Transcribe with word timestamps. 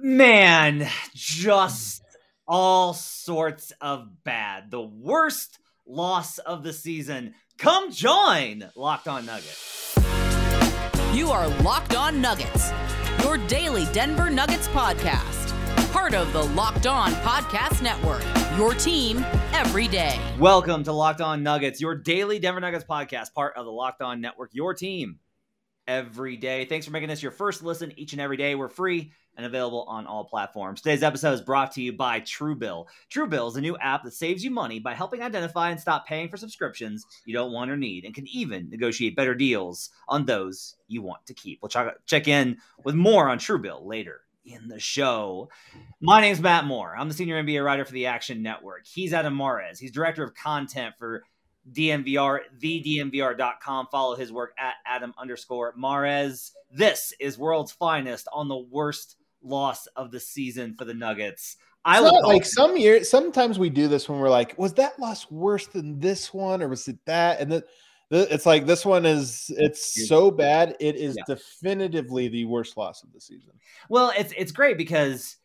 Man, 0.00 0.88
just 1.12 2.04
all 2.46 2.94
sorts 2.94 3.72
of 3.80 4.22
bad. 4.22 4.70
The 4.70 4.80
worst 4.80 5.58
loss 5.88 6.38
of 6.38 6.62
the 6.62 6.72
season. 6.72 7.34
Come 7.58 7.90
join 7.90 8.70
Locked 8.76 9.08
On 9.08 9.26
Nuggets. 9.26 9.98
You 11.12 11.30
are 11.30 11.48
Locked 11.62 11.96
On 11.96 12.20
Nuggets, 12.20 12.70
your 13.24 13.38
daily 13.48 13.86
Denver 13.92 14.30
Nuggets 14.30 14.68
podcast. 14.68 15.52
Part 15.90 16.14
of 16.14 16.32
the 16.32 16.44
Locked 16.44 16.86
On 16.86 17.10
Podcast 17.14 17.82
Network, 17.82 18.22
your 18.56 18.74
team 18.74 19.26
every 19.52 19.88
day. 19.88 20.16
Welcome 20.38 20.84
to 20.84 20.92
Locked 20.92 21.22
On 21.22 21.42
Nuggets, 21.42 21.80
your 21.80 21.96
daily 21.96 22.38
Denver 22.38 22.60
Nuggets 22.60 22.84
podcast, 22.84 23.34
part 23.34 23.56
of 23.56 23.64
the 23.64 23.72
Locked 23.72 24.02
On 24.02 24.20
Network, 24.20 24.50
your 24.52 24.74
team 24.74 25.18
every 25.88 26.36
day. 26.36 26.66
Thanks 26.66 26.86
for 26.86 26.92
making 26.92 27.08
this 27.08 27.22
your 27.22 27.32
first 27.32 27.62
listen 27.64 27.92
each 27.96 28.12
and 28.12 28.20
every 28.20 28.36
day. 28.36 28.54
We're 28.54 28.68
free 28.68 29.10
and 29.36 29.46
available 29.46 29.84
on 29.88 30.06
all 30.06 30.24
platforms. 30.24 30.82
Today's 30.82 31.02
episode 31.02 31.32
is 31.32 31.40
brought 31.40 31.72
to 31.72 31.82
you 31.82 31.92
by 31.92 32.20
Truebill. 32.20 32.86
Truebill 33.10 33.48
is 33.48 33.56
a 33.56 33.60
new 33.60 33.76
app 33.78 34.04
that 34.04 34.12
saves 34.12 34.44
you 34.44 34.50
money 34.50 34.78
by 34.78 34.94
helping 34.94 35.22
identify 35.22 35.70
and 35.70 35.80
stop 35.80 36.06
paying 36.06 36.28
for 36.28 36.36
subscriptions 36.36 37.06
you 37.24 37.32
don't 37.32 37.52
want 37.52 37.70
or 37.70 37.76
need 37.76 38.04
and 38.04 38.14
can 38.14 38.28
even 38.28 38.68
negotiate 38.68 39.16
better 39.16 39.34
deals 39.34 39.90
on 40.08 40.26
those 40.26 40.76
you 40.88 41.02
want 41.02 41.24
to 41.26 41.34
keep. 41.34 41.60
We'll 41.62 41.90
check 42.06 42.28
in 42.28 42.58
with 42.84 42.94
more 42.94 43.28
on 43.28 43.38
Truebill 43.38 43.86
later 43.86 44.20
in 44.44 44.68
the 44.68 44.80
show. 44.80 45.48
My 46.00 46.20
name's 46.20 46.40
Matt 46.40 46.64
Moore. 46.64 46.94
I'm 46.96 47.08
the 47.08 47.14
senior 47.14 47.42
NBA 47.42 47.64
writer 47.64 47.84
for 47.84 47.92
the 47.92 48.06
Action 48.06 48.42
Network. 48.42 48.86
He's 48.86 49.12
Adam 49.12 49.36
Mares. 49.36 49.78
He's 49.78 49.92
director 49.92 50.22
of 50.22 50.34
content 50.34 50.94
for 50.98 51.22
DNVR, 51.72 52.40
thednvr.com. 52.60 53.88
Follow 53.90 54.16
his 54.16 54.32
work 54.32 54.54
at 54.58 54.74
Adam 54.86 55.14
underscore 55.18 55.74
Mares. 55.76 56.52
This 56.70 57.12
is 57.20 57.38
world's 57.38 57.72
finest 57.72 58.28
on 58.32 58.48
the 58.48 58.56
worst 58.56 59.16
loss 59.42 59.86
of 59.88 60.10
the 60.10 60.20
season 60.20 60.74
for 60.76 60.84
the 60.84 60.94
Nuggets. 60.94 61.56
I 61.84 62.00
look 62.00 62.26
like 62.26 62.44
some 62.44 62.76
years. 62.76 63.08
Sometimes 63.08 63.58
we 63.58 63.70
do 63.70 63.88
this 63.88 64.08
when 64.08 64.18
we're 64.18 64.28
like, 64.28 64.58
was 64.58 64.74
that 64.74 64.98
loss 64.98 65.30
worse 65.30 65.66
than 65.66 65.98
this 65.98 66.34
one, 66.34 66.62
or 66.62 66.68
was 66.68 66.86
it 66.88 66.98
that? 67.06 67.40
And 67.40 67.50
then 67.50 67.62
it's 68.10 68.46
like 68.46 68.66
this 68.66 68.84
one 68.84 69.06
is 69.06 69.50
it's 69.56 70.06
so 70.08 70.30
bad. 70.30 70.76
It 70.80 70.96
is 70.96 71.16
yeah. 71.16 71.34
definitively 71.34 72.28
the 72.28 72.44
worst 72.44 72.76
loss 72.76 73.02
of 73.02 73.12
the 73.12 73.20
season. 73.20 73.52
Well, 73.88 74.12
it's 74.18 74.32
it's 74.36 74.52
great 74.52 74.76
because 74.76 75.36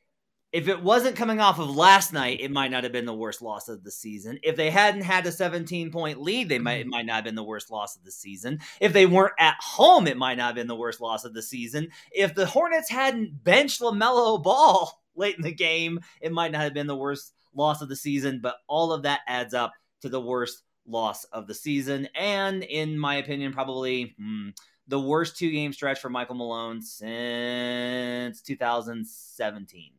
if 0.53 0.67
it 0.67 0.83
wasn't 0.83 1.15
coming 1.15 1.39
off 1.39 1.57
of 1.57 1.75
last 1.75 2.13
night, 2.13 2.39
it 2.39 2.51
might 2.51 2.69
not 2.69 2.83
have 2.83 2.93
been 2.93 3.07
the 3.07 3.13
worst 3.13 3.41
loss 3.41 3.69
of 3.69 3.83
the 3.83 3.89
season. 3.89 4.37
If 4.43 4.55
they 4.55 4.69
hadn't 4.69 5.01
had 5.01 5.25
a 5.25 5.31
17 5.31 5.91
point 5.91 6.21
lead, 6.21 6.47
they 6.47 6.59
might 6.59 6.73
it 6.73 6.81
mm-hmm. 6.81 6.91
might 6.91 7.05
not 7.07 7.15
have 7.15 7.23
been 7.23 7.33
the 7.33 7.43
worst 7.43 7.71
loss 7.71 7.95
of 7.95 8.03
the 8.03 8.11
season. 8.11 8.59
If 8.79 8.93
they 8.93 9.07
weren't 9.07 9.33
at 9.39 9.55
home, 9.59 10.05
it 10.05 10.15
might 10.15 10.37
not 10.37 10.45
have 10.45 10.55
been 10.55 10.67
the 10.67 10.75
worst 10.75 11.01
loss 11.01 11.25
of 11.25 11.33
the 11.33 11.41
season. 11.41 11.89
If 12.11 12.35
the 12.35 12.45
Hornets 12.45 12.91
hadn't 12.91 13.43
benched 13.43 13.81
LaMelo 13.81 14.41
Ball 14.43 15.01
late 15.15 15.35
in 15.35 15.41
the 15.41 15.51
game, 15.51 15.99
it 16.21 16.31
might 16.31 16.51
not 16.51 16.61
have 16.61 16.75
been 16.75 16.87
the 16.87 16.95
worst 16.95 17.33
loss 17.55 17.81
of 17.81 17.89
the 17.89 17.95
season. 17.95 18.39
But 18.39 18.57
all 18.67 18.93
of 18.93 19.03
that 19.03 19.21
adds 19.27 19.55
up 19.55 19.73
to 20.01 20.09
the 20.09 20.21
worst 20.21 20.61
loss 20.85 21.23
of 21.25 21.47
the 21.47 21.55
season, 21.55 22.09
and 22.13 22.63
in 22.63 22.97
my 22.97 23.15
opinion, 23.15 23.53
probably. 23.53 24.13
Hmm, 24.19 24.49
the 24.85 24.99
worst 24.99 25.37
two 25.37 25.49
game 25.49 25.71
stretch 25.71 26.01
for 26.01 26.09
Michael 26.09 26.35
Malone 26.35 26.81
since 26.81 28.41
2017 28.41 29.93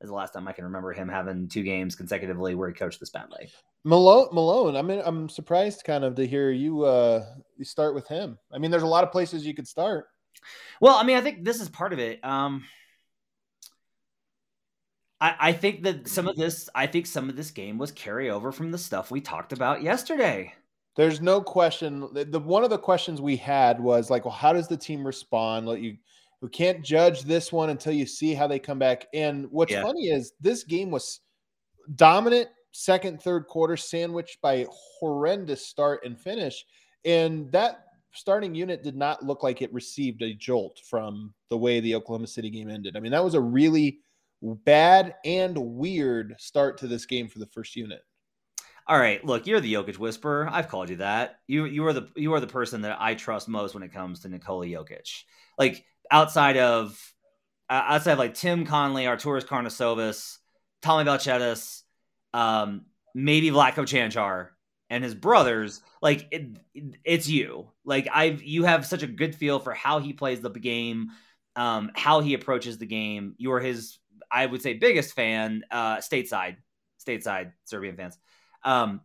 is 0.00 0.08
the 0.08 0.14
last 0.14 0.32
time 0.32 0.46
I 0.46 0.52
can 0.52 0.64
remember 0.64 0.92
him 0.92 1.08
having 1.08 1.48
two 1.48 1.62
games 1.62 1.94
consecutively 1.94 2.54
where 2.54 2.68
he 2.68 2.74
coached 2.74 3.00
this 3.00 3.10
badly. 3.10 3.48
Malone, 3.84 4.28
Malone. 4.32 4.76
I 4.76 4.82
mean, 4.82 5.00
I'm 5.04 5.28
surprised 5.28 5.84
kind 5.84 6.04
of 6.04 6.14
to 6.16 6.26
hear 6.26 6.50
you 6.50 6.84
uh 6.84 7.24
you 7.56 7.64
start 7.64 7.94
with 7.94 8.08
him. 8.08 8.38
I 8.52 8.58
mean, 8.58 8.70
there's 8.70 8.82
a 8.82 8.86
lot 8.86 9.04
of 9.04 9.12
places 9.12 9.46
you 9.46 9.54
could 9.54 9.68
start. 9.68 10.06
Well, 10.80 10.96
I 10.96 11.04
mean, 11.04 11.16
I 11.16 11.20
think 11.20 11.44
this 11.44 11.60
is 11.60 11.68
part 11.68 11.92
of 11.92 11.98
it. 11.98 12.24
Um 12.24 12.64
I, 15.20 15.34
I 15.38 15.52
think 15.52 15.84
that 15.84 16.08
some 16.08 16.28
of 16.28 16.36
this, 16.36 16.68
I 16.74 16.86
think 16.86 17.06
some 17.06 17.30
of 17.30 17.36
this 17.36 17.50
game 17.50 17.78
was 17.78 17.90
carryover 17.90 18.52
from 18.52 18.70
the 18.70 18.78
stuff 18.78 19.10
we 19.10 19.20
talked 19.20 19.52
about 19.52 19.82
yesterday. 19.82 20.52
There's 20.96 21.20
no 21.20 21.40
question. 21.40 22.08
The, 22.12 22.24
the 22.24 22.40
one 22.40 22.64
of 22.64 22.70
the 22.70 22.78
questions 22.78 23.20
we 23.20 23.36
had 23.36 23.80
was 23.80 24.10
like, 24.10 24.24
well, 24.24 24.34
how 24.34 24.52
does 24.52 24.68
the 24.68 24.76
team 24.76 25.06
respond? 25.06 25.66
Let 25.66 25.80
you 25.80 25.96
we 26.40 26.48
can't 26.48 26.84
judge 26.84 27.22
this 27.22 27.52
one 27.52 27.70
until 27.70 27.92
you 27.92 28.06
see 28.06 28.34
how 28.34 28.46
they 28.46 28.58
come 28.58 28.78
back. 28.78 29.06
And 29.14 29.46
what's 29.50 29.72
yeah. 29.72 29.82
funny 29.82 30.08
is 30.08 30.32
this 30.40 30.64
game 30.64 30.90
was 30.90 31.20
dominant 31.94 32.48
second, 32.76 33.22
third 33.22 33.46
quarter, 33.46 33.76
sandwiched 33.76 34.40
by 34.42 34.66
horrendous 34.70 35.66
start 35.66 36.04
and 36.04 36.18
finish. 36.18 36.64
And 37.04 37.50
that 37.52 37.84
starting 38.12 38.54
unit 38.54 38.82
did 38.82 38.96
not 38.96 39.24
look 39.24 39.42
like 39.42 39.62
it 39.62 39.72
received 39.72 40.22
a 40.22 40.34
jolt 40.34 40.80
from 40.88 41.32
the 41.48 41.56
way 41.56 41.80
the 41.80 41.94
Oklahoma 41.94 42.26
City 42.26 42.50
game 42.50 42.68
ended. 42.68 42.96
I 42.96 43.00
mean, 43.00 43.12
that 43.12 43.24
was 43.24 43.34
a 43.34 43.40
really 43.40 44.00
bad 44.42 45.14
and 45.24 45.56
weird 45.56 46.34
start 46.38 46.78
to 46.78 46.86
this 46.86 47.06
game 47.06 47.28
for 47.28 47.38
the 47.38 47.46
first 47.46 47.76
unit. 47.76 48.02
All 48.88 48.98
right, 48.98 49.24
look, 49.24 49.46
you're 49.46 49.60
the 49.60 49.74
Jokic 49.74 49.98
whisperer. 49.98 50.48
I've 50.50 50.68
called 50.68 50.90
you 50.90 50.96
that. 50.96 51.40
You 51.48 51.64
you 51.64 51.84
are 51.86 51.92
the 51.92 52.08
you 52.14 52.34
are 52.34 52.40
the 52.40 52.46
person 52.46 52.82
that 52.82 52.96
I 53.00 53.16
trust 53.16 53.48
most 53.48 53.74
when 53.74 53.82
it 53.82 53.92
comes 53.92 54.20
to 54.20 54.28
Nikola 54.28 54.66
Jokic. 54.66 55.24
Like 55.58 55.84
outside 56.10 56.56
of 56.56 56.98
uh, 57.68 57.82
outside 57.88 58.12
of 58.12 58.18
like 58.18 58.34
Tim 58.34 58.64
Connelly, 58.64 59.04
Arturas 59.04 59.44
Karnisovas, 59.44 60.38
Tommy 60.82 61.04
Balcetis, 61.04 61.82
um, 62.32 62.86
maybe 63.14 63.50
Vlatko 63.50 63.84
Cancar 63.84 64.48
and 64.88 65.02
his 65.02 65.14
brothers, 65.14 65.82
like 66.00 66.28
it, 66.30 66.58
it's 67.04 67.28
you. 67.28 67.70
Like 67.84 68.08
I've 68.12 68.42
you 68.42 68.64
have 68.64 68.86
such 68.86 69.02
a 69.02 69.08
good 69.08 69.34
feel 69.34 69.58
for 69.58 69.74
how 69.74 69.98
he 69.98 70.12
plays 70.12 70.40
the 70.40 70.50
game, 70.50 71.10
um, 71.56 71.90
how 71.94 72.20
he 72.20 72.34
approaches 72.34 72.78
the 72.78 72.86
game. 72.86 73.34
You 73.38 73.52
are 73.52 73.60
his, 73.60 73.98
I 74.30 74.46
would 74.46 74.62
say, 74.62 74.74
biggest 74.74 75.14
fan, 75.14 75.64
uh, 75.70 75.96
stateside, 75.96 76.56
stateside 77.04 77.52
Serbian 77.64 77.96
fans. 77.96 78.18
Um, 78.62 79.00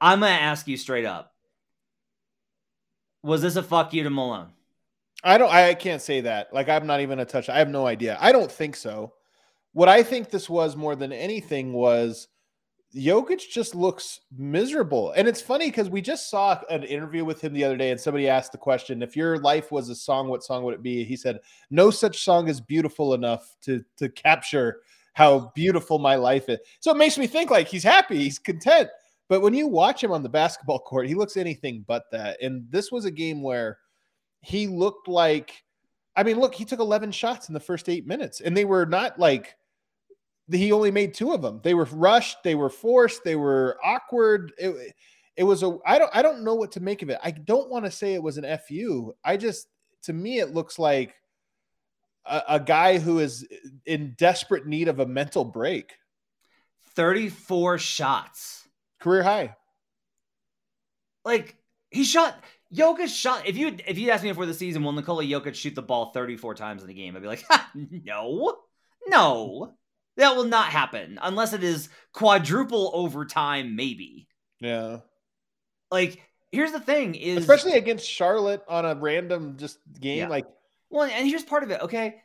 I'm 0.00 0.20
gonna 0.20 0.32
ask 0.32 0.66
you 0.68 0.76
straight 0.76 1.06
up: 1.06 1.32
Was 3.22 3.40
this 3.42 3.56
a 3.56 3.62
fuck 3.62 3.94
you 3.94 4.02
to 4.02 4.10
Malone? 4.10 4.52
I 5.24 5.38
don't. 5.38 5.50
I 5.52 5.74
can't 5.74 6.02
say 6.02 6.20
that. 6.22 6.52
Like 6.52 6.68
I'm 6.68 6.86
not 6.86 7.00
even 7.00 7.20
a 7.20 7.24
touch. 7.24 7.48
I 7.48 7.58
have 7.58 7.68
no 7.68 7.86
idea. 7.86 8.18
I 8.20 8.32
don't 8.32 8.50
think 8.50 8.76
so. 8.76 9.12
What 9.72 9.88
I 9.88 10.02
think 10.02 10.30
this 10.30 10.50
was 10.50 10.76
more 10.76 10.96
than 10.96 11.12
anything 11.12 11.72
was 11.72 12.28
Jokic 12.94 13.48
just 13.50 13.74
looks 13.74 14.20
miserable. 14.36 15.12
And 15.12 15.26
it's 15.26 15.40
funny 15.40 15.68
because 15.70 15.88
we 15.88 16.02
just 16.02 16.28
saw 16.28 16.60
an 16.68 16.82
interview 16.82 17.24
with 17.24 17.40
him 17.40 17.54
the 17.54 17.64
other 17.64 17.76
day, 17.76 17.90
and 17.90 18.00
somebody 18.00 18.28
asked 18.28 18.52
the 18.52 18.58
question, 18.58 19.02
if 19.02 19.16
your 19.16 19.38
life 19.38 19.72
was 19.72 19.88
a 19.88 19.94
song, 19.94 20.28
what 20.28 20.44
song 20.44 20.62
would 20.64 20.74
it 20.74 20.82
be? 20.82 21.04
He 21.04 21.16
said, 21.16 21.38
No 21.70 21.90
such 21.90 22.24
song 22.24 22.48
is 22.48 22.60
beautiful 22.60 23.14
enough 23.14 23.56
to 23.62 23.82
to 23.98 24.08
capture 24.08 24.80
how 25.14 25.52
beautiful 25.54 25.98
my 25.98 26.16
life 26.16 26.48
is. 26.48 26.58
So 26.80 26.90
it 26.90 26.96
makes 26.96 27.18
me 27.18 27.26
think 27.26 27.50
like 27.50 27.68
he's 27.68 27.84
happy, 27.84 28.18
he's 28.18 28.38
content. 28.38 28.88
But 29.28 29.40
when 29.40 29.54
you 29.54 29.66
watch 29.66 30.02
him 30.02 30.12
on 30.12 30.22
the 30.22 30.28
basketball 30.28 30.80
court, 30.80 31.06
he 31.06 31.14
looks 31.14 31.36
anything 31.36 31.84
but 31.86 32.04
that. 32.12 32.42
And 32.42 32.66
this 32.70 32.90
was 32.90 33.04
a 33.04 33.10
game 33.10 33.42
where 33.42 33.78
he 34.42 34.66
looked 34.66 35.08
like 35.08 35.64
I 36.14 36.24
mean, 36.24 36.38
look, 36.38 36.54
he 36.54 36.66
took 36.66 36.78
11 36.78 37.10
shots 37.12 37.48
in 37.48 37.54
the 37.54 37.60
first 37.60 37.88
8 37.88 38.06
minutes 38.06 38.42
and 38.42 38.54
they 38.54 38.66
were 38.66 38.84
not 38.84 39.18
like 39.18 39.56
he 40.50 40.72
only 40.72 40.90
made 40.90 41.14
two 41.14 41.32
of 41.32 41.40
them. 41.40 41.60
They 41.62 41.72
were 41.72 41.84
rushed, 41.86 42.42
they 42.42 42.54
were 42.54 42.68
forced, 42.68 43.24
they 43.24 43.36
were 43.36 43.78
awkward. 43.82 44.52
It, 44.58 44.94
it 45.36 45.44
was 45.44 45.62
a 45.62 45.78
I 45.86 45.98
don't 45.98 46.10
I 46.14 46.20
don't 46.22 46.44
know 46.44 46.54
what 46.54 46.72
to 46.72 46.80
make 46.80 47.02
of 47.02 47.10
it. 47.10 47.18
I 47.22 47.30
don't 47.30 47.70
want 47.70 47.84
to 47.84 47.90
say 47.90 48.14
it 48.14 48.22
was 48.22 48.36
an 48.36 48.58
FU. 48.58 49.14
I 49.24 49.36
just 49.36 49.66
to 50.02 50.12
me 50.12 50.38
it 50.38 50.52
looks 50.52 50.78
like 50.78 51.14
a, 52.26 52.42
a 52.50 52.60
guy 52.60 52.98
who 52.98 53.18
is 53.18 53.46
in 53.86 54.14
desperate 54.18 54.66
need 54.66 54.88
of 54.88 55.00
a 55.00 55.06
mental 55.06 55.44
break. 55.44 55.94
34 56.94 57.78
shots. 57.78 58.68
Career 59.00 59.22
high. 59.22 59.56
Like 61.24 61.56
he 61.90 62.04
shot 62.04 62.36
Jokic 62.74 63.08
shot. 63.08 63.46
If 63.46 63.56
you 63.56 63.76
if 63.86 63.98
you 63.98 64.10
asked 64.10 64.24
me 64.24 64.30
before 64.30 64.46
the 64.46 64.54
season, 64.54 64.82
will 64.82 64.92
Nikola 64.92 65.24
Jokic 65.24 65.54
shoot 65.54 65.74
the 65.74 65.82
ball 65.82 66.12
34 66.12 66.54
times 66.54 66.82
in 66.82 66.88
the 66.88 66.94
game? 66.94 67.14
I'd 67.14 67.22
be 67.22 67.28
like, 67.28 67.44
no, 67.74 68.58
no, 69.06 69.74
that 70.16 70.36
will 70.36 70.44
not 70.44 70.66
happen 70.66 71.18
unless 71.22 71.52
it 71.52 71.62
is 71.62 71.88
quadruple 72.12 72.90
overtime, 72.94 73.76
maybe. 73.76 74.28
Yeah. 74.60 74.98
Like, 75.90 76.22
here's 76.50 76.72
the 76.72 76.80
thing: 76.80 77.14
is 77.14 77.38
especially 77.38 77.72
against 77.72 78.08
Charlotte 78.08 78.62
on 78.68 78.86
a 78.86 78.94
random 78.94 79.56
just 79.58 79.78
game, 80.00 80.18
yeah. 80.18 80.28
like. 80.28 80.46
Well, 80.88 81.04
and 81.04 81.26
here's 81.26 81.42
part 81.42 81.62
of 81.62 81.70
it. 81.70 81.80
Okay, 81.80 82.16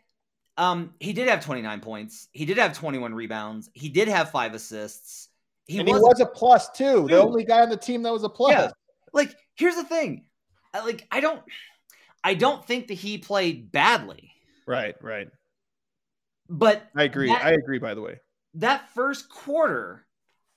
um, 0.57 0.93
he 0.99 1.13
did 1.13 1.27
have 1.27 1.43
29 1.43 1.79
points. 1.81 2.27
He 2.31 2.45
did 2.45 2.57
have 2.57 2.73
21 2.73 3.13
rebounds. 3.13 3.69
He 3.73 3.89
did 3.89 4.07
have 4.07 4.31
five 4.31 4.53
assists. 4.53 5.29
He, 5.67 5.79
was, 5.79 5.87
he 5.87 5.93
was, 5.93 6.19
a 6.21 6.25
plus 6.25 6.69
too. 6.71 7.07
The 7.09 7.21
only 7.21 7.43
guy 7.43 7.61
on 7.61 7.69
the 7.69 7.77
team 7.77 8.01
that 8.03 8.13
was 8.13 8.23
a 8.23 8.29
plus. 8.29 8.53
Yeah. 8.53 8.71
Like, 9.13 9.35
here's 9.55 9.75
the 9.75 9.83
thing 9.83 10.26
like 10.85 11.07
I 11.11 11.19
don't 11.19 11.41
I 12.23 12.33
don't 12.33 12.65
think 12.65 12.87
that 12.87 12.95
he 12.95 13.17
played 13.17 13.71
badly. 13.71 14.31
Right, 14.65 14.95
right. 15.01 15.27
But 16.49 16.87
I 16.95 17.03
agree. 17.03 17.27
That, 17.27 17.45
I 17.45 17.51
agree 17.51 17.79
by 17.79 17.93
the 17.93 18.01
way. 18.01 18.19
That 18.55 18.89
first 18.93 19.29
quarter, 19.29 20.05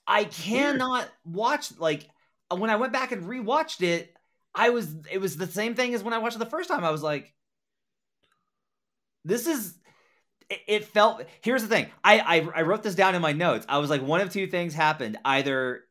I 0.06 0.24
cannot 0.24 1.08
watch 1.24 1.78
like 1.78 2.08
uh, 2.50 2.56
when 2.56 2.70
I 2.70 2.76
went 2.76 2.92
back 2.92 3.12
and 3.12 3.24
rewatched 3.24 3.82
it, 3.82 4.14
I 4.54 4.70
was 4.70 4.94
it 5.10 5.18
was 5.18 5.36
the 5.36 5.46
same 5.46 5.74
thing 5.74 5.94
as 5.94 6.02
when 6.02 6.14
I 6.14 6.18
watched 6.18 6.36
it 6.36 6.40
the 6.40 6.46
first 6.46 6.68
time. 6.68 6.84
I 6.84 6.90
was 6.90 7.02
like 7.02 7.34
this 9.24 9.46
is 9.46 9.74
it, 10.48 10.60
it 10.66 10.84
felt. 10.84 11.22
Here's 11.42 11.62
the 11.62 11.68
thing. 11.68 11.86
I, 12.02 12.18
I 12.20 12.48
I 12.56 12.62
wrote 12.62 12.82
this 12.82 12.94
down 12.94 13.14
in 13.14 13.22
my 13.22 13.32
notes. 13.32 13.66
I 13.68 13.78
was 13.78 13.90
like, 13.90 14.02
one 14.02 14.20
of 14.20 14.32
two 14.32 14.46
things 14.46 14.74
happened. 14.74 15.18
Either 15.24 15.84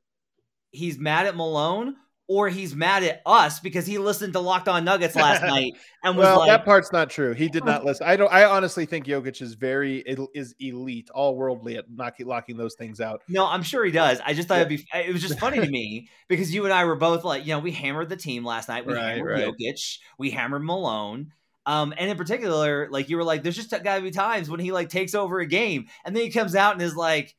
he's 0.71 0.97
mad 0.97 1.25
at 1.25 1.35
Malone 1.35 1.95
or 2.29 2.47
he's 2.47 2.75
mad 2.75 3.03
at 3.03 3.23
us 3.25 3.59
because 3.59 3.87
he 3.87 3.97
listened 3.97 4.33
to 4.33 4.39
Locked 4.39 4.67
On 4.67 4.85
Nuggets 4.85 5.15
last 5.15 5.41
night 5.45 5.73
and 6.03 6.15
was 6.15 6.25
well, 6.25 6.39
like, 6.39 6.49
that 6.49 6.63
part's 6.63 6.91
not 6.91 7.09
true. 7.09 7.33
He 7.33 7.49
did 7.49 7.65
not 7.65 7.83
listen. 7.83 8.05
I 8.05 8.15
don't. 8.15 8.31
I 8.31 8.45
honestly 8.45 8.85
think 8.85 9.07
Jokic 9.07 9.41
is 9.41 9.55
very 9.55 10.03
is 10.35 10.53
elite, 10.59 11.09
all 11.09 11.35
worldly 11.35 11.77
at 11.77 11.85
knocking 11.89 12.27
locking 12.27 12.55
those 12.55 12.75
things 12.75 13.01
out. 13.01 13.23
No, 13.27 13.47
I'm 13.47 13.63
sure 13.63 13.83
he 13.83 13.91
does. 13.91 14.21
I 14.23 14.35
just 14.35 14.47
thought 14.47 14.59
it'd 14.59 14.69
be. 14.69 14.85
It 14.93 15.11
was 15.11 15.23
just 15.23 15.39
funny 15.39 15.59
to 15.59 15.67
me 15.69 16.07
because 16.27 16.53
you 16.53 16.65
and 16.65 16.73
I 16.73 16.85
were 16.85 16.95
both 16.95 17.23
like, 17.23 17.47
you 17.47 17.53
know, 17.53 17.59
we 17.59 17.71
hammered 17.71 18.09
the 18.09 18.15
team 18.15 18.45
last 18.45 18.69
night. 18.69 18.85
We 18.85 18.93
Right, 18.93 19.15
hammered 19.15 19.39
right. 19.39 19.47
Jokic. 19.47 19.97
We 20.19 20.29
hammered 20.29 20.63
Malone. 20.63 21.33
Um, 21.65 21.93
and 21.97 22.11
in 22.11 22.17
particular, 22.17 22.87
like 22.91 23.09
you 23.09 23.17
were 23.17 23.23
like, 23.23 23.41
there's 23.41 23.55
just 23.55 23.71
got 23.71 23.95
to 23.95 24.01
be 24.01 24.11
times 24.11 24.49
when 24.49 24.59
he 24.59 24.71
like 24.71 24.89
takes 24.89 25.15
over 25.15 25.39
a 25.39 25.47
game, 25.47 25.87
and 26.05 26.15
then 26.15 26.23
he 26.23 26.29
comes 26.29 26.55
out 26.55 26.73
and 26.73 26.81
is 26.81 26.95
like, 26.95 27.35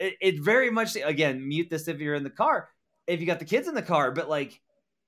it, 0.00 0.14
it 0.20 0.40
very 0.40 0.70
much 0.70 0.96
again 0.96 1.46
mute 1.46 1.70
this 1.70 1.86
if 1.86 2.00
you're 2.00 2.14
in 2.14 2.24
the 2.24 2.30
car, 2.30 2.68
if 3.06 3.20
you 3.20 3.26
got 3.26 3.38
the 3.38 3.44
kids 3.44 3.68
in 3.68 3.74
the 3.74 3.82
car, 3.82 4.10
but 4.10 4.28
like, 4.28 4.60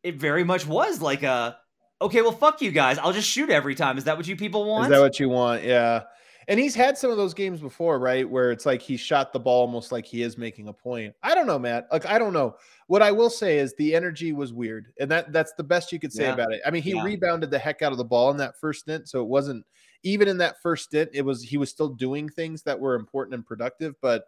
it 0.03 0.17
very 0.17 0.45
much 0.45 0.67
was 0.67 1.01
like 1.01 1.23
a, 1.23 1.57
okay, 2.01 2.23
well, 2.23 2.33
fuck 2.33 2.61
you 2.63 2.71
guys, 2.71 2.99
I'll 2.99 3.13
just 3.13 3.29
shoot 3.29 3.51
every 3.51 3.75
time. 3.75 3.99
Is 3.99 4.05
that 4.05 4.17
what 4.17 4.27
you 4.27 4.37
people 4.37 4.65
want? 4.65 4.85
Is 4.85 4.91
that 4.91 5.03
what 5.03 5.19
you 5.19 5.29
want? 5.29 5.65
Yeah. 5.65 6.03
And 6.49 6.61
he's 6.61 6.77
had 6.77 6.97
some 6.97 7.11
of 7.11 7.17
those 7.17 7.35
games 7.35 7.61
before, 7.61 7.99
right? 7.99 8.29
Where 8.29 8.53
it's 8.53 8.65
like 8.65 8.81
he 8.81 8.97
shot 8.97 9.33
the 9.33 9.41
ball 9.41 9.63
almost 9.63 9.91
like 9.91 10.07
he 10.07 10.23
is 10.23 10.39
making 10.39 10.69
a 10.69 10.73
point. 10.73 11.13
I 11.25 11.35
don't 11.35 11.49
know, 11.49 11.59
Matt. 11.59 11.89
Like 11.91 12.07
I 12.07 12.21
don't 12.21 12.33
know. 12.33 12.55
What 12.87 13.03
I 13.03 13.11
will 13.11 13.31
say 13.31 13.59
is 13.59 13.75
the 13.79 13.97
energy 13.97 14.33
was 14.33 14.53
weird, 14.53 14.93
and 15.01 15.11
that 15.11 15.33
that's 15.33 15.55
the 15.55 15.65
best 15.65 15.91
you 15.91 15.99
could 15.99 16.13
say 16.13 16.23
Yeah. 16.23 16.35
about 16.35 16.53
it. 16.53 16.61
I 16.65 16.71
mean, 16.71 16.83
he 16.83 16.93
Yeah. 16.93 17.03
rebounded 17.03 17.51
the 17.51 17.59
heck 17.59 17.83
out 17.83 17.91
of 17.91 17.99
the 17.99 18.05
ball 18.05 18.31
in 18.31 18.37
that 18.37 18.57
first 18.61 18.83
stint, 18.83 19.09
so 19.09 19.21
it 19.21 19.27
wasn't 19.27 19.67
even 20.05 20.29
in 20.29 20.39
that 20.39 20.63
first 20.63 20.85
stint. 20.85 21.11
It 21.13 21.23
was 21.23 21.43
he 21.43 21.57
was 21.57 21.69
still 21.71 21.89
doing 21.89 22.29
things 22.29 22.63
that 22.63 22.79
were 22.79 22.95
important 22.95 23.35
and 23.35 23.45
productive, 23.45 23.97
but 24.01 24.27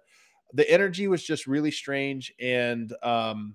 the 0.52 0.68
energy 0.70 1.08
was 1.08 1.22
just 1.22 1.46
really 1.46 1.70
strange 1.70 2.32
and 2.40 2.94
um 3.02 3.54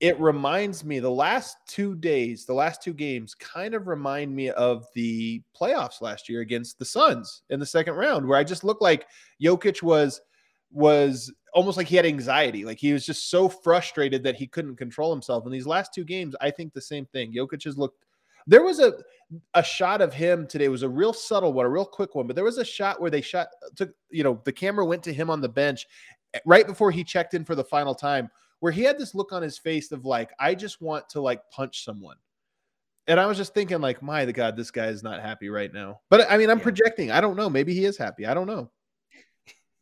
it 0.00 0.18
reminds 0.20 0.84
me 0.84 0.98
the 0.98 1.10
last 1.10 1.56
two 1.66 1.94
days, 1.94 2.44
the 2.44 2.54
last 2.54 2.82
two 2.82 2.92
games 2.92 3.34
kind 3.34 3.74
of 3.74 3.86
remind 3.86 4.34
me 4.34 4.50
of 4.50 4.86
the 4.94 5.42
playoffs 5.58 6.00
last 6.00 6.28
year 6.28 6.40
against 6.40 6.78
the 6.78 6.84
Suns 6.84 7.42
in 7.50 7.60
the 7.60 7.66
second 7.66 7.94
round, 7.94 8.26
where 8.26 8.38
I 8.38 8.44
just 8.44 8.64
looked 8.64 8.82
like 8.82 9.06
Jokic 9.42 9.82
was 9.82 10.20
was 10.72 11.32
almost 11.54 11.76
like 11.76 11.86
he 11.86 11.96
had 11.96 12.04
anxiety. 12.04 12.64
Like 12.64 12.78
he 12.78 12.92
was 12.92 13.06
just 13.06 13.30
so 13.30 13.48
frustrated 13.48 14.22
that 14.24 14.36
he 14.36 14.46
couldn't 14.46 14.76
control 14.76 15.12
himself. 15.12 15.46
In 15.46 15.52
these 15.52 15.66
last 15.66 15.94
two 15.94 16.04
games, 16.04 16.34
I 16.40 16.50
think 16.50 16.72
the 16.72 16.80
same 16.80 17.06
thing. 17.06 17.32
Jokic 17.32 17.64
has 17.64 17.78
looked 17.78 18.04
there 18.46 18.62
was 18.62 18.78
a 18.78 18.94
a 19.54 19.62
shot 19.62 20.00
of 20.00 20.14
him 20.14 20.46
today. 20.46 20.66
It 20.66 20.70
was 20.70 20.84
a 20.84 20.88
real 20.88 21.12
subtle 21.12 21.52
one, 21.52 21.66
a 21.66 21.68
real 21.68 21.84
quick 21.84 22.14
one, 22.14 22.26
but 22.26 22.36
there 22.36 22.44
was 22.44 22.58
a 22.58 22.64
shot 22.64 23.00
where 23.00 23.10
they 23.10 23.20
shot 23.20 23.48
took, 23.74 23.90
you 24.10 24.22
know, 24.22 24.40
the 24.44 24.52
camera 24.52 24.84
went 24.84 25.02
to 25.04 25.12
him 25.12 25.30
on 25.30 25.40
the 25.40 25.48
bench 25.48 25.86
right 26.44 26.66
before 26.66 26.90
he 26.90 27.04
checked 27.04 27.34
in 27.34 27.44
for 27.44 27.54
the 27.54 27.64
final 27.64 27.94
time 27.94 28.30
where 28.60 28.72
he 28.72 28.82
had 28.82 28.98
this 28.98 29.14
look 29.14 29.32
on 29.32 29.42
his 29.42 29.58
face 29.58 29.92
of 29.92 30.04
like, 30.04 30.32
I 30.38 30.54
just 30.54 30.80
want 30.80 31.08
to 31.10 31.20
like 31.20 31.42
punch 31.50 31.84
someone. 31.84 32.16
And 33.08 33.20
I 33.20 33.26
was 33.26 33.36
just 33.36 33.54
thinking, 33.54 33.80
like, 33.80 34.02
my 34.02 34.24
the 34.24 34.32
God, 34.32 34.56
this 34.56 34.70
guy 34.72 34.86
is 34.86 35.02
not 35.04 35.20
happy 35.20 35.48
right 35.48 35.72
now. 35.72 36.00
But 36.10 36.26
I 36.30 36.36
mean, 36.38 36.50
I'm 36.50 36.58
Yeah. 36.58 36.64
projecting. 36.64 37.10
I 37.12 37.20
don't 37.20 37.36
know. 37.36 37.48
Maybe 37.48 37.72
he 37.72 37.84
is 37.84 37.96
happy. 37.96 38.26
I 38.26 38.34
don't 38.34 38.48
know. 38.48 38.70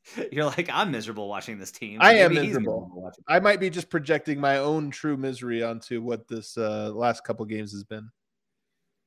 You're 0.32 0.44
like, 0.44 0.69
I'm 0.70 0.91
miserable 0.91 1.29
watching 1.29 1.58
this 1.58 1.70
team. 1.73 1.99
I 2.02 2.17
am 2.17 2.35
miserable. 2.35 2.90
watching- 2.94 3.25
I 3.26 3.40
might 3.40 3.61
be 3.61 3.70
just 3.70 3.88
projecting 3.88 4.38
my 4.38 4.58
own 4.58 4.90
true 4.90 5.17
misery 5.17 5.62
onto 5.62 6.02
what 6.02 6.29
this 6.29 6.58
uh, 6.58 6.90
last 6.93 7.25
couple 7.25 7.47
games 7.47 7.73
has 7.73 7.85
been. 7.85 8.11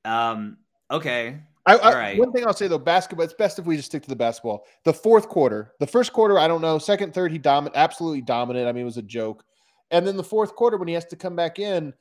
Um. 0.05 0.57
Okay. 0.89 1.41
I, 1.67 1.75
I, 1.75 1.93
right. 1.93 2.17
One 2.17 2.31
thing 2.31 2.47
I'll 2.47 2.53
say 2.53 2.67
though, 2.67 2.77
basketball. 2.77 3.25
It's 3.25 3.33
best 3.33 3.59
if 3.59 3.65
we 3.65 3.75
just 3.75 3.89
stick 3.89 4.01
to 4.03 4.09
the 4.09 4.15
basketball. 4.15 4.65
The 4.85 4.93
fourth 4.93 5.27
quarter, 5.27 5.73
the 5.79 5.87
first 5.87 6.13
quarter, 6.13 6.39
I 6.39 6.47
don't 6.47 6.61
know. 6.61 6.77
Second, 6.79 7.13
third, 7.13 7.31
he 7.31 7.37
dominant, 7.37 7.75
absolutely 7.75 8.21
dominant. 8.21 8.67
I 8.67 8.71
mean, 8.71 8.83
it 8.83 8.85
was 8.85 8.97
a 8.97 9.01
joke. 9.01 9.43
And 9.91 10.07
then 10.07 10.15
the 10.15 10.23
fourth 10.23 10.55
quarter, 10.55 10.77
when 10.77 10.87
he 10.87 10.93
has 10.93 11.05
to 11.05 11.15
come 11.17 11.35
back 11.35 11.59
in, 11.59 11.93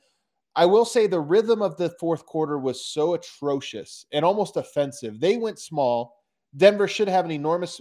I 0.55 0.65
will 0.65 0.85
say 0.85 1.05
the 1.05 1.19
rhythm 1.19 1.61
of 1.61 1.77
the 1.77 1.89
fourth 1.99 2.25
quarter 2.25 2.57
was 2.57 2.83
so 2.83 3.13
atrocious 3.13 4.05
and 4.13 4.23
almost 4.23 4.57
offensive. 4.57 5.19
They 5.19 5.37
went 5.37 5.59
small. 5.59 6.15
Denver 6.55 6.87
should 6.87 7.09
have 7.09 7.25
an 7.25 7.31
enormous 7.31 7.79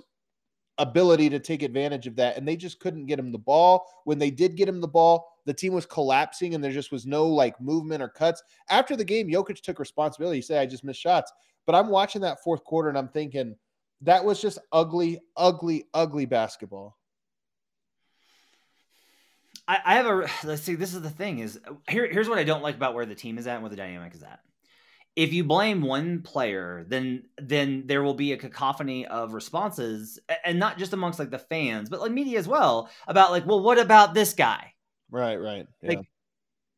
ability 0.78 1.30
to 1.30 1.38
take 1.38 1.62
advantage 1.62 2.06
of 2.06 2.16
that, 2.16 2.36
and 2.36 2.46
they 2.46 2.56
just 2.56 2.80
couldn't 2.80 3.06
get 3.06 3.18
him 3.18 3.32
the 3.32 3.38
ball. 3.38 3.86
When 4.04 4.18
they 4.18 4.30
did 4.30 4.56
get 4.56 4.68
him 4.68 4.80
the 4.80 4.88
ball, 4.88 5.26
the 5.46 5.54
team 5.54 5.72
was 5.72 5.86
collapsing, 5.86 6.54
and 6.54 6.62
there 6.62 6.72
just 6.72 6.92
was 6.92 7.06
no 7.06 7.26
like 7.26 7.60
movement 7.60 8.02
or 8.02 8.08
cuts. 8.08 8.42
After 8.68 8.96
the 8.96 9.04
game, 9.04 9.28
Jokic 9.28 9.62
took 9.62 9.78
responsibility. 9.78 10.38
He 10.38 10.42
said, 10.42 10.60
"I 10.60 10.66
just 10.66 10.84
missed 10.84 11.00
shots." 11.00 11.32
But 11.64 11.74
I'm 11.74 11.88
watching 11.88 12.22
that 12.22 12.42
fourth 12.44 12.64
quarter, 12.64 12.88
and 12.88 12.98
I'm 12.98 13.08
thinking 13.08 13.56
that 14.02 14.24
was 14.24 14.42
just 14.42 14.58
ugly, 14.72 15.20
ugly, 15.36 15.86
ugly 15.94 16.26
basketball. 16.26 16.98
I, 19.68 19.78
I 19.84 19.94
have 19.94 20.06
a 20.06 20.28
let's 20.44 20.62
see. 20.62 20.74
This 20.74 20.94
is 20.94 21.02
the 21.02 21.10
thing 21.10 21.38
is 21.38 21.58
here. 21.88 22.08
Here's 22.10 22.28
what 22.28 22.38
I 22.38 22.44
don't 22.44 22.62
like 22.62 22.76
about 22.76 22.94
where 22.94 23.06
the 23.06 23.14
team 23.14 23.38
is 23.38 23.46
at 23.46 23.54
and 23.54 23.62
where 23.62 23.70
the 23.70 23.76
dynamic 23.76 24.14
is 24.14 24.22
at. 24.22 24.40
If 25.14 25.32
you 25.32 25.44
blame 25.44 25.80
one 25.80 26.22
player, 26.22 26.84
then 26.88 27.24
then 27.38 27.84
there 27.86 28.02
will 28.02 28.14
be 28.14 28.32
a 28.32 28.36
cacophony 28.36 29.06
of 29.06 29.32
responses, 29.32 30.18
and 30.44 30.58
not 30.58 30.78
just 30.78 30.92
amongst 30.92 31.18
like 31.18 31.30
the 31.30 31.38
fans, 31.38 31.88
but 31.88 32.00
like 32.00 32.12
media 32.12 32.38
as 32.38 32.46
well 32.46 32.90
about 33.06 33.30
like, 33.30 33.46
well, 33.46 33.62
what 33.62 33.78
about 33.78 34.12
this 34.12 34.34
guy? 34.34 34.72
Right, 35.10 35.36
right. 35.36 35.66
Yeah. 35.82 35.88
Like, 35.88 36.06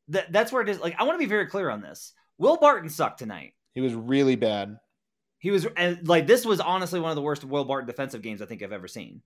That 0.09 0.33
that's 0.33 0.53
where 0.53 0.63
it 0.63 0.69
is. 0.69 0.81
Like, 0.81 0.97
I 0.99 1.05
want 1.05 1.15
to 1.15 1.19
be 1.25 1.29
very 1.29 1.47
clear 1.47 1.71
on 1.71 1.81
this. 1.81 2.13
Will 2.39 2.57
Barton 2.57 2.89
sucked 2.89 3.19
tonight. 3.19 3.55
he 3.75 3.81
was 3.81 3.95
really 3.95 4.37
bad. 4.37 4.79
He 5.41 5.51
was 5.51 5.67
and 5.77 6.07
like 6.09 6.27
this 6.27 6.45
was 6.45 6.61
honestly 6.61 6.99
one 6.99 7.11
of 7.11 7.17
the 7.17 7.23
worst 7.23 7.45
Will 7.45 7.65
Barton 7.65 7.87
defensive 7.87 8.23
games 8.23 8.43
I 8.43 8.47
think 8.47 8.63
I've 8.63 8.73
ever 8.73 8.89
seen. 8.89 9.23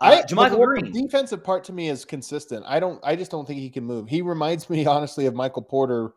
I 0.00 0.20
Uh, 0.20 0.22
the, 0.22 0.48
the 0.48 0.56
Green. 0.80 0.92
defensive 0.92 1.44
part 1.44 1.64
to 1.64 1.72
me 1.72 1.88
is 1.88 2.04
consistent. 2.04 2.64
I 2.66 2.80
don't. 2.80 2.98
I 3.04 3.16
just 3.16 3.30
don't 3.30 3.46
think 3.46 3.60
he 3.60 3.70
can 3.70 3.84
move. 3.84 4.08
He 4.08 4.22
reminds 4.22 4.68
me 4.70 4.86
honestly 4.86 5.26
of 5.26 5.34
Michael 5.34 5.62
Porter. 5.62 6.12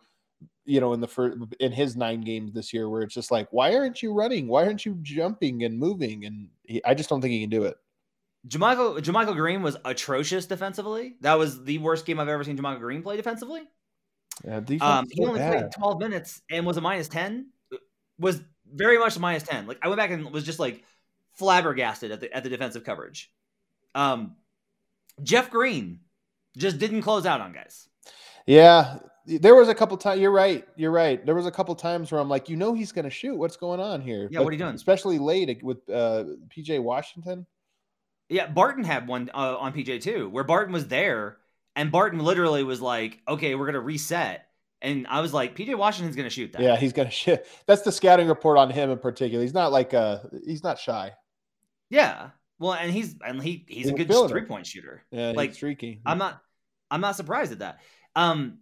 You 0.67 0.79
know, 0.79 0.93
in 0.93 0.99
the 0.99 1.07
first 1.07 1.37
in 1.59 1.71
his 1.71 1.95
nine 1.95 2.21
games 2.21 2.51
this 2.53 2.73
year, 2.73 2.89
where 2.89 3.03
it's 3.03 3.13
just 3.13 3.29
like, 3.29 3.47
why 3.51 3.75
aren't 3.75 4.01
you 4.01 4.13
running? 4.13 4.47
Why 4.47 4.65
aren't 4.65 4.83
you 4.85 4.97
jumping 5.03 5.63
and 5.63 5.77
moving? 5.77 6.25
And 6.25 6.49
he, 6.63 6.83
I 6.83 6.95
just 6.95 7.07
don't 7.07 7.21
think 7.21 7.33
he 7.33 7.41
can 7.41 7.51
do 7.51 7.63
it. 7.65 7.77
JaMychal 8.47 8.99
JaMychal 8.99 9.35
Green 9.35 9.61
was 9.61 9.77
atrocious 9.85 10.45
defensively. 10.45 11.15
That 11.21 11.35
was 11.35 11.63
the 11.63 11.77
worst 11.79 12.05
game 12.05 12.19
I've 12.19 12.27
ever 12.27 12.43
seen 12.43 12.57
JaMychal 12.57 12.79
Green 12.79 13.01
play 13.01 13.17
defensively. 13.17 13.61
Yeah, 14.43 14.59
defense 14.59 14.83
Um, 14.83 15.07
he 15.11 15.25
only 15.25 15.39
bad. 15.39 15.59
played 15.59 15.71
12 15.77 15.99
minutes 15.99 16.41
and 16.49 16.65
was 16.65 16.77
a 16.77 16.81
minus 16.81 17.07
10. 17.07 17.47
Was 18.19 18.41
very 18.71 18.97
much 18.97 19.15
a 19.15 19.19
minus 19.19 19.43
10. 19.43 19.67
Like 19.67 19.79
I 19.81 19.87
went 19.87 19.97
back 19.97 20.11
and 20.11 20.31
was 20.31 20.43
just 20.43 20.59
like 20.59 20.83
flabbergasted 21.33 22.11
at 22.11 22.19
the 22.19 22.31
at 22.33 22.43
the 22.43 22.49
defensive 22.49 22.83
coverage. 22.83 23.31
Um, 23.93 24.35
Jeff 25.23 25.49
Green 25.49 26.01
just 26.57 26.77
didn't 26.79 27.01
close 27.01 27.25
out 27.25 27.41
on 27.41 27.53
guys. 27.53 27.87
Yeah, 28.45 28.99
there 29.25 29.55
was 29.55 29.69
a 29.69 29.75
couple 29.75 29.97
times. 29.97 30.21
You're 30.21 30.31
right. 30.31 30.67
You're 30.75 30.91
right. 30.91 31.25
There 31.25 31.35
was 31.35 31.47
a 31.47 31.51
couple 31.51 31.73
times 31.75 32.11
where 32.11 32.21
I'm 32.21 32.29
like, 32.29 32.47
you 32.49 32.57
know, 32.57 32.73
he's 32.73 32.91
going 32.91 33.05
to 33.05 33.09
shoot. 33.11 33.35
What's 33.35 33.57
going 33.57 33.79
on 33.79 34.01
here? 34.01 34.27
Yeah, 34.29 34.41
what 34.41 34.49
are 34.49 34.51
you 34.51 34.59
doing? 34.59 34.75
Especially 34.75 35.17
late 35.17 35.63
with 35.63 35.77
uh, 35.89 36.25
PJ 36.55 36.81
Washington. 36.81 37.45
Yeah, 38.29 38.47
Barton 38.47 38.83
had 38.83 39.07
one 39.07 39.29
uh, 39.33 39.57
on 39.57 39.73
PJ 39.73 40.01
too, 40.01 40.29
where 40.29 40.43
Barton 40.43 40.73
was 40.73 40.87
there, 40.87 41.37
and 41.75 41.91
Barton 41.91 42.19
literally 42.19 42.63
was 42.63 42.81
like, 42.81 43.21
"Okay, 43.27 43.55
we're 43.55 43.67
gonna 43.67 43.79
reset," 43.79 44.47
and 44.81 45.05
I 45.07 45.21
was 45.21 45.33
like, 45.33 45.55
"PJ 45.55 45.75
Washington's 45.77 46.15
gonna 46.15 46.29
shoot 46.29 46.53
that." 46.53 46.61
Yeah, 46.61 46.75
he's 46.75 46.93
going 46.93 47.07
to 47.09 47.13
shoot. 47.13 47.41
That's 47.67 47.83
the 47.83 47.91
scouting 47.91 48.27
report 48.27 48.57
on 48.57 48.69
him 48.71 48.89
in 48.89 48.97
particular. 48.97 49.43
He's 49.43 49.53
not 49.53 49.71
like 49.71 49.93
uh 49.93 50.19
he's 50.45 50.63
not 50.63 50.79
shy. 50.79 51.11
yeah. 51.89 52.29
Well, 52.57 52.73
and 52.73 52.91
he's 52.91 53.15
and 53.25 53.43
he 53.43 53.65
he's 53.67 53.89
a 53.89 53.93
good 53.93 54.07
three 54.29 54.45
point 54.45 54.65
shooter. 54.65 55.03
Yeah, 55.11 55.33
Like, 55.35 55.49
he's 55.49 55.57
streaky. 55.57 56.01
I'm 56.05 56.17
not 56.17 56.41
I'm 56.89 57.01
not 57.01 57.15
surprised 57.17 57.51
at 57.51 57.59
that. 57.59 57.79
Um 58.15 58.59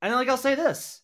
and 0.00 0.14
like 0.14 0.28
I'll 0.28 0.36
say 0.36 0.54
this. 0.54 1.02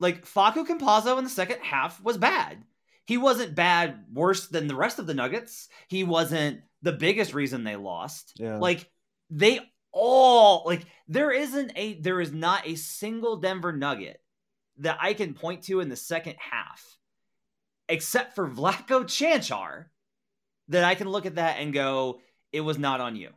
Like 0.00 0.26
Facu 0.26 0.66
Campazzo 0.66 1.16
in 1.18 1.24
the 1.24 1.30
second 1.30 1.60
half 1.62 2.02
was 2.02 2.18
bad. 2.18 2.58
He 3.04 3.18
wasn't 3.18 3.54
bad 3.54 4.04
worse 4.12 4.46
than 4.46 4.68
the 4.68 4.76
rest 4.76 4.98
of 4.98 5.06
the 5.06 5.14
Nuggets. 5.14 5.68
He 5.88 6.04
wasn't 6.04 6.60
the 6.82 6.92
biggest 6.92 7.34
reason 7.34 7.64
they 7.64 7.76
lost. 7.76 8.34
Yeah. 8.36 8.58
Like 8.58 8.88
they 9.30 9.60
all 9.92 10.62
like 10.64 10.84
there 11.08 11.30
isn't 11.30 11.72
a 11.76 12.00
there 12.00 12.20
is 12.20 12.32
not 12.32 12.66
a 12.66 12.76
single 12.76 13.36
Denver 13.36 13.72
Nugget 13.72 14.20
that 14.78 14.98
I 15.00 15.14
can 15.14 15.34
point 15.34 15.64
to 15.64 15.80
in 15.80 15.88
the 15.88 15.96
second 15.96 16.36
half 16.38 16.98
except 17.88 18.34
for 18.34 18.48
Vlatko 18.48 19.04
Cancar 19.04 19.86
that 20.68 20.84
I 20.84 20.94
can 20.94 21.08
look 21.08 21.26
at 21.26 21.34
that 21.34 21.58
and 21.58 21.72
go 21.72 22.20
it 22.52 22.60
was 22.60 22.78
not 22.78 23.00
on 23.00 23.16
you. 23.16 23.30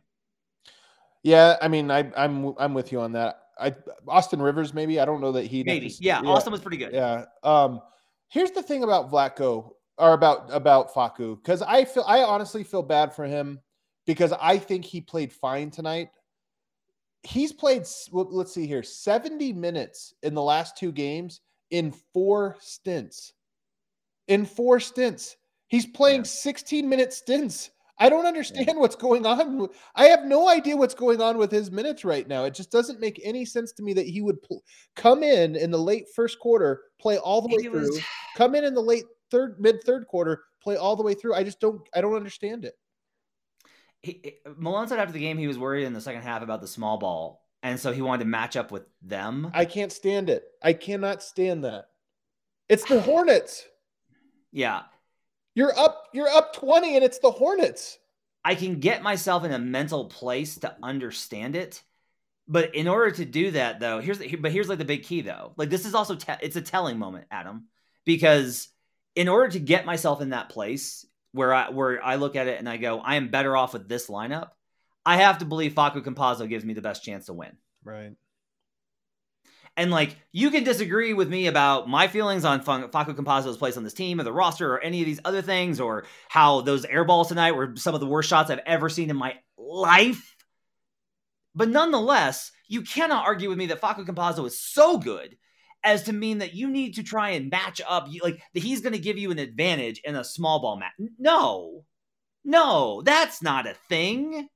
Yeah, 1.22 1.56
I 1.60 1.68
mean, 1.68 1.90
I, 1.90 2.10
I'm 2.16 2.54
I'm 2.58 2.72
with 2.72 2.92
you 2.92 3.00
on 3.00 3.12
that. 3.12 3.40
I 3.58 3.74
Austin 4.06 4.40
Rivers, 4.40 4.72
maybe. 4.72 5.00
I 5.00 5.04
don't 5.04 5.20
know 5.20 5.32
that 5.32 5.44
he 5.46 5.64
Maybe. 5.64 5.92
Yeah, 5.98 6.20
Austin 6.20 6.52
was 6.52 6.60
pretty 6.60 6.76
good. 6.76 6.92
Yeah. 6.92 7.24
Um, 7.42 7.80
here's 8.28 8.50
the 8.50 8.62
thing 8.62 8.82
about 8.82 9.10
Vlatko 9.10 9.72
or 9.98 10.12
about 10.12 10.48
about 10.52 10.92
Facu, 10.92 11.36
because 11.36 11.62
I 11.62 11.84
feel 11.84 12.04
I 12.06 12.22
honestly 12.22 12.64
feel 12.64 12.82
bad 12.82 13.12
for 13.14 13.24
him 13.24 13.60
because 14.06 14.32
I 14.40 14.58
think 14.58 14.84
he 14.84 15.00
played 15.00 15.32
fine 15.32 15.70
tonight. 15.70 16.08
He's 17.22 17.52
played. 17.52 17.84
Let's 18.12 18.52
see 18.52 18.66
here, 18.66 18.82
70 18.82 19.52
minutes 19.52 20.14
in 20.22 20.34
the 20.34 20.42
last 20.42 20.76
two 20.76 20.92
games 20.92 21.40
in 21.70 21.92
four 22.12 22.56
stints. 22.60 23.32
In 24.28 24.44
four 24.44 24.80
stints, 24.80 25.36
He's 25.68 25.86
playing 25.86 26.20
Yeah. 26.20 26.24
16 26.24 26.88
minute 26.88 27.12
stints. 27.12 27.70
I 27.98 28.08
don't 28.10 28.26
understand 28.26 28.68
mm. 28.68 28.76
what's 28.78 28.96
going 28.96 29.24
on. 29.24 29.68
I 29.94 30.06
have 30.06 30.24
no 30.24 30.48
idea 30.48 30.76
what's 30.76 30.94
going 30.94 31.20
on 31.22 31.38
with 31.38 31.50
his 31.50 31.70
minutes 31.70 32.04
right 32.04 32.28
now. 32.28 32.44
It 32.44 32.54
just 32.54 32.70
doesn't 32.70 33.00
make 33.00 33.20
any 33.24 33.44
sense 33.44 33.72
to 33.72 33.82
me 33.82 33.94
that 33.94 34.06
he 34.06 34.20
would 34.20 34.42
pl- 34.42 34.62
come 34.96 35.22
in 35.22 35.56
in 35.56 35.70
the 35.70 35.78
late 35.78 36.04
first 36.14 36.38
quarter, 36.38 36.82
play 37.00 37.16
all 37.16 37.40
the 37.40 37.48
way 37.48 37.62
It 37.62 37.70
through, 37.70 37.80
was- 37.80 38.00
come 38.36 38.54
in 38.54 38.64
in 38.64 38.74
the 38.74 38.82
late 38.82 39.04
third, 39.30 39.56
mid 39.58 39.82
third 39.84 40.06
quarter, 40.08 40.42
play 40.62 40.76
all 40.76 40.94
the 40.96 41.02
way 41.02 41.14
through. 41.14 41.34
I 41.34 41.42
just 41.42 41.58
don't, 41.60 41.80
I 41.94 42.00
don't 42.02 42.14
understand 42.14 42.64
it. 42.66 42.74
he, 44.02 44.20
he- 44.22 44.36
Malone 44.56 44.88
said 44.88 44.98
after 44.98 45.12
the 45.12 45.20
game 45.20 45.38
he 45.38 45.46
was 45.46 45.58
worried 45.58 45.84
in 45.84 45.94
the 45.94 46.00
second 46.00 46.22
half 46.22 46.42
about 46.42 46.60
the 46.60 46.66
small 46.68 46.98
ball, 46.98 47.42
and 47.62 47.80
so 47.80 47.92
he 47.92 48.02
wanted 48.02 48.24
to 48.24 48.28
match 48.30 48.56
up 48.56 48.70
with 48.70 48.84
them. 49.00 49.50
I 49.54 49.64
can't 49.64 49.90
stand 49.90 50.28
it. 50.28 50.44
I 50.62 50.74
cannot 50.74 51.22
stand 51.22 51.64
that. 51.64 51.86
It's 52.68 52.84
the 52.84 53.00
Hornets. 53.00 53.64
yeah, 54.52 54.82
You're 55.56 55.76
up, 55.76 56.08
you're 56.12 56.28
up 56.28 56.54
20 56.54 56.96
and 56.96 57.04
it's 57.04 57.18
the 57.18 57.30
Hornets. 57.30 57.98
I 58.44 58.54
can 58.54 58.78
get 58.78 59.02
myself 59.02 59.42
in 59.42 59.52
a 59.52 59.58
mental 59.58 60.04
place 60.04 60.56
to 60.58 60.76
understand 60.82 61.56
it. 61.56 61.82
But 62.46 62.74
in 62.76 62.86
order 62.86 63.10
to 63.10 63.24
do 63.24 63.50
that, 63.52 63.80
though, 63.80 63.98
here's 63.98 64.18
the, 64.18 64.36
but 64.36 64.52
here's 64.52 64.68
like 64.68 64.78
the 64.78 64.84
big 64.84 65.02
key, 65.02 65.22
though. 65.22 65.54
Like 65.56 65.70
this 65.70 65.84
is 65.84 65.94
also 65.94 66.14
te- 66.14 66.34
it's 66.42 66.54
a 66.54 66.60
telling 66.60 66.98
moment, 66.98 67.26
Adam, 67.30 67.64
because 68.04 68.68
in 69.16 69.28
order 69.28 69.50
to 69.50 69.58
get 69.58 69.86
myself 69.86 70.20
in 70.20 70.30
that 70.30 70.50
place 70.50 71.04
where 71.32 71.52
I 71.52 71.70
where 71.70 72.04
I 72.04 72.16
look 72.16 72.36
at 72.36 72.46
it 72.46 72.60
and 72.60 72.68
I 72.68 72.76
go, 72.76 73.00
I 73.00 73.16
am 73.16 73.30
better 73.30 73.56
off 73.56 73.72
with 73.72 73.88
this 73.88 74.08
lineup. 74.08 74.50
I 75.04 75.16
have 75.16 75.38
to 75.38 75.44
believe 75.44 75.72
Facu 75.72 76.04
Campazzo 76.04 76.48
gives 76.48 76.64
me 76.64 76.74
the 76.74 76.82
best 76.82 77.02
chance 77.02 77.26
to 77.26 77.32
win. 77.32 77.56
Right. 77.82 78.12
And 79.78 79.90
like 79.90 80.16
you 80.32 80.50
can 80.50 80.64
disagree 80.64 81.12
with 81.12 81.28
me 81.28 81.48
about 81.48 81.88
my 81.88 82.08
feelings 82.08 82.44
on 82.46 82.62
Fa- 82.62 82.88
Facu 82.92 83.14
Campazzo's 83.14 83.58
place 83.58 83.76
on 83.76 83.84
this 83.84 83.92
team 83.92 84.18
or 84.18 84.22
the 84.24 84.32
roster 84.32 84.72
or 84.72 84.80
any 84.80 85.00
of 85.00 85.06
these 85.06 85.20
other 85.24 85.42
things 85.42 85.80
or 85.80 86.06
how 86.28 86.62
those 86.62 86.84
air 86.86 87.04
balls 87.04 87.28
tonight 87.28 87.52
were 87.52 87.74
some 87.76 87.94
of 87.94 88.00
the 88.00 88.06
worst 88.06 88.28
shots 88.30 88.50
I've 88.50 88.60
ever 88.64 88.88
seen 88.88 89.10
in 89.10 89.16
my 89.16 89.34
life. 89.58 90.34
But 91.54 91.68
nonetheless, 91.68 92.52
you 92.68 92.82
cannot 92.82 93.26
argue 93.26 93.48
with 93.48 93.58
me 93.58 93.66
that 93.66 93.80
Facu 93.80 94.06
Campazzo 94.06 94.46
is 94.46 94.58
so 94.60 94.98
good 94.98 95.36
as 95.84 96.04
to 96.04 96.12
mean 96.12 96.38
that 96.38 96.54
you 96.54 96.68
need 96.68 96.94
to 96.94 97.02
try 97.02 97.30
and 97.30 97.50
match 97.50 97.80
up 97.88 98.08
like 98.22 98.40
that 98.54 98.62
he's 98.62 98.80
going 98.80 98.92
to 98.94 98.98
give 98.98 99.18
you 99.18 99.30
an 99.30 99.38
advantage 99.38 100.00
in 100.04 100.16
a 100.16 100.24
small 100.24 100.60
ball 100.60 100.78
match. 100.78 100.92
No. 101.18 101.84
No, 102.44 103.02
that's 103.02 103.42
not 103.42 103.66
a 103.66 103.74
thing. 103.88 104.48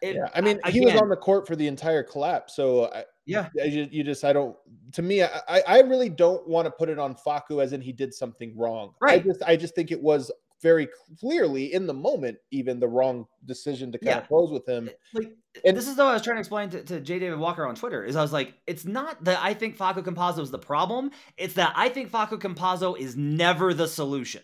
It- 0.00 0.16
Yeah. 0.16 0.28
I 0.34 0.40
mean, 0.40 0.60
I- 0.64 0.70
he 0.70 0.80
was 0.80 0.94
on 1.02 1.08
the 1.08 1.16
court 1.16 1.46
for 1.46 1.56
the 1.56 1.66
entire 1.66 2.02
collapse. 2.02 2.54
So 2.56 2.86
I, 2.92 3.04
Yeah. 3.28 3.48
Ju- 3.56 3.88
you 3.90 4.02
just, 4.02 4.24
I 4.24 4.32
don't, 4.32 4.56
to 4.92 5.02
me, 5.02 5.22
I, 5.22 5.62
I- 5.66 5.80
really 5.80 6.08
don't 6.08 6.48
want 6.48 6.66
to 6.66 6.70
put 6.70 6.88
it 6.88 6.98
on 6.98 7.14
Facu 7.14 7.62
as 7.62 7.72
in 7.72 7.80
he 7.80 7.92
did 7.92 8.12
something 8.14 8.56
wrong. 8.56 8.94
Right. 9.00 9.20
I 9.20 9.22
just, 9.24 9.42
I 9.42 9.56
just 9.56 9.74
think 9.74 9.90
it 9.92 10.02
was 10.02 10.30
very 10.60 10.88
clearly 11.20 11.72
in 11.72 11.86
the 11.86 11.94
moment, 11.94 12.36
even 12.50 12.80
the 12.80 12.88
wrong 12.88 13.26
decision 13.44 13.92
to 13.92 13.98
kind 13.98 14.06
Yeah. 14.16 14.18
of 14.18 14.28
close 14.28 14.50
with 14.50 14.66
him. 14.66 14.90
like 15.14 15.32
And- 15.64 15.76
this 15.76 15.86
is 15.86 15.94
though 15.96 16.08
I 16.08 16.14
was 16.14 16.22
trying 16.22 16.36
to 16.36 16.40
explain 16.40 16.70
to, 16.70 16.82
to 16.84 17.00
J. 17.00 17.18
David 17.20 17.38
Walker 17.38 17.64
on 17.66 17.74
Twitter 17.76 18.02
is 18.02 18.16
I 18.16 18.22
was 18.22 18.32
like, 18.32 18.54
it's 18.66 18.84
not 18.84 19.22
that 19.24 19.38
I 19.42 19.54
think 19.54 19.76
Facu 19.76 20.02
Campazzo 20.02 20.40
is 20.40 20.50
the 20.50 20.58
problem. 20.58 21.10
It's 21.36 21.54
that 21.54 21.74
I 21.76 21.90
think 21.90 22.10
Facu 22.10 22.40
Campazzo 22.40 22.98
is 22.98 23.16
never 23.16 23.72
the 23.74 23.86
solution. 23.86 24.42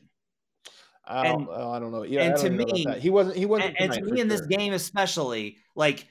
I 1.06 1.24
don't, 1.24 1.40
And- 1.40 1.48
oh, 1.50 1.70
I 1.70 1.78
don't 1.80 1.90
know. 1.92 2.02
Yeah, 2.04 2.22
and 2.22 2.34
don't 2.36 2.44
to 2.44 2.50
me- 2.50 3.00
he 3.00 3.10
wasn't, 3.10 3.36
he 3.36 3.46
wasn't, 3.46 3.74
And, 3.78 3.92
and 3.94 4.04
to 4.06 4.12
me 4.12 4.20
in 4.20 4.28
this 4.28 4.42
game 4.46 4.72
especially, 4.72 5.56
like 5.74 6.06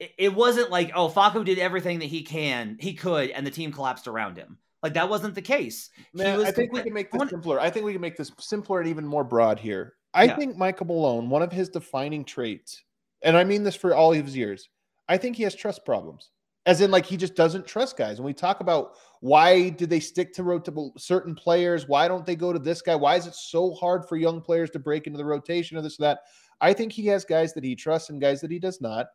it, 0.00 0.12
it 0.18 0.34
wasn't 0.34 0.70
like, 0.70 0.90
oh, 0.94 1.08
Facu 1.08 1.44
did 1.44 1.58
everything 1.58 2.00
that 2.00 2.06
he 2.06 2.22
can, 2.22 2.76
he 2.80 2.94
could, 2.94 3.30
and 3.30 3.46
the 3.46 3.50
team 3.50 3.70
collapsed 3.70 4.08
around 4.08 4.36
him. 4.36 4.58
Like 4.82 4.94
that 4.94 5.08
wasn't 5.10 5.34
the 5.34 5.42
case. 5.42 5.90
Man, 6.14 6.38
was 6.38 6.48
I 6.48 6.52
think 6.52 6.72
we 6.72 6.82
can 6.82 6.94
make 6.94 7.12
this 7.12 7.28
simpler. 7.28 7.60
I 7.60 7.68
think 7.68 7.84
we 7.84 7.92
can 7.92 8.00
make 8.00 8.16
this 8.16 8.32
simpler 8.38 8.80
and 8.80 8.88
even 8.88 9.06
more 9.06 9.24
broad 9.24 9.60
here. 9.60 9.94
I 10.14 10.24
Yeah. 10.24 10.36
think 10.36 10.56
Michael 10.56 10.86
Malone, 10.86 11.28
one 11.28 11.42
of 11.42 11.52
his 11.52 11.68
defining 11.68 12.24
traits, 12.24 12.82
and 13.22 13.36
I 13.36 13.44
mean 13.44 13.62
this 13.62 13.76
for 13.76 13.94
all 13.94 14.12
of 14.12 14.24
his 14.24 14.36
years, 14.36 14.70
I 15.08 15.18
think 15.18 15.36
he 15.36 15.42
has 15.42 15.54
trust 15.54 15.84
problems. 15.84 16.30
As 16.66 16.80
in, 16.80 16.90
like 16.90 17.06
he 17.06 17.16
just 17.16 17.34
doesn't 17.34 17.66
trust 17.66 17.96
guys. 17.96 18.18
And 18.18 18.24
we 18.24 18.32
talk 18.32 18.60
about 18.60 18.92
why 19.20 19.70
do 19.70 19.86
they 19.86 20.00
stick 20.00 20.32
to 20.34 20.42
rotable 20.42 20.98
certain 20.98 21.34
players? 21.34 21.88
Why 21.88 22.08
don't 22.08 22.24
they 22.24 22.36
go 22.36 22.52
to 22.52 22.58
this 22.58 22.80
guy? 22.80 22.94
Why 22.94 23.16
is 23.16 23.26
it 23.26 23.34
so 23.34 23.72
hard 23.74 24.06
for 24.08 24.16
young 24.16 24.40
players 24.40 24.70
to 24.70 24.78
break 24.78 25.06
into 25.06 25.16
the 25.16 25.24
rotation 25.24 25.76
or 25.76 25.82
this 25.82 25.98
or 25.98 26.04
that? 26.04 26.20
I 26.60 26.72
think 26.72 26.92
he 26.92 27.06
has 27.06 27.24
guys 27.24 27.54
that 27.54 27.64
he 27.64 27.74
trusts 27.74 28.10
and 28.10 28.20
guys 28.20 28.40
that 28.42 28.50
he 28.50 28.58
does 28.58 28.80
not. 28.80 29.06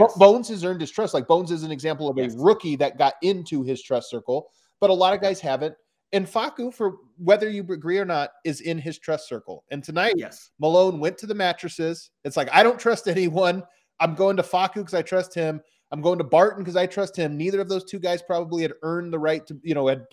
Yes. 0.00 0.16
Bones 0.16 0.48
has 0.48 0.64
earned 0.64 0.80
his 0.80 0.90
trust. 0.90 1.14
Like 1.14 1.26
Bones 1.26 1.50
is 1.50 1.62
an 1.62 1.70
example 1.70 2.08
of 2.08 2.16
Yes. 2.18 2.34
a 2.34 2.38
rookie 2.38 2.76
that 2.76 2.98
got 2.98 3.14
into 3.22 3.62
his 3.62 3.82
trust 3.82 4.10
circle, 4.10 4.50
but 4.80 4.90
a 4.90 4.94
lot 4.94 5.14
of 5.14 5.20
guys 5.20 5.40
haven't. 5.40 5.74
And 6.12 6.26
Facu, 6.26 6.72
for 6.72 6.96
whether 7.18 7.48
you 7.50 7.62
agree 7.70 7.98
or 7.98 8.04
not, 8.04 8.30
is 8.44 8.60
in 8.60 8.78
his 8.78 8.98
trust 8.98 9.28
circle. 9.28 9.64
And 9.70 9.82
tonight, 9.82 10.14
Yes. 10.16 10.50
Malone 10.60 11.00
went 11.00 11.18
to 11.18 11.26
the 11.26 11.34
mattresses. 11.34 12.10
It's 12.24 12.36
like 12.36 12.48
I 12.52 12.62
don't 12.62 12.78
trust 12.78 13.08
anyone. 13.08 13.62
I'm 14.00 14.14
going 14.14 14.36
to 14.36 14.42
Facu 14.42 14.74
because 14.74 14.94
I 14.94 15.02
trust 15.02 15.34
him. 15.34 15.60
I'm 15.92 16.00
going 16.02 16.18
to 16.18 16.24
Barton 16.24 16.62
because 16.64 16.76
I 16.76 16.86
trust 16.86 17.16
him. 17.16 17.36
Neither 17.36 17.60
of 17.60 17.68
those 17.68 17.84
two 17.84 18.00
guys 18.00 18.20
probably 18.20 18.62
had 18.62 18.72
earned 18.82 19.12
the 19.12 19.18
right 19.20 19.46
to, 19.46 19.56
you 19.62 19.72
know, 19.74 19.86
had 19.86 20.04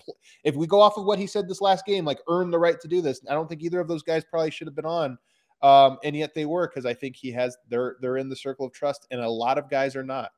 if 0.44 0.54
we 0.54 0.66
go 0.68 0.80
off 0.80 0.96
of 0.96 1.04
what 1.04 1.18
he 1.18 1.26
said 1.26 1.48
this 1.48 1.60
last 1.60 1.84
game, 1.84 2.04
like 2.04 2.20
earned 2.28 2.52
the 2.52 2.58
right 2.58 2.80
to 2.80 2.88
do 2.88 3.00
this. 3.02 3.20
I 3.28 3.34
don't 3.34 3.48
think 3.48 3.62
either 3.62 3.80
of 3.80 3.88
those 3.88 4.02
guys 4.04 4.24
probably 4.24 4.52
should 4.52 4.68
have 4.68 4.76
been 4.76 4.86
on. 4.86 5.18
Um, 5.64 5.96
and 6.04 6.14
yet 6.14 6.34
they 6.34 6.44
were 6.44 6.68
because 6.68 6.84
I 6.84 6.92
think 6.92 7.16
he 7.16 7.32
has 7.32 7.56
they're 7.70 7.96
they're 8.02 8.18
in 8.18 8.28
the 8.28 8.36
circle 8.36 8.66
of 8.66 8.72
trust, 8.72 9.06
and 9.10 9.18
a 9.18 9.28
lot 9.28 9.56
of 9.56 9.70
guys 9.70 9.96
are 9.96 10.02
not. 10.02 10.30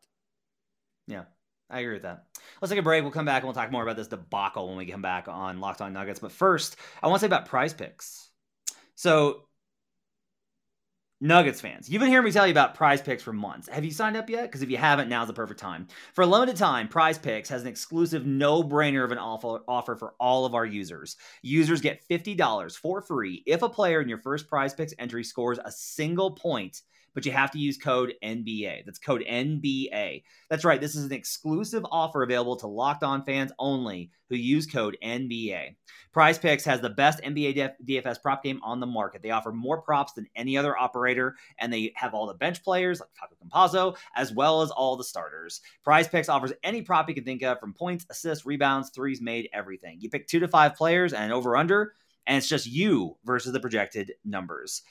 Yeah, 1.08 1.24
I 1.68 1.80
agree 1.80 1.94
with 1.94 2.02
that. 2.02 2.26
Let's 2.62 2.70
take 2.70 2.78
a 2.78 2.82
break. 2.82 3.02
We'll 3.02 3.10
come 3.10 3.24
back 3.24 3.42
and 3.42 3.48
we'll 3.48 3.54
talk 3.54 3.72
more 3.72 3.82
about 3.82 3.96
this 3.96 4.06
debacle 4.06 4.68
when 4.68 4.76
we 4.76 4.86
come 4.86 5.02
back 5.02 5.26
on 5.26 5.58
Locked 5.58 5.80
On 5.80 5.92
Nuggets. 5.92 6.20
But 6.20 6.30
first, 6.30 6.76
I 7.02 7.08
want 7.08 7.18
to 7.18 7.20
say 7.22 7.26
about 7.26 7.46
prize 7.46 7.74
picks. 7.74 8.30
So, 8.94 9.45
Nuggets 11.18 11.62
fans, 11.62 11.88
you've 11.88 12.00
been 12.00 12.10
hearing 12.10 12.26
me 12.26 12.30
tell 12.30 12.46
you 12.46 12.50
about 12.50 12.74
prize 12.74 13.00
picks 13.00 13.22
for 13.22 13.32
months. 13.32 13.70
Have 13.70 13.86
you 13.86 13.90
signed 13.90 14.18
up 14.18 14.28
yet? 14.28 14.42
Because 14.42 14.60
if 14.60 14.68
you 14.68 14.76
haven't, 14.76 15.08
now's 15.08 15.28
the 15.28 15.32
perfect 15.32 15.58
time. 15.58 15.86
For 16.12 16.20
a 16.20 16.26
limited 16.26 16.56
time, 16.56 16.88
prize 16.88 17.16
picks 17.16 17.48
has 17.48 17.62
an 17.62 17.68
exclusive 17.68 18.26
no 18.26 18.62
brainer 18.62 19.02
of 19.02 19.12
an 19.12 19.18
offer, 19.18 19.96
for 19.96 20.14
all 20.20 20.44
of 20.44 20.54
our 20.54 20.66
users. 20.66 21.16
Users 21.40 21.80
get 21.80 22.06
$50 22.06 22.76
for 22.76 23.00
free 23.00 23.42
if 23.46 23.62
a 23.62 23.68
player 23.70 24.02
in 24.02 24.10
your 24.10 24.18
first 24.18 24.46
prize 24.46 24.74
picks 24.74 24.92
entry 24.98 25.24
scores 25.24 25.58
a 25.64 25.72
single 25.72 26.32
point, 26.32 26.82
but 27.16 27.24
you 27.24 27.32
have 27.32 27.50
to 27.50 27.58
use 27.58 27.78
code 27.78 28.12
NBA. 28.22 28.84
That's 28.84 28.98
code 28.98 29.24
NBA. 29.26 30.22
That's 30.50 30.66
right. 30.66 30.78
This 30.78 30.94
is 30.94 31.06
an 31.06 31.14
exclusive 31.14 31.82
offer 31.90 32.22
available 32.22 32.56
to 32.56 32.66
Locked 32.66 33.02
On 33.02 33.24
fans 33.24 33.52
only 33.58 34.10
who 34.28 34.36
use 34.36 34.66
code 34.66 34.98
NBA. 35.02 35.76
Prize 36.12 36.38
Picks 36.38 36.66
has 36.66 36.82
the 36.82 36.90
best 36.90 37.22
NBA 37.22 37.70
DFS 37.88 38.20
prop 38.20 38.44
game 38.44 38.60
on 38.62 38.80
the 38.80 38.86
market. 38.86 39.22
They 39.22 39.30
offer 39.30 39.50
more 39.50 39.80
props 39.80 40.12
than 40.12 40.26
any 40.36 40.58
other 40.58 40.76
operator, 40.76 41.36
and 41.58 41.72
they 41.72 41.94
have 41.96 42.12
all 42.12 42.26
the 42.26 42.34
bench 42.34 42.62
players 42.62 43.00
like 43.00 43.08
Facu 43.08 43.48
Campazzo, 43.48 43.96
as 44.14 44.34
well 44.34 44.60
as 44.60 44.70
all 44.70 44.98
the 44.98 45.04
starters. 45.04 45.62
Prize 45.84 46.08
Picks 46.08 46.28
offers 46.28 46.52
any 46.62 46.82
prop 46.82 47.08
you 47.08 47.14
can 47.14 47.24
think 47.24 47.42
of 47.42 47.58
from 47.58 47.72
points, 47.72 48.04
assists, 48.10 48.44
rebounds, 48.44 48.90
threes 48.90 49.22
made, 49.22 49.48
everything. 49.54 49.96
You 50.00 50.10
pick 50.10 50.28
two 50.28 50.40
to 50.40 50.48
five 50.48 50.74
players 50.74 51.14
and 51.14 51.32
over 51.32 51.56
under, 51.56 51.94
and 52.26 52.36
it's 52.36 52.48
just 52.48 52.66
you 52.66 53.16
versus 53.24 53.54
the 53.54 53.60
projected 53.60 54.12
numbers. 54.22 54.82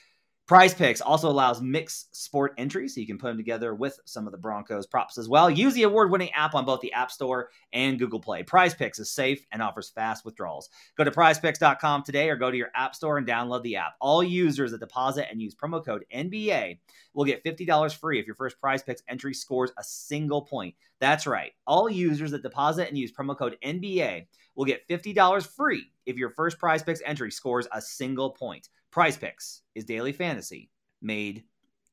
Prize 0.48 0.76
Picks 0.76 1.02
also 1.02 1.28
allows 1.28 1.60
mixed 1.60 2.16
sport 2.16 2.54
entries, 2.60 2.94
so 2.94 3.02
you 3.02 3.08
can 3.08 3.18
put 3.18 3.30
them 3.30 3.38
together 3.38 3.74
with 3.74 4.00
some 4.06 4.28
of 4.28 4.32
the 4.32 4.38
Broncos 4.38 4.86
props 4.86 5.18
as 5.18 5.28
well. 5.28 5.50
Use 5.50 5.74
the 5.74 5.82
award 5.82 6.12
winning 6.12 6.32
app 6.34 6.54
on 6.54 6.66
both 6.66 6.82
the 6.82 6.94
App 6.94 7.10
Store 7.10 7.50
and 7.74 7.98
Google 7.98 8.20
Play. 8.20 8.44
Prize 8.44 8.76
Picks 8.76 9.00
is 9.00 9.10
safe 9.10 9.44
and 9.52 9.60
offers 9.60 9.90
fast 9.90 10.24
withdrawals. 10.24 10.70
Go 10.98 11.04
to 11.04 11.10
prizepicks.com 11.10 12.04
today 12.04 12.30
or 12.30 12.36
go 12.36 12.52
to 12.52 12.58
your 12.58 12.70
App 12.76 12.94
Store 12.94 13.18
and 13.18 13.26
download 13.26 13.64
the 13.64 13.78
app. 13.78 13.96
All 14.00 14.24
users 14.24 14.70
that 14.70 14.80
deposit 14.80 15.32
and 15.32 15.42
use 15.42 15.56
promo 15.56 15.84
code 15.84 16.06
NBA 16.14 16.78
will 17.16 17.26
get 17.26 17.44
$50 17.44 17.96
free 17.96 18.20
if 18.20 18.28
your 18.28 18.36
first 18.36 18.60
Prize 18.60 18.84
Picks 18.84 19.02
entry 19.08 19.34
scores 19.34 19.72
a 19.80 19.84
single 19.84 20.44
point. 20.44 20.76
That's 21.00 21.26
right. 21.26 21.54
All 21.66 21.90
users 21.90 22.30
that 22.32 22.44
deposit 22.44 22.88
and 22.88 22.98
use 23.00 23.12
promo 23.12 23.36
code 23.36 23.58
NBA 23.66 24.28
will 24.54 24.66
get 24.66 24.88
$50 24.88 25.48
free 25.56 25.92
if 26.06 26.18
your 26.18 26.30
first 26.30 26.60
Prize 26.60 26.84
Picks 26.84 27.02
entry 27.04 27.32
scores 27.32 27.68
a 27.74 27.82
single 27.82 28.30
point. 28.30 28.70
Prize 28.96 29.18
Picks 29.18 29.62
is 29.76 29.84
daily 29.84 30.14
fantasy 30.14 30.72
made 31.02 31.44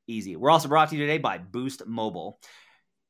easy. 0.06 0.36
We're 0.36 0.50
also 0.50 0.68
brought 0.68 0.90
to 0.90 0.94
you 0.94 1.04
today 1.04 1.18
by 1.18 1.36
Boost 1.36 1.84
Mobile. 1.84 2.38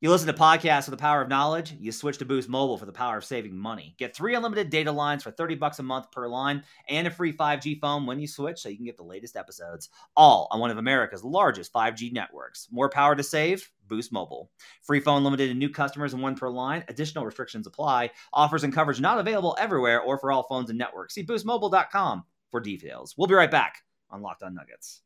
You 0.01 0.09
listen 0.09 0.29
to 0.29 0.33
podcasts 0.33 0.89
with 0.89 0.99
the 0.99 1.03
power 1.03 1.21
of 1.21 1.29
knowledge, 1.29 1.75
you 1.79 1.93
switch 1.93 2.17
to 2.17 2.25
Boost 2.25 2.49
Mobile 2.49 2.79
for 2.79 2.87
the 2.87 2.93
power 2.93 3.19
of 3.19 3.25
saving 3.27 3.55
money. 3.55 3.95
Get 3.99 4.17
three 4.17 4.35
unlimited 4.35 4.71
data 4.71 4.91
lines 4.91 5.23
for 5.23 5.31
30 5.31 5.57
bucks 5.57 5.79
a 5.79 5.83
month 5.83 6.11
per 6.11 6.27
line 6.27 6.63
and 6.89 7.07
a 7.07 7.11
free 7.11 7.35
5G 7.35 7.81
phone 7.81 8.07
when 8.07 8.19
you 8.19 8.27
switch 8.27 8.61
so 8.61 8.71
you 8.71 8.77
can 8.77 8.87
get 8.87 8.97
the 8.97 9.03
latest 9.03 9.37
episodes, 9.37 9.91
all 10.17 10.49
on 10.51 10.59
one 10.59 10.71
of 10.71 10.79
America's 10.79 11.23
largest 11.23 11.71
5G 11.75 12.15
networks. 12.15 12.69
More 12.71 12.89
power 12.89 13.15
to 13.15 13.23
save? 13.23 13.71
Boost 13.89 14.11
Mobile. 14.11 14.51
Free 14.85 15.01
phone 15.01 15.23
limited 15.23 15.49
to 15.49 15.55
new 15.55 15.69
customers 15.69 16.15
and 16.15 16.23
one 16.23 16.35
per 16.35 16.49
line. 16.49 16.83
Additional 16.89 17.27
restrictions 17.27 17.67
apply. 17.67 18.09
Offers 18.33 18.65
and 18.65 18.73
coverage 18.73 19.03
not 19.03 19.19
available 19.19 19.55
everywhere 19.61 20.01
or 20.01 20.17
for 20.17 20.33
all 20.33 20.45
phones 20.45 20.71
and 20.71 20.79
networks. 20.79 21.13
See 21.13 21.27
boostmobile.com 21.27 22.25
for 22.53 22.61
details. 22.61 23.17
We'll 23.19 23.27
be 23.27 23.35
right 23.35 23.51
back 23.51 23.79
on 24.11 24.23
Locked 24.23 24.45
On 24.45 24.55
Nuggets. 24.55 25.03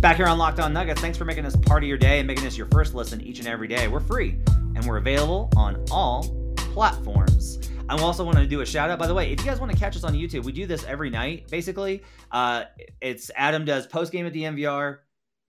Back 0.00 0.16
here 0.16 0.26
on 0.26 0.38
Locked 0.38 0.60
On 0.60 0.72
Nuggets, 0.72 1.00
thanks 1.00 1.18
for 1.18 1.24
making 1.24 1.44
us 1.44 1.54
part 1.54 1.82
of 1.82 1.88
your 1.88 1.98
day 1.98 2.18
and 2.18 2.26
making 2.26 2.44
this 2.44 2.56
your 2.56 2.68
first 2.68 2.94
listen 2.94 3.20
each 3.20 3.38
and 3.38 3.48
every 3.48 3.68
day. 3.68 3.88
We're 3.88 4.00
free 4.00 4.38
and 4.74 4.84
we're 4.84 4.96
available 4.96 5.50
on 5.56 5.84
all 5.90 6.54
platforms. 6.56 7.58
I 7.88 7.98
also 7.98 8.24
want 8.24 8.36
to 8.36 8.46
do 8.46 8.60
a 8.60 8.66
shout 8.66 8.90
out. 8.90 8.98
By 8.98 9.06
the 9.06 9.14
way, 9.14 9.32
if 9.32 9.40
you 9.40 9.46
guys 9.46 9.60
want 9.60 9.72
to 9.72 9.78
catch 9.78 9.96
us 9.96 10.04
on 10.04 10.14
YouTube, 10.14 10.44
we 10.44 10.52
do 10.52 10.66
this 10.66 10.84
every 10.84 11.10
night. 11.10 11.48
Basically, 11.50 12.02
uh, 12.30 12.64
it's 13.00 13.30
Adam 13.34 13.64
does 13.64 13.86
post 13.86 14.12
game 14.12 14.26
at 14.26 14.32
DNVR, 14.32 14.98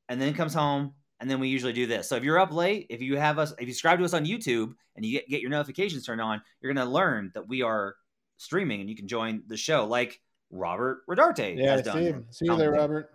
and 0.08 0.22
then 0.22 0.34
comes 0.34 0.54
home, 0.54 0.94
and 1.20 1.30
then 1.30 1.40
we 1.40 1.48
usually 1.50 1.74
do 1.74 1.86
this. 1.86 2.08
So 2.10 2.16
if 2.16 2.24
you're 2.24 2.40
up 2.40 2.54
late, 2.54 2.88
if 2.90 3.02
you 3.02 3.18
have 3.18 3.40
us, 3.40 3.54
if 3.60 3.68
you 3.68 3.74
subscribe 3.74 4.00
to 4.00 4.06
us 4.06 4.14
on 4.14 4.26
YouTube 4.26 4.74
and 4.96 5.06
you 5.06 5.14
get, 5.14 5.28
get 5.30 5.42
your 5.42 5.50
notifications 5.52 6.06
turned 6.06 6.22
on, 6.22 6.42
you're 6.62 6.74
gonna 6.74 6.90
learn 6.90 7.32
that 7.34 7.48
we 7.48 7.62
are 7.62 7.96
streaming, 8.38 8.82
and 8.82 8.90
you 8.90 8.96
can 8.96 9.08
join 9.08 9.44
the 9.48 9.58
show 9.58 9.86
like 9.86 10.20
Robert 10.52 11.02
Rodarte 11.10 11.58
Yeah, 11.58 11.76
has 11.78 11.92
see, 11.92 12.04
you- 12.06 12.26
see 12.32 12.46
you 12.46 12.56
there, 12.56 12.72
Robert. 12.72 13.10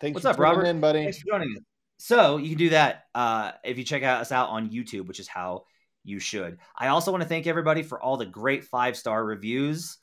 Thanks 0.00 0.14
What's 0.14 0.24
for 0.24 0.30
up, 0.30 0.38
Robert? 0.38 0.64
in, 0.64 0.80
buddy. 0.80 1.02
Thanks 1.02 1.18
for 1.18 1.26
joining 1.26 1.50
us. 1.56 1.62
So 1.98 2.36
you 2.38 2.48
can 2.50 2.58
do 2.58 2.68
that 2.70 3.04
uh, 3.14 3.52
if 3.64 3.78
you 3.78 3.84
check 3.84 4.02
out 4.02 4.20
us 4.20 4.32
out 4.32 4.48
on 4.48 4.70
YouTube, 4.70 5.06
which 5.06 5.20
is 5.20 5.28
how 5.28 5.64
you 6.04 6.18
should. 6.18 6.58
I 6.76 6.88
also 6.88 7.12
want 7.12 7.22
to 7.22 7.28
thank 7.28 7.46
everybody 7.46 7.82
for 7.84 8.00
all 8.02 8.16
the 8.16 8.26
great 8.26 8.64
five 8.64 8.96
star 8.96 9.24
reviews. 9.24 9.98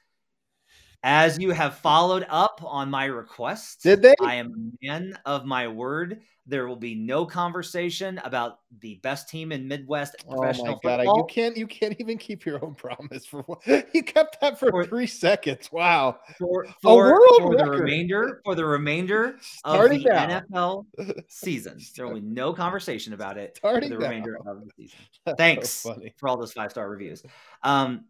As 1.03 1.39
you 1.39 1.51
have 1.51 1.77
followed 1.77 2.25
up 2.29 2.59
on 2.63 2.89
my 2.89 3.05
request, 3.05 3.83
Did 3.83 4.01
they? 4.01 4.15
I 4.21 4.35
am 4.35 4.73
a 4.81 4.85
man 4.85 5.17
of 5.25 5.45
my 5.45 5.67
word. 5.67 6.21
There 6.45 6.67
will 6.67 6.75
be 6.75 6.95
no 6.95 7.25
conversation 7.27 8.19
about 8.25 8.59
the 8.81 8.95
best 8.95 9.29
team 9.29 9.51
in 9.51 9.67
Midwest 9.67 10.15
professional 10.27 10.73
Oh 10.73 10.79
professional 10.79 11.05
my 11.05 11.05
god! 11.05 11.17
You 11.17 11.25
can't. 11.29 11.55
You 11.55 11.67
can't 11.67 11.95
even 11.99 12.17
keep 12.17 12.43
your 12.45 12.63
own 12.65 12.73
promise 12.75 13.25
for. 13.25 13.43
what- 13.43 13.61
You 13.93 14.03
kept 14.03 14.41
that 14.41 14.59
for 14.59 14.71
For- 14.71 14.85
three 14.85 15.05
seconds. 15.07 15.71
Wow. 15.71 16.17
for, 16.37 16.65
for, 16.81 17.15
for 17.39 17.55
the 17.55 17.65
remainder 17.69 18.41
for 18.43 18.55
the 18.55 18.65
remainder 18.65 19.37
of 19.63 19.89
the. 19.89 19.99
NFL 19.99 20.85
season. 21.29 21.79
There 21.95 22.07
will 22.07 22.15
be 22.15 22.21
no 22.21 22.51
conversation 22.51 23.13
about 23.13 23.37
it 23.37 23.57
for 23.61 23.79
the 23.79 23.95
remainder 23.97 24.37
of 24.45 24.65
the 24.65 24.71
season. 24.75 24.97
That's 25.25 25.35
so 25.69 25.93
Thanks 25.93 26.13
for 26.17 26.27
all 26.27 26.37
those 26.37 26.51
five 26.51 26.71
star 26.71 26.89
reviews. 26.89 27.23
Um, 27.63 28.05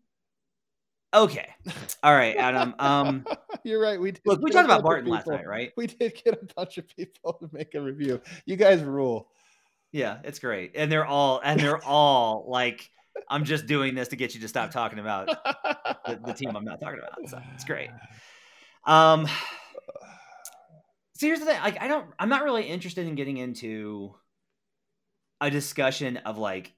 okay, 1.14 1.50
all 2.04 2.14
right, 2.14 2.36
Adam. 2.36 2.76
Um, 2.80 3.26
You're 3.64 3.82
right. 3.82 4.00
We 4.00 4.12
did 4.12 4.22
look, 4.26 4.42
we 4.42 4.52
talked 4.52 4.66
about 4.66 4.84
Barton 4.84 5.10
last 5.10 5.28
night, 5.28 5.48
right? 5.48 5.72
We 5.76 5.88
did 5.88 6.22
get 6.24 6.42
a 6.42 6.54
bunch 6.56 6.78
of 6.78 6.88
people 6.88 7.34
to 7.34 7.50
make 7.52 7.76
a 7.76 7.82
review. 7.82 8.22
You 8.46 8.56
guys 8.56 8.82
rule. 8.82 9.30
Yeah, 9.92 10.20
it's 10.24 10.40
great, 10.40 10.72
and 10.76 10.92
they're 10.92 11.06
all 11.06 11.42
and 11.44 11.60
they're 11.60 11.84
all 11.84 12.46
like, 12.48 12.90
I'm 13.28 13.44
just 13.44 13.66
doing 13.66 13.96
this 13.96 14.10
to 14.10 14.16
get 14.16 14.36
you 14.36 14.42
to 14.42 14.48
stop 14.48 14.72
talking 14.72 15.00
about 15.00 15.28
the, 16.06 16.20
the 16.26 16.34
team 16.34 16.56
I'm 16.56 16.66
not 16.66 16.80
talking 16.80 17.00
about. 17.00 17.30
So 17.30 17.42
it's 17.56 17.66
great. 17.66 17.90
Um, 18.86 19.28
so 21.16 21.26
here's 21.28 21.40
the 21.40 21.46
thing: 21.46 21.60
like, 21.62 21.82
I 21.82 21.88
don't, 21.88 22.06
I'm 22.18 22.30
not 22.30 22.44
really 22.44 22.64
interested 22.64 23.08
in 23.08 23.16
getting 23.16 23.38
into 23.38 24.16
a 25.42 25.50
discussion 25.50 26.18
of 26.18 26.38
like 26.38 26.74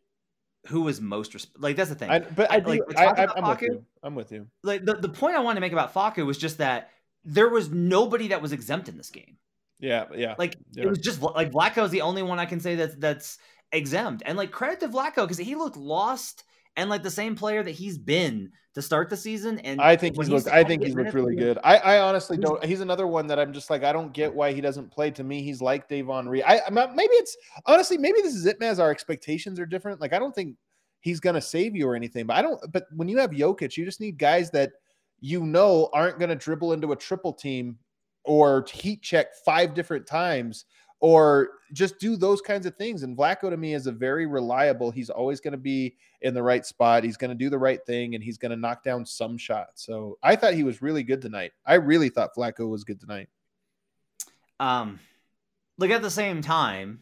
who 0.68 0.82
was 0.82 1.02
most 1.02 1.34
resp- 1.34 1.48
like. 1.58 1.76
That's 1.76 1.90
the 1.90 1.96
thing. 1.96 2.10
I, 2.10 2.20
but 2.20 2.52
I, 2.52 2.56
I, 2.56 2.60
like, 2.60 2.82
I, 2.98 3.06
I'm 3.36 3.48
with 3.48 3.58
Facu. 3.60 3.62
you. 3.62 3.86
I'm 4.04 4.16
with 4.16 4.32
you. 4.32 4.48
like 4.64 4.86
the, 4.86 4.94
the 4.96 5.10
point 5.10 5.36
I 5.36 5.40
wanted 5.40 5.56
to 5.56 5.62
make 5.62 5.74
about 5.74 5.94
Facu 5.94 6.26
was 6.26 6.38
just 6.38 6.60
that 6.60 6.90
there 7.26 7.50
was 7.50 7.70
nobody 7.70 8.30
that 8.30 8.42
was 8.42 8.52
exempt 8.52 8.90
in 8.90 8.98
this 8.98 9.10
game. 9.10 9.38
Yeah, 9.80 10.06
yeah. 10.16 10.36
Like 10.38 10.58
Yeah. 10.74 10.84
it 10.84 10.90
was 10.90 11.00
just 11.00 11.22
like 11.22 11.52
Vlatko's 11.52 11.90
the 11.92 12.02
only 12.02 12.22
one 12.24 12.40
I 12.40 12.46
can 12.46 12.60
say 12.60 12.76
that's 12.76 12.96
that's 12.96 13.38
exempt. 13.72 14.24
And 14.26 14.38
like 14.38 14.52
credit 14.52 14.80
to 14.82 14.88
Vlatko 14.90 15.24
because 15.24 15.38
he 15.38 15.56
looked 15.56 15.78
lost 15.78 16.44
and 16.76 16.90
like 16.90 17.04
the 17.04 17.12
same 17.12 17.36
player 17.36 17.64
that 17.64 17.72
he's 17.72 17.98
been 17.98 18.52
to 18.74 18.82
start 18.82 19.10
the 19.10 19.18
season. 19.18 19.60
And 19.60 19.82
I 19.82 19.96
think 19.96 20.16
he's 20.16 20.30
looked. 20.30 20.48
I 20.48 20.64
think 20.64 20.84
he's 20.84 20.96
looked 20.96 21.14
really 21.14 21.36
good. 21.36 21.58
I, 21.64 21.78
I 21.78 22.00
honestly 22.00 22.38
don't. 22.38 22.64
He's 22.64 22.80
another 22.82 23.08
one 23.08 23.28
that 23.28 23.40
I'm 23.40 23.54
just 23.54 23.70
like 23.70 23.84
I 23.84 23.92
don't 23.92 24.14
get 24.14 24.34
why 24.34 24.54
he 24.54 24.62
doesn't 24.62 24.92
play. 24.92 25.12
To 25.12 25.24
me, 25.24 25.42
he's 25.42 25.62
like 25.62 25.88
Davon 25.90 26.30
Reed. 26.30 26.44
I 26.46 26.62
I'm 26.66 26.74
not- 26.74 26.96
maybe 26.96 27.14
it's 27.14 27.36
honestly 27.66 27.98
maybe 27.98 28.22
this 28.22 28.36
is 28.36 28.46
it, 28.46 28.60
Maz. 28.60 28.80
Our 28.80 28.92
expectations 28.92 29.60
are 29.60 29.66
different. 29.66 30.00
Like 30.00 30.14
I 30.14 30.20
don't 30.20 30.34
think 30.34 30.56
he's 31.02 31.20
gonna 31.20 31.42
save 31.42 31.76
you 31.76 31.88
or 31.88 31.96
anything. 31.96 32.26
But 32.26 32.38
I 32.38 32.42
don't. 32.42 32.72
But 32.72 32.86
when 32.96 33.10
you 33.10 33.18
have 33.18 33.32
Jokic, 33.32 33.76
you 33.76 33.86
just 33.86 34.00
need 34.00 34.18
guys 34.18 34.52
that 34.52 34.72
you 35.20 35.46
know 35.46 35.90
aren't 35.94 36.20
gonna 36.20 36.36
dribble 36.36 36.74
into 36.74 36.94
a 36.94 36.96
triple 36.96 37.34
team 37.34 37.78
or 38.24 38.66
heat 38.72 39.02
check 39.02 39.36
five 39.46 39.74
different 39.74 40.06
times 40.06 40.66
or 41.02 41.50
just 41.74 42.00
do 42.00 42.16
those 42.16 42.42
kinds 42.42 42.66
of 42.66 42.76
things. 42.76 43.04
And 43.04 43.18
Vlatko 43.18 43.50
to 43.50 43.58
me 43.58 43.74
is 43.74 43.88
a 43.88 43.92
very 43.92 44.28
reliable. 44.28 44.92
He's 44.92 45.10
always 45.10 45.42
going 45.42 45.54
to 45.54 45.58
be 45.58 45.98
in 46.22 46.34
the 46.34 46.44
right 46.44 46.66
spot. 46.66 47.04
He's 47.04 47.18
going 47.18 47.30
to 47.30 47.36
do 47.36 47.50
the 47.50 47.58
right 47.58 47.84
thing 47.86 48.14
and 48.14 48.24
he's 48.24 48.38
going 48.38 48.52
to 48.52 48.56
knock 48.56 48.84
down 48.84 49.06
some 49.06 49.38
shots. 49.38 49.84
So 49.84 50.20
I 50.22 50.36
thought 50.36 50.54
he 50.54 50.64
was 50.64 50.82
really 50.82 51.02
good 51.02 51.22
tonight. 51.22 51.54
I 51.66 51.76
really 51.76 52.10
thought 52.10 52.36
Flacco 52.38 52.70
was 52.70 52.84
good 52.84 53.00
tonight. 53.00 53.30
Um, 54.60 55.00
like 55.80 55.90
at 55.90 56.04
the 56.04 56.12
same 56.12 56.44
time, 56.44 57.00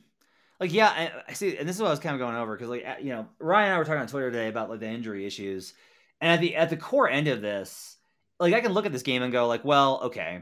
like 0.62 0.73
yeah, 0.73 0.88
I, 0.88 1.12
I 1.27 1.33
see, 1.33 1.57
and 1.57 1.67
this 1.67 1.75
is 1.75 1.81
what 1.81 1.89
I 1.89 1.91
was 1.91 1.99
kind 1.99 2.15
of 2.15 2.19
going 2.19 2.35
over 2.35 2.55
because 2.55 2.69
like 2.69 2.85
you 3.01 3.09
know 3.09 3.27
Ryan 3.39 3.67
and 3.67 3.75
I 3.75 3.77
were 3.77 3.85
talking 3.85 4.01
on 4.01 4.07
Twitter 4.07 4.31
today 4.31 4.47
about 4.47 4.69
like 4.69 4.79
the 4.79 4.88
injury 4.88 5.25
issues, 5.25 5.73
and 6.21 6.31
at 6.31 6.39
the 6.39 6.55
at 6.55 6.69
the 6.69 6.77
core 6.77 7.09
end 7.09 7.27
of 7.27 7.41
this, 7.41 7.97
like 8.39 8.53
I 8.53 8.62
can 8.62 8.73
look 8.73 8.85
at 8.85 8.91
this 8.91 9.03
game 9.03 9.23
and 9.23 9.31
go 9.31 9.47
like, 9.47 9.63
well, 9.63 10.01
okay, 10.03 10.41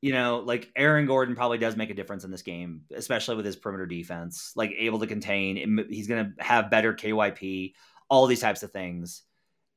you 0.00 0.12
know, 0.12 0.42
like 0.44 0.70
Aaron 0.76 1.06
Gordon 1.06 1.34
probably 1.34 1.58
does 1.58 1.76
make 1.76 1.90
a 1.90 1.94
difference 1.94 2.24
in 2.24 2.30
this 2.30 2.42
game, 2.42 2.82
especially 2.94 3.36
with 3.36 3.46
his 3.46 3.56
perimeter 3.56 3.86
defense, 3.86 4.52
like 4.54 4.72
able 4.76 5.00
to 5.00 5.06
contain. 5.06 5.86
He's 5.88 6.06
going 6.06 6.34
to 6.36 6.44
have 6.44 6.70
better 6.70 6.94
KYP, 6.94 7.72
all 8.08 8.26
these 8.26 8.40
types 8.40 8.62
of 8.62 8.72
things. 8.72 9.22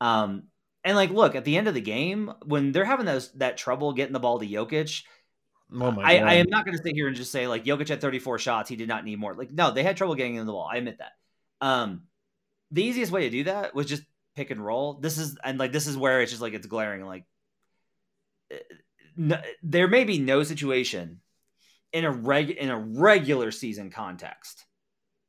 Um, 0.01 0.43
and 0.83 0.95
like, 0.95 1.09
look 1.09 1.35
at 1.35 1.45
the 1.45 1.57
end 1.57 1.67
of 1.67 1.73
the 1.73 1.81
game 1.81 2.33
when 2.45 2.71
they're 2.71 2.85
having 2.85 3.05
those 3.05 3.31
that 3.33 3.57
trouble 3.57 3.93
getting 3.93 4.13
the 4.13 4.19
ball 4.19 4.39
to 4.39 4.47
Jokic. 4.47 5.03
Oh 5.71 5.91
my 5.91 6.03
I, 6.03 6.19
God. 6.19 6.27
I 6.27 6.33
am 6.35 6.49
not 6.49 6.65
going 6.65 6.77
to 6.77 6.83
sit 6.83 6.95
here 6.95 7.07
and 7.07 7.15
just 7.15 7.31
say 7.31 7.47
like 7.47 7.65
Jokic 7.65 7.89
had 7.89 8.01
34 8.01 8.39
shots. 8.39 8.69
He 8.69 8.75
did 8.75 8.87
not 8.87 9.05
need 9.05 9.19
more. 9.19 9.33
Like, 9.35 9.51
no, 9.51 9.71
they 9.71 9.83
had 9.83 9.97
trouble 9.97 10.15
getting 10.15 10.35
in 10.35 10.45
the 10.45 10.51
ball. 10.51 10.69
I 10.71 10.77
admit 10.77 10.99
that. 10.99 11.11
Um, 11.61 12.03
the 12.71 12.83
easiest 12.83 13.11
way 13.11 13.23
to 13.23 13.29
do 13.29 13.43
that 13.45 13.75
was 13.75 13.85
just 13.85 14.03
pick 14.35 14.51
and 14.51 14.63
roll. 14.63 14.93
This 14.93 15.17
is 15.17 15.37
and 15.43 15.59
like 15.59 15.71
this 15.71 15.87
is 15.87 15.97
where 15.97 16.21
it's 16.21 16.31
just 16.31 16.41
like 16.41 16.53
it's 16.53 16.67
glaring. 16.67 17.05
Like, 17.05 17.25
uh, 19.19 19.35
n- 19.35 19.43
there 19.63 19.87
may 19.87 20.03
be 20.03 20.19
no 20.19 20.43
situation 20.43 21.21
in 21.93 22.05
a 22.05 22.11
reg 22.11 22.51
in 22.51 22.69
a 22.69 22.77
regular 22.77 23.51
season 23.51 23.89
context 23.89 24.65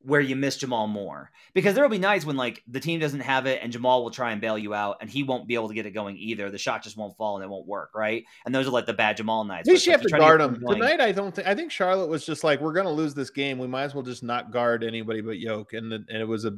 where 0.03 0.21
you 0.21 0.35
miss 0.35 0.57
Jamal 0.57 0.87
more 0.87 1.29
because 1.53 1.75
there 1.75 1.83
will 1.83 1.89
be 1.91 1.99
nights 1.99 2.25
when 2.25 2.35
like 2.35 2.63
the 2.67 2.79
team 2.79 2.99
doesn't 2.99 3.19
have 3.19 3.45
it 3.45 3.59
and 3.61 3.71
Jamal 3.71 4.03
will 4.03 4.09
try 4.09 4.31
and 4.31 4.41
bail 4.41 4.57
you 4.57 4.73
out 4.73 4.97
and 4.99 5.07
he 5.07 5.21
won't 5.21 5.47
be 5.47 5.53
able 5.53 5.67
to 5.67 5.75
get 5.75 5.85
it 5.85 5.91
going 5.91 6.17
either. 6.17 6.49
The 6.49 6.57
shot 6.57 6.81
just 6.83 6.97
won't 6.97 7.15
fall 7.17 7.35
and 7.35 7.43
it 7.43 7.49
won't 7.49 7.67
work, 7.67 7.91
right? 7.93 8.23
And 8.45 8.53
those 8.53 8.65
are 8.67 8.71
like 8.71 8.87
the 8.87 8.93
bad 8.93 9.17
Jamal 9.17 9.43
nights. 9.43 9.67
At 9.67 9.73
least 9.73 9.85
you 9.85 9.91
have 9.91 10.01
to 10.01 10.09
guard 10.09 10.41
him 10.41 10.55
going. 10.59 10.79
tonight. 10.79 10.99
I 11.01 11.11
don't 11.11 11.35
think. 11.35 11.47
I 11.47 11.53
think 11.53 11.71
Charlotte 11.71 12.09
was 12.09 12.25
just 12.25 12.43
like, 12.43 12.59
we're 12.61 12.73
going 12.73 12.87
to 12.87 12.91
lose 12.91 13.13
this 13.13 13.29
game. 13.29 13.59
We 13.59 13.67
might 13.67 13.83
as 13.83 13.93
well 13.93 14.03
just 14.03 14.23
not 14.23 14.51
guard 14.51 14.83
anybody 14.83 15.21
but 15.21 15.37
Yoke, 15.37 15.73
and 15.73 15.91
the- 15.91 16.03
and 16.09 16.17
it 16.17 16.27
was 16.27 16.45
a, 16.45 16.53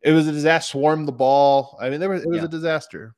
it 0.00 0.12
was 0.12 0.26
a 0.26 0.32
disaster. 0.32 0.70
Swarm 0.70 1.04
the 1.04 1.12
ball. 1.12 1.76
I 1.82 1.90
mean, 1.90 2.00
there 2.00 2.08
was 2.08 2.22
it 2.22 2.28
was 2.30 2.38
Yeah. 2.38 2.44
a 2.44 2.48
disaster. 2.48 3.14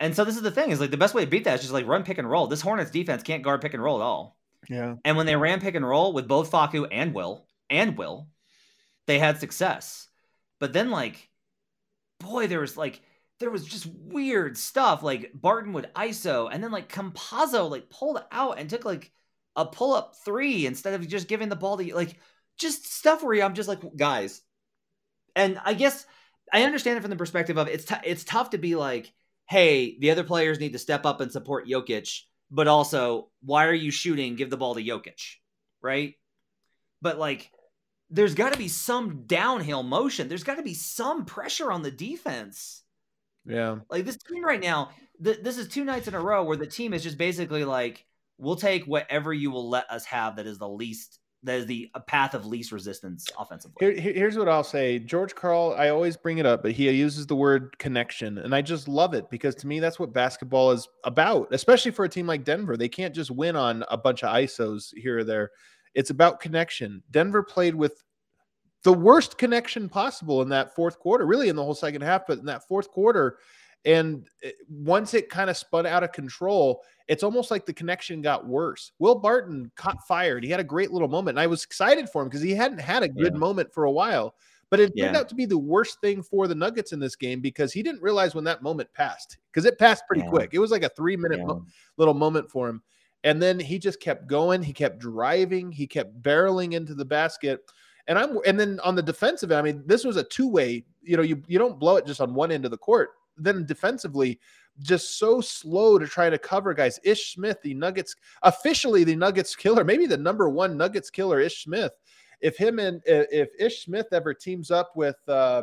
And 0.00 0.16
so 0.16 0.24
this 0.24 0.36
is 0.36 0.42
the 0.42 0.50
thing 0.50 0.70
is 0.70 0.80
like 0.80 0.90
the 0.90 0.96
best 0.96 1.14
way 1.14 1.24
to 1.24 1.30
beat 1.30 1.44
that 1.44 1.56
is 1.56 1.60
just 1.60 1.72
like 1.72 1.86
run 1.86 2.02
pick 2.02 2.18
and 2.18 2.28
roll. 2.28 2.46
This 2.46 2.62
Hornets 2.62 2.90
defense 2.90 3.22
can't 3.22 3.42
guard 3.42 3.60
pick 3.60 3.74
and 3.74 3.82
roll 3.82 4.00
at 4.00 4.04
all. 4.04 4.38
Yeah. 4.68 4.96
And 5.04 5.16
when 5.16 5.26
they 5.26 5.36
ran 5.36 5.60
pick 5.60 5.74
and 5.74 5.86
roll 5.86 6.12
with 6.12 6.26
both 6.26 6.50
Facu 6.50 6.88
and 6.90 7.14
Will 7.14 7.46
and 7.68 7.96
Will, 7.98 8.28
they 9.06 9.18
had 9.18 9.38
success. 9.38 10.08
But 10.58 10.72
then 10.72 10.90
like, 10.90 11.28
boy, 12.18 12.46
there 12.46 12.60
was 12.60 12.78
like 12.78 13.02
there 13.40 13.50
was 13.50 13.64
just 13.64 13.86
weird 13.86 14.56
stuff. 14.56 15.02
Like 15.02 15.32
Barton 15.34 15.74
would 15.74 15.92
ISO 15.94 16.48
and 16.50 16.64
then 16.64 16.70
like 16.70 16.90
Campazzo 16.90 17.70
like 17.70 17.90
pulled 17.90 18.22
out 18.32 18.58
and 18.58 18.70
took 18.70 18.86
like 18.86 19.12
a 19.56 19.66
pull 19.66 19.94
up 19.94 20.14
three 20.24 20.64
instead 20.64 20.94
of 20.94 21.06
just 21.06 21.28
giving 21.28 21.48
the 21.48 21.56
ball 21.56 21.76
to 21.76 21.94
like 21.94 22.18
just 22.58 22.90
stuff 22.90 23.22
where 23.22 23.42
I'm 23.42 23.54
just 23.54 23.68
like 23.68 23.80
guys. 23.96 24.40
And 25.36 25.60
I 25.64 25.74
guess 25.74 26.06
I 26.52 26.62
understand 26.62 26.98
it 26.98 27.02
from 27.02 27.10
the 27.10 27.16
perspective 27.16 27.58
of 27.58 27.68
it's 27.68 27.84
t- 27.84 27.94
it's 28.04 28.24
tough 28.24 28.50
to 28.50 28.58
be 28.58 28.76
like, 28.76 29.12
hey, 29.50 29.98
the 29.98 30.12
other 30.12 30.22
players 30.22 30.60
need 30.60 30.72
to 30.74 30.78
step 30.78 31.04
up 31.04 31.20
and 31.20 31.32
support 31.32 31.66
Jokic, 31.66 32.20
but 32.52 32.68
also 32.68 33.30
why 33.42 33.66
are 33.66 33.74
you 33.74 33.90
shooting? 33.90 34.36
Give 34.36 34.48
the 34.48 34.56
ball 34.56 34.76
to 34.76 34.82
Jokic, 34.82 35.34
right? 35.82 36.14
But 37.02 37.18
like, 37.18 37.50
there's 38.10 38.36
got 38.36 38.52
to 38.52 38.58
be 38.58 38.68
some 38.68 39.24
downhill 39.26 39.82
motion. 39.82 40.28
There's 40.28 40.44
got 40.44 40.58
to 40.58 40.62
be 40.62 40.74
some 40.74 41.24
pressure 41.24 41.72
on 41.72 41.82
the 41.82 41.90
defense. 41.90 42.84
Yeah. 43.44 43.78
Like 43.90 44.04
this 44.04 44.18
team 44.18 44.44
right 44.44 44.60
now, 44.60 44.90
th- 45.22 45.42
this 45.42 45.58
is 45.58 45.66
two 45.66 45.84
nights 45.84 46.06
in 46.06 46.14
a 46.14 46.20
row 46.20 46.44
where 46.44 46.56
the 46.56 46.66
team 46.66 46.94
is 46.94 47.02
just 47.02 47.18
basically 47.18 47.64
like, 47.64 48.06
we'll 48.38 48.56
take 48.56 48.84
whatever 48.84 49.32
you 49.32 49.50
will 49.50 49.68
let 49.68 49.90
us 49.90 50.04
have 50.04 50.36
that 50.36 50.46
is 50.46 50.58
the 50.58 50.68
least, 50.68 51.19
that 51.42 51.58
is 51.58 51.66
the 51.66 51.90
a 51.94 52.00
path 52.00 52.34
of 52.34 52.44
least 52.44 52.70
resistance 52.70 53.26
offensively. 53.38 53.76
Here, 53.80 53.92
here- 53.92 54.12
here's 54.12 54.36
what 54.36 54.48
I'll 54.48 54.64
say. 54.64 54.98
George 54.98 55.34
Karl, 55.34 55.74
I 55.76 55.88
always 55.88 56.16
bring 56.16 56.38
it 56.38 56.46
up, 56.46 56.62
but 56.62 56.72
he 56.72 56.90
uses 56.90 57.26
the 57.26 57.36
word 57.36 57.78
connection. 57.78 58.38
And 58.38 58.54
I 58.54 58.60
just 58.62 58.88
love 58.88 59.14
it 59.14 59.30
because 59.30 59.54
to 59.56 59.66
me, 59.66 59.80
that's 59.80 59.98
what 59.98 60.12
basketball 60.12 60.70
is 60.72 60.86
about, 61.04 61.48
especially 61.52 61.92
for 61.92 62.04
a 62.04 62.08
team 62.08 62.26
like 62.26 62.44
Denver. 62.44 62.76
They 62.76 62.88
can't 62.88 63.14
just 63.14 63.30
win 63.30 63.56
on 63.56 63.84
a 63.90 63.96
bunch 63.96 64.22
of 64.22 64.34
ISOs 64.34 64.94
here 64.94 65.18
or 65.18 65.24
there. 65.24 65.50
It's 65.94 66.10
about 66.10 66.40
connection. 66.40 67.02
Denver 67.10 67.42
played 67.42 67.74
with 67.74 68.04
the 68.82 68.92
worst 68.92 69.38
connection 69.38 69.88
possible 69.88 70.42
in 70.42 70.48
that 70.50 70.74
fourth 70.74 70.98
quarter, 70.98 71.26
really 71.26 71.48
in 71.48 71.56
the 71.56 71.64
whole 71.64 71.74
second 71.74 72.02
half, 72.02 72.26
but 72.26 72.38
in 72.38 72.46
that 72.46 72.66
fourth 72.68 72.90
quarter. 72.90 73.38
And 73.84 74.28
eh, 74.42 74.50
once 74.68 75.14
it 75.14 75.30
kind 75.30 75.50
of 75.50 75.56
spun 75.56 75.86
out 75.86 76.04
of 76.04 76.12
control, 76.12 76.82
it's 77.10 77.24
almost 77.24 77.50
like 77.50 77.66
the 77.66 77.72
connection 77.72 78.22
got 78.22 78.46
worse. 78.46 78.92
Will 79.00 79.16
Barton 79.16 79.68
caught 79.74 80.06
fired. 80.06 80.44
He 80.44 80.50
had 80.50 80.60
a 80.60 80.64
great 80.64 80.92
little 80.92 81.08
moment, 81.08 81.36
and 81.36 81.40
I 81.40 81.48
was 81.48 81.64
excited 81.64 82.08
for 82.08 82.22
him 82.22 82.28
because 82.28 82.40
he 82.40 82.54
hadn't 82.54 82.80
had 82.80 83.02
a 83.02 83.08
good 83.08 83.32
Yeah. 83.32 83.38
moment 83.38 83.74
for 83.74 83.84
a 83.84 83.90
while. 83.90 84.36
But 84.70 84.78
it 84.78 84.92
Yeah. 84.94 85.06
turned 85.06 85.16
out 85.16 85.28
to 85.30 85.34
be 85.34 85.44
the 85.44 85.58
worst 85.58 86.00
thing 86.00 86.22
for 86.22 86.46
the 86.46 86.54
Nuggets 86.54 86.92
in 86.92 87.00
this 87.00 87.16
game 87.16 87.40
because 87.40 87.72
he 87.72 87.82
didn't 87.82 88.00
realize 88.00 88.36
when 88.36 88.44
that 88.44 88.62
moment 88.62 88.92
passed 88.94 89.38
because 89.50 89.64
it 89.64 89.76
passed 89.76 90.06
pretty 90.06 90.22
Yeah. 90.22 90.28
quick. 90.28 90.50
It 90.52 90.60
was 90.60 90.70
like 90.70 90.84
a 90.84 90.88
three 90.90 91.16
minute 91.16 91.40
mo- 91.44 91.66
little 91.96 92.14
moment 92.14 92.48
for 92.48 92.68
him. 92.68 92.80
And 93.24 93.42
then 93.42 93.58
he 93.58 93.80
just 93.80 93.98
kept 93.98 94.28
going. 94.28 94.62
He 94.62 94.72
kept 94.72 95.00
driving. 95.00 95.72
He 95.72 95.88
kept 95.88 96.22
barreling 96.22 96.74
into 96.74 96.94
the 96.94 97.04
basket. 97.04 97.60
And 98.06 98.16
I'm 98.16 98.38
and 98.46 98.58
then 98.58 98.78
on 98.84 98.94
the 98.94 99.02
defensive 99.02 99.50
I 99.50 99.62
mean, 99.62 99.82
this 99.84 100.04
was 100.04 100.16
a 100.16 100.22
two 100.22 100.48
way. 100.48 100.84
You 101.02 101.16
know, 101.16 101.24
you 101.24 101.42
you 101.48 101.58
don't 101.58 101.80
blow 101.80 101.96
it 101.96 102.06
just 102.06 102.20
on 102.20 102.34
one 102.34 102.52
end 102.52 102.64
of 102.64 102.70
the 102.70 102.78
court. 102.78 103.10
Then 103.36 103.66
defensively, 103.66 104.38
just 104.80 105.18
so 105.18 105.40
slow 105.40 105.98
to 105.98 106.06
try 106.06 106.30
to 106.30 106.38
cover 106.38 106.74
guys. 106.74 106.98
Ish 107.04 107.34
Smith, 107.34 107.58
the 107.62 107.74
Nuggets, 107.74 108.14
officially 108.42 109.04
the 109.04 109.16
Nuggets 109.16 109.54
killer, 109.54 109.84
maybe 109.84 110.06
the 110.06 110.16
number 110.16 110.48
one 110.48 110.76
Nuggets 110.76 111.10
killer, 111.10 111.40
Ish 111.40 111.64
Smith. 111.64 111.92
If 112.40 112.56
him 112.56 112.78
and 112.78 113.02
if 113.06 113.48
Ish 113.58 113.84
Smith 113.84 114.06
ever 114.12 114.32
teams 114.34 114.70
up 114.70 114.92
with 114.96 115.16
uh, 115.28 115.62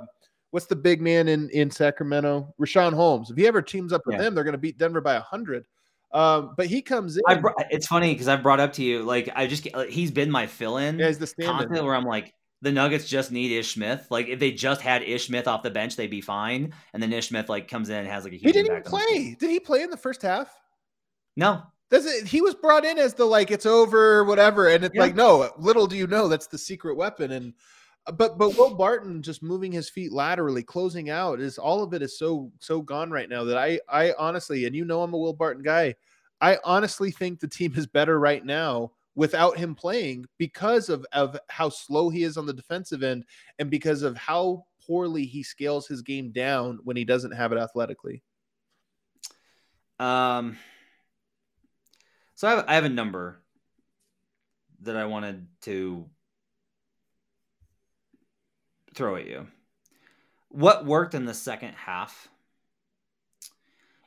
what's 0.52 0.68
the 0.68 0.76
big 0.76 1.02
man 1.02 1.28
in 1.28 1.50
in 1.50 1.72
Sacramento, 1.72 2.54
Richaun 2.60 2.94
Holmes. 2.94 3.32
If 3.32 3.38
he 3.38 3.48
ever 3.48 3.62
teams 3.62 3.92
up 3.92 4.04
with 4.06 4.16
Yeah. 4.16 4.24
them, 4.24 4.36
they're 4.36 4.44
going 4.44 4.54
to 4.54 4.58
beat 4.60 4.78
Denver 4.78 5.02
by 5.02 5.16
a 5.16 5.22
hundred. 5.22 5.66
Um, 6.14 6.54
but 6.56 6.68
he 6.68 6.82
comes 6.82 7.18
in. 7.18 7.24
I 7.28 7.36
br- 7.36 7.50
it's 7.70 7.88
funny 7.88 8.14
because 8.14 8.28
I've 8.30 8.42
brought 8.42 8.60
up 8.62 8.72
to 8.74 8.84
you 8.84 9.04
like 9.04 9.30
I 9.36 9.46
just 9.46 9.68
he's 9.90 10.10
been 10.12 10.32
my 10.32 10.48
fill-in 10.48 11.00
yeah, 11.00 11.08
he's 11.08 11.18
the 11.18 11.28
stand-in. 11.28 11.84
where 11.84 11.96
I'm 11.96 12.06
like 12.06 12.34
the 12.62 12.72
Nuggets 12.72 13.08
just 13.08 13.32
need 13.32 13.52
Ish 13.52 13.74
Smith. 13.76 14.08
Like 14.10 14.28
if 14.28 14.40
they 14.40 14.52
just 14.52 14.82
had 14.82 15.04
Ish 15.04 15.28
Smith 15.28 15.48
off 15.48 15.64
the 15.64 15.70
bench, 15.70 15.96
they'd 15.96 16.08
be 16.08 16.22
fine. 16.22 16.74
And 16.94 17.02
then 17.04 17.14
Ish 17.14 17.30
Smith 17.30 17.50
like 17.50 17.68
comes 17.68 17.90
in 17.90 17.98
and 17.98 18.08
has 18.08 18.24
like 18.24 18.34
a 18.34 18.38
huge 18.38 18.46
He 18.46 18.52
didn't 18.52 18.66
even 18.66 18.78
impact 18.78 18.94
on 18.94 19.00
the 19.00 19.06
team. 19.06 19.24
play. 19.24 19.38
Did 19.40 19.50
he 19.52 19.60
play 19.60 19.82
in 19.84 19.90
the 19.90 19.98
first 19.98 20.22
half? 20.22 20.50
No, 21.36 21.62
Does 21.92 22.06
it, 22.06 22.26
he 22.28 22.42
was 22.42 22.56
brought 22.56 22.84
in 22.84 22.98
as 22.98 23.14
the 23.14 23.26
like 23.26 23.52
it's 23.52 23.66
over, 23.68 24.24
whatever, 24.24 24.70
and 24.70 24.84
it's 24.84 24.96
Yeah. 24.96 25.02
like 25.02 25.16
no. 25.16 25.52
Little 25.60 25.88
do 25.88 25.96
you 25.96 26.08
know 26.08 26.28
that's 26.28 26.48
the 26.48 26.58
secret 26.58 26.96
weapon. 26.98 27.32
And 27.32 27.54
uh, 28.08 28.12
but 28.12 28.38
but 28.40 28.58
Will 28.58 28.74
Barton 28.74 29.22
just 29.22 29.44
moving 29.44 29.72
his 29.72 29.90
feet 29.90 30.12
laterally, 30.12 30.64
closing 30.64 31.10
out 31.12 31.40
is 31.40 31.58
all 31.60 31.84
of 31.84 31.94
it 31.94 32.02
is 32.02 32.18
so 32.18 32.52
so 32.60 32.82
gone 32.82 33.12
right 33.12 33.30
now 33.30 33.44
that 33.44 33.58
I 33.58 33.80
I 33.88 34.14
honestly 34.18 34.66
and 34.66 34.76
you 34.76 34.84
know 34.84 35.04
I'm 35.04 35.14
a 35.14 35.18
Will 35.18 35.34
Barton 35.34 35.62
guy. 35.64 35.94
I 36.42 36.58
honestly 36.64 37.12
think 37.12 37.40
the 37.40 37.48
team 37.48 37.74
is 37.76 37.86
better 37.86 38.20
right 38.20 38.44
now 38.44 38.92
without 39.18 39.58
him 39.58 39.74
playing 39.74 40.28
because 40.38 40.90
of 40.90 41.04
of 41.12 41.38
how 41.50 41.68
slow 41.68 42.10
he 42.10 42.24
is 42.24 42.38
on 42.38 42.46
the 42.46 42.54
defensive 42.54 43.02
end 43.02 43.26
and 43.58 43.70
because 43.70 44.04
of 44.04 44.16
how 44.16 44.64
poorly 44.86 45.26
he 45.26 45.42
scales 45.44 45.88
his 45.88 46.04
game 46.04 46.32
down 46.32 46.80
when 46.84 46.96
he 46.96 47.04
doesn't 47.04 47.32
have 47.32 47.52
it 47.52 47.58
athletically. 47.58 48.22
Um, 50.00 50.58
so 52.36 52.48
I 52.48 52.52
have, 52.52 52.66
I 52.68 52.76
have 52.76 52.86
a 52.86 52.90
number 52.90 53.42
that 54.84 54.96
I 54.96 55.06
wanted 55.06 55.48
to 55.62 56.08
throw 58.94 59.16
at 59.16 59.26
you. 59.26 59.48
What 60.50 60.86
worked 60.86 61.16
in 61.16 61.26
the 61.26 61.34
second 61.34 61.74
half? 61.74 62.28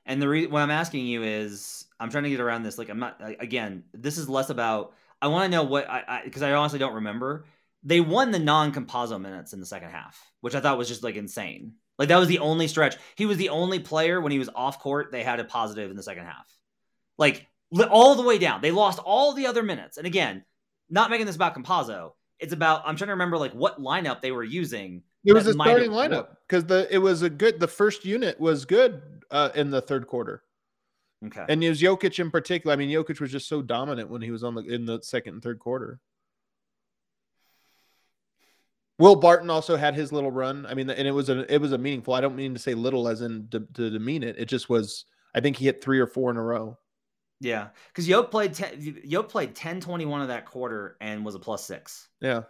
And 0.06 0.22
the 0.22 0.28
reason 0.28 0.52
what 0.52 0.62
I'm 0.62 0.70
asking 0.70 1.06
you 1.06 1.24
is, 1.24 1.84
I'm 1.98 2.10
trying 2.10 2.24
to 2.24 2.30
get 2.30 2.40
around 2.40 2.62
this. 2.62 2.78
Like, 2.78 2.88
I'm 2.88 3.00
not 3.00 3.20
again. 3.40 3.82
This 3.92 4.16
is 4.16 4.28
less 4.28 4.50
about. 4.50 4.94
I 5.22 5.28
want 5.28 5.44
to 5.44 5.56
know 5.56 5.64
what 5.64 5.88
I 5.88 6.22
because 6.24 6.42
I, 6.42 6.52
honestly 6.52 6.78
don't 6.78 6.94
remember. 6.94 7.44
They 7.82 8.00
won 8.00 8.30
the 8.30 8.38
non-Campazzo 8.38 9.20
minutes 9.20 9.52
in 9.52 9.60
the 9.60 9.66
second 9.66 9.90
half, 9.90 10.20
which 10.40 10.54
I 10.54 10.60
thought 10.60 10.78
was 10.78 10.88
just 10.88 11.02
like 11.02 11.16
insane. 11.16 11.74
Like 11.98 12.08
that 12.08 12.18
was 12.18 12.28
the 12.28 12.38
only 12.38 12.68
stretch. 12.68 12.96
He 13.16 13.26
was 13.26 13.36
the 13.36 13.50
only 13.50 13.78
player 13.78 14.20
when 14.20 14.32
he 14.32 14.38
was 14.38 14.48
off 14.54 14.80
court. 14.80 15.12
They 15.12 15.22
had 15.22 15.40
a 15.40 15.44
positive 15.44 15.90
in 15.90 15.96
the 15.96 16.02
second 16.02 16.24
half, 16.24 16.46
like 17.18 17.46
li- 17.70 17.86
all 17.90 18.14
the 18.14 18.22
way 18.22 18.38
down. 18.38 18.60
They 18.62 18.70
lost 18.70 18.98
all 18.98 19.34
the 19.34 19.46
other 19.46 19.62
minutes. 19.62 19.98
And 19.98 20.06
again, 20.06 20.44
not 20.88 21.10
making 21.10 21.26
this 21.26 21.36
about 21.36 21.54
Campazzo. 21.54 22.12
It's 22.38 22.52
about 22.52 22.82
I'm 22.86 22.96
trying 22.96 23.08
to 23.08 23.12
remember 23.12 23.36
like 23.38 23.52
what 23.52 23.80
lineup 23.80 24.22
they 24.22 24.32
were 24.32 24.44
using. 24.44 25.02
It 25.24 25.34
was 25.34 25.46
a 25.46 25.52
starting 25.52 25.90
lineup 25.90 26.28
because 26.48 26.64
the 26.64 26.88
it 26.90 26.98
was 26.98 27.22
a 27.22 27.28
good. 27.30 27.60
The 27.60 27.68
first 27.68 28.04
unit 28.06 28.40
was 28.40 28.64
good 28.64 29.02
uh, 29.30 29.50
in 29.54 29.70
the 29.70 29.82
third 29.82 30.06
quarter, 30.06 30.42
Okay. 31.26 31.44
and 31.48 31.62
it 31.62 31.68
was 31.68 31.82
Jokic 31.82 32.18
in 32.18 32.30
particular. 32.30 32.72
I 32.72 32.76
mean, 32.76 32.88
Jokic 32.88 33.20
was 33.20 33.30
just 33.30 33.48
so 33.48 33.60
dominant 33.60 34.08
when 34.08 34.22
he 34.22 34.30
was 34.30 34.42
on 34.42 34.54
the 34.54 34.62
in 34.62 34.86
the 34.86 35.00
second 35.02 35.34
and 35.34 35.42
third 35.42 35.58
quarter. 35.58 36.00
Will 38.98 39.16
Barton 39.16 39.48
also 39.50 39.76
had 39.76 39.94
his 39.94 40.12
little 40.12 40.30
run. 40.30 40.66
I 40.66 40.74
mean, 40.74 40.88
and 40.90 41.08
it 41.08 41.12
was 41.12 41.28
a 41.30 41.52
it 41.52 41.60
was 41.60 41.72
a 41.72 41.78
meaningful. 41.78 42.14
I 42.14 42.20
don't 42.20 42.36
mean 42.36 42.52
to 42.54 42.60
say 42.60 42.74
little 42.74 43.08
as 43.08 43.22
in 43.22 43.48
to, 43.50 43.60
to 43.74 43.90
demean 43.90 44.22
it. 44.22 44.36
It 44.38 44.46
just 44.46 44.68
was. 44.68 45.06
I 45.34 45.40
think 45.40 45.56
he 45.56 45.64
hit 45.66 45.82
three 45.82 46.00
or 46.00 46.06
four 46.06 46.30
in 46.30 46.36
a 46.36 46.42
row. 46.42 46.78
Yeah, 47.40 47.68
because 47.88 48.06
Yoke 48.06 48.30
played 48.30 48.52
10, 48.52 49.00
Yoke 49.04 49.30
played 49.30 49.54
10 49.54 49.80
21 49.80 50.20
of 50.20 50.28
that 50.28 50.44
quarter 50.44 50.98
and 51.00 51.24
was 51.24 51.34
a 51.34 51.38
plus 51.38 51.64
six. 51.64 52.08
Yeah, 52.20 52.42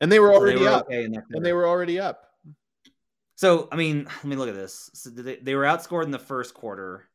and 0.00 0.10
they 0.10 0.18
were 0.18 0.28
So 0.32 0.34
already 0.36 0.58
they 0.58 0.64
were 0.64 0.70
up. 0.70 0.86
okay 0.86 1.04
And 1.04 1.44
they 1.44 1.52
were 1.52 1.66
already 1.68 2.00
up. 2.00 2.28
So 3.34 3.68
I 3.70 3.76
mean, 3.76 4.04
let 4.04 4.24
me 4.24 4.36
look 4.36 4.48
at 4.48 4.54
this. 4.54 4.90
So 4.94 5.10
they, 5.10 5.36
they 5.36 5.54
were 5.54 5.64
outscored 5.64 6.04
in 6.04 6.10
the 6.10 6.18
first 6.18 6.54
quarter. 6.54 7.08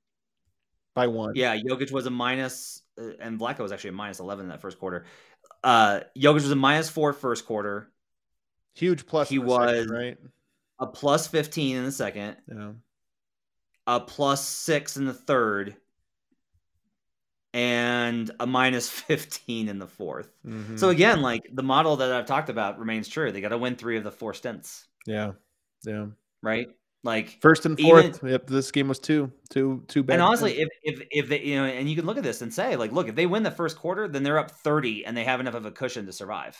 By 0.97 1.07
one. 1.07 1.33
Yeah, 1.35 1.55
Jokic 1.55 1.91
was 1.91 2.05
a 2.05 2.09
uh, 2.09 3.11
and 3.21 3.39
Blacko 3.39 3.59
was 3.59 3.71
actually 3.71 3.91
a 3.91 3.93
minus 3.93 4.19
eleven 4.19 4.45
in 4.45 4.49
that 4.49 4.61
first 4.61 4.79
quarter. 4.79 5.05
Uh, 5.63 6.01
Jokic 6.17 6.33
was 6.33 6.51
a 6.51 6.55
minus 6.55 6.89
four 6.89 7.13
first 7.13 7.45
quarter, 7.45 7.89
huge 8.73 9.05
plus. 9.05 9.29
He 9.29 9.37
the 9.37 9.47
second, 9.47 9.57
was- 9.57 9.87
right. 9.87 10.17
a 10.79 10.87
plus 10.87 11.27
fifteen 11.27 11.77
in 11.77 11.85
the 11.85 11.91
second, 11.91 12.37
Yeah. 12.47 12.71
a 13.87 13.99
plus 13.99 14.43
six 14.45 14.97
in 14.97 15.05
the 15.05 15.13
third, 15.13 15.75
and 17.53 18.29
a 18.39 18.47
minus 18.47 18.89
fifteen 19.07 19.69
in 19.69 19.79
the 19.79 19.87
fourth. 19.87 20.29
Mhm. 20.45 20.77
So 20.79 20.89
again, 20.89 21.21
like 21.21 21.49
the 21.51 21.63
model 21.63 21.97
that 21.97 22.11
I've 22.11 22.25
talked 22.25 22.49
about 22.49 22.79
remains 22.79 23.07
true. 23.07 23.31
They 23.31 23.41
got 23.41 23.49
to 23.49 23.57
win 23.57 23.75
three 23.75 23.97
of 23.97 24.03
the 24.03 24.11
four 24.11 24.33
stints, 24.33 24.87
yeah, 25.05 25.31
yeah. 25.85 26.07
right? 26.41 26.67
Like 27.03 27.37
First 27.41 27.65
and 27.65 27.79
Even- 27.79 28.11
fourth. 28.13 28.23
yep, 28.29 28.47
this 28.47 28.71
game 28.71 28.87
was 28.87 28.99
two, 28.99 29.31
two, 29.49 29.83
two 29.87 30.03
bad. 30.03 30.15
And 30.15 30.21
honestly, 30.23 30.59
if 30.59 30.67
if 30.83 31.01
if 31.11 31.29
they 31.29 31.41
you 31.41 31.55
know, 31.55 31.65
and 31.65 31.89
you 31.89 31.95
can 31.95 32.05
look 32.05 32.17
at 32.17 32.23
this 32.23 32.41
and 32.41 32.53
say, 32.53 32.75
like, 32.75 32.91
look, 32.91 33.07
if 33.07 33.15
they 33.15 33.25
win 33.27 33.43
the 33.43 33.51
first 33.51 33.77
quarter, 33.77 34.07
then 34.07 34.23
they're 34.23 34.39
up 34.39 34.51
thirty, 34.51 35.05
and 35.05 35.15
they 35.15 35.23
have 35.23 35.39
enough 35.39 35.53
of 35.53 35.65
a 35.65 35.71
cushion 35.71 36.05
to 36.07 36.11
survive. 36.11 36.57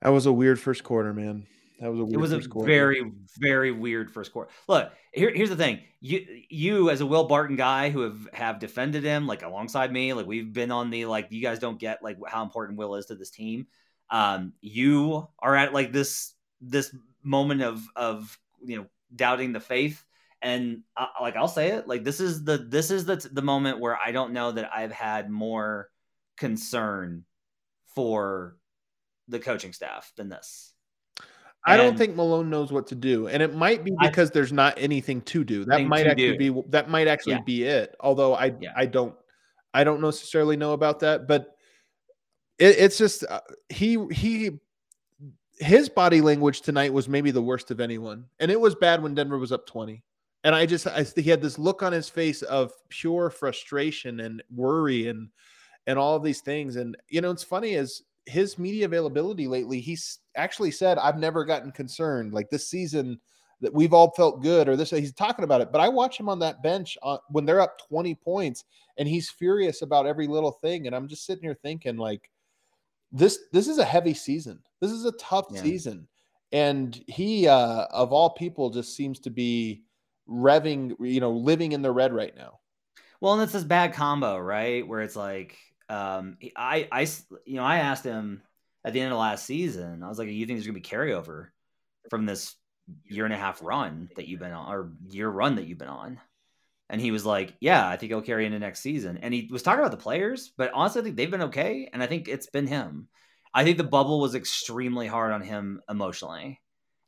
that 0.00 0.10
was 0.10 0.26
a 0.26 0.32
weird 0.32 0.58
first 0.60 0.84
quarter, 0.84 1.12
man. 1.12 1.46
That 1.80 1.90
was 1.90 2.00
a 2.00 2.04
weird 2.04 2.14
It 2.14 2.18
was 2.18 2.32
a 2.32 2.48
quarter. 2.48 2.66
very 2.66 3.12
very 3.38 3.72
weird 3.72 4.10
first 4.10 4.32
quarter. 4.32 4.50
Look, 4.68 4.92
here, 5.12 5.32
here's 5.34 5.50
the 5.50 5.56
thing: 5.56 5.80
you 6.00 6.24
you 6.48 6.90
as 6.90 7.00
a 7.00 7.06
Will 7.06 7.24
Barton 7.24 7.56
guy 7.56 7.90
who 7.90 8.02
have 8.02 8.28
have 8.32 8.58
defended 8.60 9.02
him 9.02 9.26
like 9.26 9.42
alongside 9.42 9.92
me, 9.92 10.12
like 10.12 10.26
we've 10.26 10.52
been 10.52 10.70
on 10.70 10.90
the 10.90 11.06
like 11.06 11.26
you 11.30 11.42
guys 11.42 11.58
don't 11.58 11.80
get 11.80 12.02
like 12.02 12.16
how 12.26 12.42
important 12.44 12.78
Will 12.78 12.94
is 12.94 13.06
to 13.06 13.16
this 13.16 13.30
team. 13.30 13.66
Um, 14.08 14.52
you 14.60 15.26
are 15.40 15.56
at 15.56 15.74
like 15.74 15.92
this 15.92 16.32
this 16.60 16.94
moment 17.24 17.62
of 17.62 17.82
of 17.96 18.38
you 18.64 18.76
know 18.78 18.86
doubting 19.14 19.52
the 19.52 19.60
faith 19.60 20.04
and 20.40 20.82
uh, 20.96 21.06
like 21.20 21.36
I'll 21.36 21.48
say 21.48 21.68
it 21.72 21.86
like 21.86 22.02
this 22.04 22.20
is 22.20 22.44
the 22.44 22.58
this 22.58 22.90
is 22.90 23.04
the 23.04 23.16
the 23.32 23.42
moment 23.42 23.78
where 23.80 23.96
I 23.96 24.12
don't 24.12 24.32
know 24.32 24.52
that 24.52 24.70
I've 24.74 24.92
had 24.92 25.30
more 25.30 25.88
concern 26.36 27.24
for 27.94 28.56
the 29.28 29.38
coaching 29.38 29.72
staff 29.72 30.12
than 30.16 30.28
this. 30.28 30.72
I 31.64 31.76
don't 31.76 31.96
think 31.96 32.16
Malone 32.16 32.50
knows 32.50 32.72
what 32.72 32.88
to 32.88 32.96
do, 32.96 33.28
and 33.28 33.40
it 33.40 33.54
might 33.54 33.84
be 33.84 33.92
I- 34.00 34.08
because 34.08 34.32
there's 34.32 34.52
not 34.52 34.74
anything 34.78 35.20
to 35.22 35.44
do. 35.44 35.64
That 35.64 35.84
might 35.86 36.08
actually 36.08 36.36
do. 36.36 36.52
be 36.52 36.62
that 36.70 36.90
might 36.90 37.06
actually 37.06 37.34
Yeah. 37.34 37.42
be 37.46 37.62
it. 37.64 37.94
Although 38.00 38.34
I 38.34 38.52
Yeah. 38.60 38.72
I 38.74 38.86
don't 38.86 39.14
I 39.72 39.84
don't 39.84 40.00
necessarily 40.00 40.56
know 40.56 40.72
about 40.72 41.00
that, 41.00 41.28
but 41.28 41.56
it, 42.58 42.78
it's 42.78 42.98
just 42.98 43.24
uh, 43.24 43.40
he 43.68 43.96
he 44.10 44.58
his 45.62 45.88
body 45.88 46.20
language 46.20 46.60
tonight 46.60 46.92
was 46.92 47.08
maybe 47.08 47.30
the 47.30 47.42
worst 47.42 47.70
of 47.70 47.80
anyone, 47.80 48.26
and 48.40 48.50
it 48.50 48.60
was 48.60 48.74
bad 48.74 49.02
when 49.02 49.14
Denver 49.14 49.38
was 49.38 49.52
up 49.52 49.66
twenty. 49.66 50.02
And 50.44 50.54
I 50.54 50.66
just 50.66 50.86
I 50.86 51.04
he 51.14 51.30
had 51.30 51.40
this 51.40 51.58
look 51.58 51.82
on 51.82 51.92
his 51.92 52.08
face 52.08 52.42
of 52.42 52.72
pure 52.88 53.30
frustration 53.30 54.20
and 54.20 54.42
worry 54.54 55.08
and 55.08 55.28
and 55.86 55.98
all 55.98 56.18
these 56.18 56.40
things. 56.40 56.76
And 56.76 56.96
you 57.08 57.20
know, 57.20 57.30
it's 57.30 57.44
funny 57.44 57.74
is 57.74 58.02
his 58.26 58.58
media 58.58 58.86
availability 58.86 59.46
lately. 59.46 59.80
He's 59.80 60.18
actually 60.36 60.72
said, 60.72 60.98
"I've 60.98 61.18
never 61.18 61.44
gotten 61.44 61.70
concerned 61.70 62.32
like 62.32 62.50
this 62.50 62.68
season 62.68 63.20
that 63.60 63.72
we've 63.72 63.94
all 63.94 64.10
felt 64.12 64.42
good." 64.42 64.68
Or 64.68 64.76
this, 64.76 64.90
he's 64.90 65.12
talking 65.12 65.44
about 65.44 65.60
it. 65.60 65.70
But 65.70 65.80
I 65.80 65.88
watch 65.88 66.18
him 66.18 66.28
on 66.28 66.40
that 66.40 66.62
bench 66.62 66.98
on, 67.02 67.18
when 67.30 67.44
they're 67.44 67.60
up 67.60 67.78
twenty 67.88 68.16
points, 68.16 68.64
and 68.98 69.08
he's 69.08 69.30
furious 69.30 69.82
about 69.82 70.06
every 70.06 70.26
little 70.26 70.52
thing. 70.52 70.86
And 70.88 70.96
I'm 70.96 71.08
just 71.08 71.24
sitting 71.24 71.44
here 71.44 71.58
thinking, 71.62 71.96
like, 71.96 72.30
this 73.12 73.38
this 73.52 73.68
is 73.68 73.78
a 73.78 73.84
heavy 73.84 74.14
season. 74.14 74.60
This 74.80 74.90
is 74.90 75.04
a 75.04 75.12
tough 75.12 75.46
Yeah. 75.50 75.62
season, 75.62 76.08
and 76.50 76.94
he, 77.06 77.46
uh, 77.46 77.86
of 77.90 78.12
all 78.12 78.30
people, 78.30 78.70
just 78.70 78.96
seems 78.96 79.20
to 79.20 79.30
be 79.30 79.84
revving, 80.28 80.96
you 81.00 81.20
know, 81.20 81.32
living 81.32 81.72
in 81.72 81.82
the 81.82 81.92
red 81.92 82.12
right 82.12 82.34
now. 82.36 82.60
Well, 83.20 83.34
and 83.34 83.42
it's 83.42 83.52
this 83.52 83.64
bad 83.64 83.92
combo, 83.94 84.38
right? 84.38 84.86
Where 84.86 85.00
it's 85.00 85.16
like, 85.16 85.58
um, 85.88 86.38
I, 86.56 86.88
I, 86.90 87.06
you 87.44 87.56
know, 87.56 87.64
I 87.64 87.78
asked 87.78 88.04
him 88.04 88.42
at 88.84 88.92
the 88.92 89.00
end 89.00 89.12
of 89.12 89.18
last 89.18 89.44
season. 89.46 90.02
I 90.02 90.08
was 90.08 90.18
like, 90.18 90.28
"Do 90.28 90.34
"You 90.34 90.46
think 90.46 90.56
there's 90.58 90.66
gonna 90.66 90.74
be 90.74 90.80
carryover 90.80 91.48
from 92.10 92.26
this 92.26 92.56
year 93.04 93.24
and 93.24 93.34
a 93.34 93.36
half 93.36 93.62
run 93.62 94.10
that 94.16 94.26
you've 94.26 94.40
been 94.40 94.52
on, 94.52 94.72
or 94.72 94.92
year 95.08 95.28
run 95.28 95.54
that 95.56 95.66
you've 95.66 95.78
been 95.78 95.88
on?" 95.88 96.20
And 96.92 97.00
he 97.00 97.10
was 97.10 97.26
like, 97.26 97.54
"Yeah, 97.60 97.88
I 97.88 97.96
think 97.96 98.12
he'll 98.12 98.22
carry 98.22 98.46
into 98.46 98.60
next 98.60 98.80
season." 98.80 99.18
And 99.18 99.34
he 99.34 99.48
was 99.50 99.62
talking 99.64 99.80
about 99.80 99.90
the 99.92 99.96
players, 99.96 100.52
but 100.56 100.70
honestly, 100.74 101.00
I 101.00 101.04
think 101.04 101.16
they've 101.16 101.30
been 101.30 101.42
okay, 101.44 101.90
and 101.92 102.02
I 102.02 102.06
think 102.06 102.28
it's 102.28 102.46
been 102.48 102.68
him. 102.68 103.08
I 103.54 103.64
think 103.64 103.78
the 103.78 103.84
bubble 103.84 104.20
was 104.20 104.34
extremely 104.36 105.08
hard 105.08 105.32
on 105.32 105.42
him 105.42 105.82
emotionally. 105.88 106.60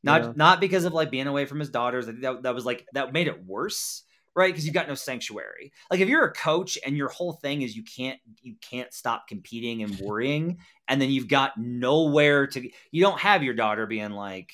Not 0.03 0.25
Yeah. 0.25 0.33
not 0.37 0.61
because 0.61 0.85
of 0.85 0.93
like 0.95 1.11
being 1.11 1.27
away 1.29 1.47
from 1.47 1.61
his 1.61 1.71
daughters. 1.71 2.09
I 2.09 2.13
think 2.13 2.23
that, 2.23 2.43
that 2.45 2.55
was 2.55 2.67
like 2.67 2.87
that 2.95 3.13
made 3.13 3.29
it 3.29 3.45
worse, 3.45 4.03
right? 4.35 4.53
Because 4.53 4.67
you 4.67 4.73
got 4.73 4.89
no 4.89 4.95
sanctuary. 4.95 5.73
Like 5.91 6.01
if 6.01 6.09
you're 6.09 6.25
a 6.25 6.33
coach 6.33 6.79
and 6.85 6.97
your 6.97 7.09
whole 7.09 7.35
thing 7.35 7.63
is 7.63 7.77
you 7.77 7.85
can't 7.85 8.21
you 8.43 8.57
can't 8.61 8.93
stop 8.93 9.29
competing 9.29 9.83
and 9.83 9.99
worrying, 10.01 10.59
and 10.89 11.01
then 11.01 11.11
you've 11.11 11.29
got 11.29 11.57
nowhere 11.59 12.47
to 12.49 12.71
you 12.91 13.03
don't 13.03 13.21
have 13.21 13.43
your 13.43 13.55
daughter 13.55 13.87
being 13.87 14.11
like, 14.11 14.53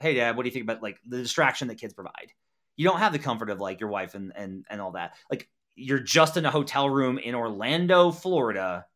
Hey 0.00 0.14
dad, 0.14 0.36
what 0.36 0.44
do 0.44 0.48
you 0.48 0.52
think 0.52 0.64
about 0.64 0.82
like 0.82 0.98
the 1.06 1.18
distraction 1.18 1.68
that 1.68 1.78
kids 1.80 1.94
provide? 1.94 2.32
You 2.78 2.84
don't 2.84 3.00
have 3.00 3.12
the 3.12 3.18
comfort 3.18 3.50
of 3.50 3.60
like 3.60 3.80
your 3.80 3.90
wife 3.90 4.14
and 4.14 4.32
and 4.34 4.64
and 4.70 4.80
all 4.80 4.92
that. 4.92 5.16
Like 5.30 5.50
you're 5.74 5.98
just 5.98 6.36
in 6.36 6.46
a 6.46 6.50
hotel 6.50 6.88
room 6.88 7.18
in 7.18 7.34
Orlando, 7.34 8.10
Florida, 8.12 8.86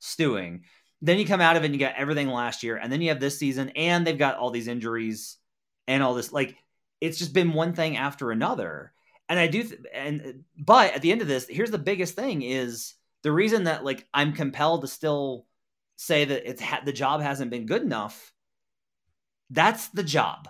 stewing. 0.00 0.64
Then 1.00 1.18
you 1.18 1.24
come 1.24 1.40
out 1.40 1.56
of 1.56 1.62
it 1.62 1.66
and 1.66 1.74
you 1.74 1.80
got 1.80 1.94
everything 1.96 2.28
last 2.28 2.62
year, 2.62 2.76
and 2.76 2.92
then 2.92 3.00
you 3.00 3.08
have 3.08 3.20
this 3.20 3.38
season, 3.38 3.70
and 3.70 4.06
they've 4.06 4.18
got 4.18 4.36
all 4.36 4.50
these 4.50 4.68
injuries 4.68 5.38
and 5.86 6.02
all 6.02 6.14
this. 6.14 6.32
Like 6.32 6.56
it's 7.00 7.18
just 7.18 7.32
been 7.32 7.52
one 7.52 7.74
thing 7.74 7.96
after 7.96 8.30
another. 8.30 8.92
And 9.28 9.38
I 9.38 9.46
do, 9.46 9.62
th- 9.62 9.80
and 9.94 10.44
but 10.58 10.92
at 10.92 11.00
the 11.00 11.12
end 11.12 11.22
of 11.22 11.28
this, 11.28 11.46
here's 11.48 11.70
the 11.70 11.78
biggest 11.78 12.16
thing: 12.16 12.42
is 12.42 12.94
the 13.22 13.32
reason 13.32 13.64
that 13.64 13.84
like 13.84 14.06
I'm 14.12 14.32
compelled 14.32 14.82
to 14.82 14.88
still 14.88 15.46
say 15.94 16.24
that 16.24 16.48
it's 16.48 16.60
ha- 16.60 16.82
the 16.84 16.92
job 16.92 17.20
hasn't 17.20 17.52
been 17.52 17.66
good 17.66 17.82
enough. 17.82 18.32
That's 19.50 19.88
the 19.88 20.02
job. 20.02 20.48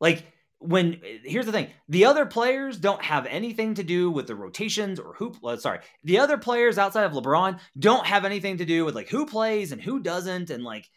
Like 0.00 0.24
when 0.64 1.00
here's 1.24 1.46
the 1.46 1.52
thing. 1.52 1.68
The 1.88 2.06
other 2.06 2.24
players 2.24 2.78
don't 2.78 3.02
have 3.02 3.26
anything 3.26 3.74
to 3.74 3.82
do 3.82 4.10
with 4.10 4.26
the 4.26 4.34
rotations 4.34 4.98
or 4.98 5.14
who 5.14 5.34
uh, 5.44 5.56
sorry. 5.56 5.80
The 6.04 6.18
other 6.18 6.38
players 6.38 6.78
outside 6.78 7.04
of 7.04 7.12
lebron 7.12 7.60
don't 7.78 8.06
have 8.06 8.24
anything 8.24 8.56
to 8.58 8.64
do 8.64 8.84
with 8.84 8.94
like 8.94 9.08
who 9.08 9.26
plays 9.26 9.72
and 9.72 9.80
who 9.80 10.00
doesn't 10.00 10.50
and 10.50 10.64
like 10.64 10.88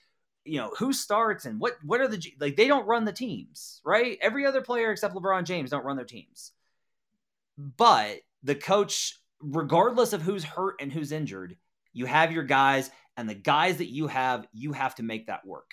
you 0.46 0.58
know 0.58 0.72
who 0.78 0.94
starts 0.94 1.46
and 1.46 1.60
what 1.60 1.74
what 1.84 2.00
are 2.00 2.08
the 2.08 2.24
like 2.40 2.56
they 2.56 2.68
don't 2.68 2.88
run 2.88 3.04
the 3.04 3.12
teams 3.12 3.82
right? 3.84 4.18
Every 4.22 4.46
other 4.46 4.62
player 4.62 4.92
except 4.92 5.14
lebron 5.14 5.44
james 5.44 5.72
don't 5.72 5.86
run 5.86 5.98
their 5.98 6.06
teams. 6.06 6.54
But 7.58 8.20
the 8.44 8.56
coach 8.56 9.16
regardless 9.42 10.14
of 10.14 10.22
who's 10.22 10.44
hurt 10.44 10.76
and 10.80 10.92
who's 10.92 11.12
injured 11.12 11.58
you 11.92 12.06
have 12.06 12.32
your 12.32 12.44
guys 12.44 12.90
and 13.18 13.30
the 13.30 13.36
guys 13.36 13.78
that 13.78 13.92
you 13.92 14.08
have 14.08 14.48
you 14.54 14.72
have 14.72 14.96
to 14.96 15.04
make 15.04 15.28
that 15.28 15.46
work 15.46 15.72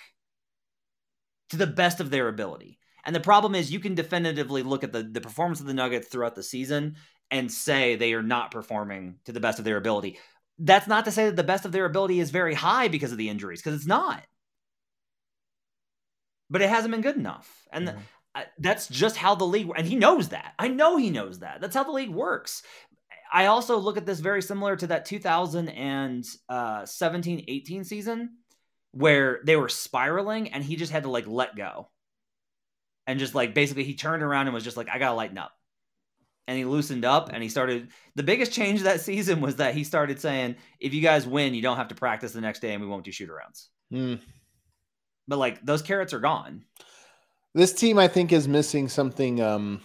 to 1.51 1.57
the 1.57 1.67
best 1.67 2.01
of 2.01 2.11
their 2.11 2.29
ability 2.29 2.79
and 3.05 3.15
the 3.15 3.21
problem 3.21 3.55
is, 3.55 3.73
you 3.73 3.81
can 3.81 3.95
definitively 3.95 4.63
look 4.63 4.85
at 4.85 4.93
the, 4.93 5.03
the 5.03 5.21
performance 5.21 5.61
of 5.61 5.67
the 5.67 5.75
Nuggets 5.75 6.09
throughout 6.09 6.35
the 6.35 6.43
season 6.43 6.97
and 7.31 7.51
say 7.51 7.97
they 7.97 8.15
are 8.15 8.23
not 8.23 8.51
performing 8.51 9.17
to 9.25 9.33
the 9.33 9.41
best 9.41 9.59
of 9.59 9.65
their 9.65 9.77
ability. 9.77 10.19
That's 10.59 10.87
not 10.87 11.05
to 11.07 11.11
say 11.11 11.27
that 11.27 11.37
the 11.37 11.43
best 11.43 11.65
of 11.65 11.73
their 11.73 11.85
ability 11.85 12.21
is 12.21 12.31
very 12.31 12.55
high 12.55 12.89
because 12.89 13.13
of 13.13 13.19
the 13.19 13.29
injuries, 13.29 13.61
because 13.61 13.77
it's 13.77 13.87
not. 13.87 14.23
But 16.51 16.63
it 16.63 16.69
hasn't 16.69 16.93
been 16.93 17.01
good 17.01 17.17
enough. 17.17 17.67
And 17.73 17.89
Mhm. 17.89 17.99
I- 18.35 18.47
that's 18.59 18.89
just 18.89 19.17
how 19.17 19.35
the 19.35 19.47
league, 19.47 19.71
and 19.77 19.87
he 19.87 19.97
knows 19.97 20.31
that. 20.31 20.55
I 20.59 20.69
know 20.69 20.97
he 20.97 21.11
knows 21.11 21.41
that. 21.41 21.61
That's 21.61 21.75
how 21.75 21.85
the 21.85 21.93
league 21.93 22.11
works. 22.11 22.63
I 23.33 23.47
also 23.47 23.79
look 23.79 23.97
at 23.97 24.07
this 24.07 24.21
very 24.21 24.43
similar 24.43 24.77
to 24.77 24.87
that 24.89 25.07
2017 25.07 27.45
18 27.49 27.85
season 27.85 28.39
where 28.93 29.41
they 29.45 29.57
were 29.57 29.69
spiraling 29.69 30.53
and 30.53 30.63
he 30.63 30.77
just 30.77 30.93
had 30.93 31.03
to 31.03 31.11
like 31.11 31.27
let 31.27 31.57
go 31.57 31.89
and 33.07 33.19
just 33.19 33.35
like 33.35 33.55
basically 33.55 33.85
he 33.85 33.95
turned 33.95 34.23
around 34.23 34.47
and 34.47 34.55
was 34.55 34.65
just 34.65 34.77
like, 34.77 34.89
I 34.89 34.99
gotta 34.99 35.15
lighten 35.15 35.39
up. 35.39 35.53
And 36.47 36.59
he 36.59 36.65
loosened 36.65 37.05
up 37.05 37.31
and 37.33 37.43
he 37.43 37.49
started. 37.49 37.89
The 38.17 38.23
biggest 38.23 38.53
change 38.53 38.83
that 38.83 39.01
season 39.01 39.41
was 39.41 39.57
that 39.57 39.75
he 39.75 39.83
started 39.83 40.21
saying, 40.21 40.57
if 40.79 40.93
you 40.93 41.01
guys 41.01 41.27
win, 41.27 41.55
you 41.55 41.63
don't 41.63 41.79
have 41.79 41.89
to 41.89 41.95
practice 41.95 42.33
the 42.33 42.41
next 42.41 42.61
day 42.61 42.75
and 42.75 42.83
we 42.83 42.89
won't 42.89 43.05
do 43.05 43.13
shoot 43.13 43.31
arounds. 43.31 43.69
Hmm. 43.91 44.23
But 45.27 45.39
like 45.39 45.65
those 45.65 45.81
carrots 45.81 46.13
are 46.13 46.21
gone. 46.21 46.65
This 47.55 47.73
team, 47.73 47.99
I 47.99 48.09
think, 48.09 48.33
is 48.33 48.49
missing 48.49 48.89
something. 48.89 49.41
Um, 49.41 49.81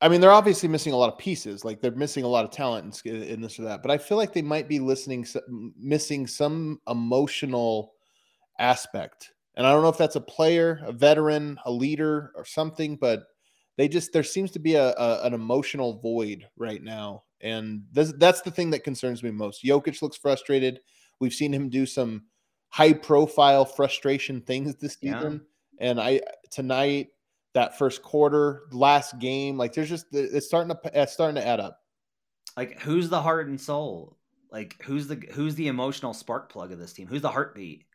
I 0.00 0.08
mean, 0.08 0.20
they're 0.20 0.32
obviously 0.32 0.68
missing 0.68 0.92
a 0.92 0.96
lot 0.96 1.12
of 1.12 1.18
pieces. 1.18 1.64
Like 1.64 1.80
they're 1.80 1.90
missing 1.90 2.24
a 2.24 2.28
lot 2.28 2.44
of 2.44 2.50
talent 2.50 3.02
in, 3.04 3.22
in 3.22 3.40
this 3.40 3.58
or 3.58 3.62
that. 3.64 3.82
But 3.82 3.90
I 3.90 3.98
feel 3.98 4.16
like 4.16 4.32
they 4.32 4.42
might 4.42 4.68
be 4.68 4.78
listening, 4.78 5.26
missing 5.78 6.26
some 6.26 6.80
emotional 6.88 7.92
aspect. 8.58 9.32
And 9.56 9.66
I 9.66 9.72
don't 9.72 9.82
know 9.82 9.88
if 9.88 9.98
that's 9.98 10.16
a 10.16 10.20
player, 10.20 10.80
a 10.84 10.92
veteran, 10.92 11.58
a 11.64 11.70
leader, 11.70 12.32
or 12.34 12.44
something. 12.44 12.96
But 12.96 13.24
they 13.76 13.88
just 13.88 14.12
there 14.12 14.22
seems 14.22 14.50
to 14.52 14.58
be 14.58 14.74
a, 14.74 14.92
a 14.94 15.22
an 15.24 15.34
emotional 15.34 15.98
void 16.00 16.46
right 16.56 16.82
now, 16.82 17.24
and 17.40 17.82
this, 17.92 18.12
that's 18.18 18.40
the 18.42 18.50
thing 18.50 18.70
that 18.70 18.84
concerns 18.84 19.22
me 19.22 19.30
most. 19.30 19.64
Jokic 19.64 20.02
looks 20.02 20.16
frustrated. 20.16 20.80
We've 21.20 21.32
seen 21.32 21.52
him 21.52 21.68
do 21.68 21.86
some 21.86 22.24
high 22.68 22.92
profile 22.92 23.64
frustration 23.64 24.40
things 24.40 24.74
this 24.76 24.96
Yeah. 25.00 25.18
season. 25.18 25.46
And 25.78 26.00
I 26.00 26.20
tonight, 26.50 27.08
that 27.54 27.78
first 27.78 28.02
quarter, 28.02 28.62
last 28.72 29.18
game, 29.18 29.56
like 29.56 29.72
there's 29.72 29.88
just 29.88 30.06
it's 30.12 30.46
starting 30.46 30.74
to 30.74 31.00
it's 31.00 31.12
starting 31.12 31.36
to 31.36 31.46
add 31.46 31.60
up. 31.60 31.80
Like 32.56 32.80
who's 32.80 33.08
the 33.08 33.22
heart 33.22 33.48
and 33.48 33.60
soul? 33.60 34.16
Like 34.50 34.80
who's 34.82 35.06
the 35.08 35.16
who's 35.32 35.54
the 35.56 35.68
emotional 35.68 36.14
spark 36.14 36.50
plug 36.50 36.72
of 36.72 36.78
this 36.78 36.92
team? 36.92 37.06
Who's 37.08 37.22
the 37.22 37.30
heartbeat? 37.30 37.86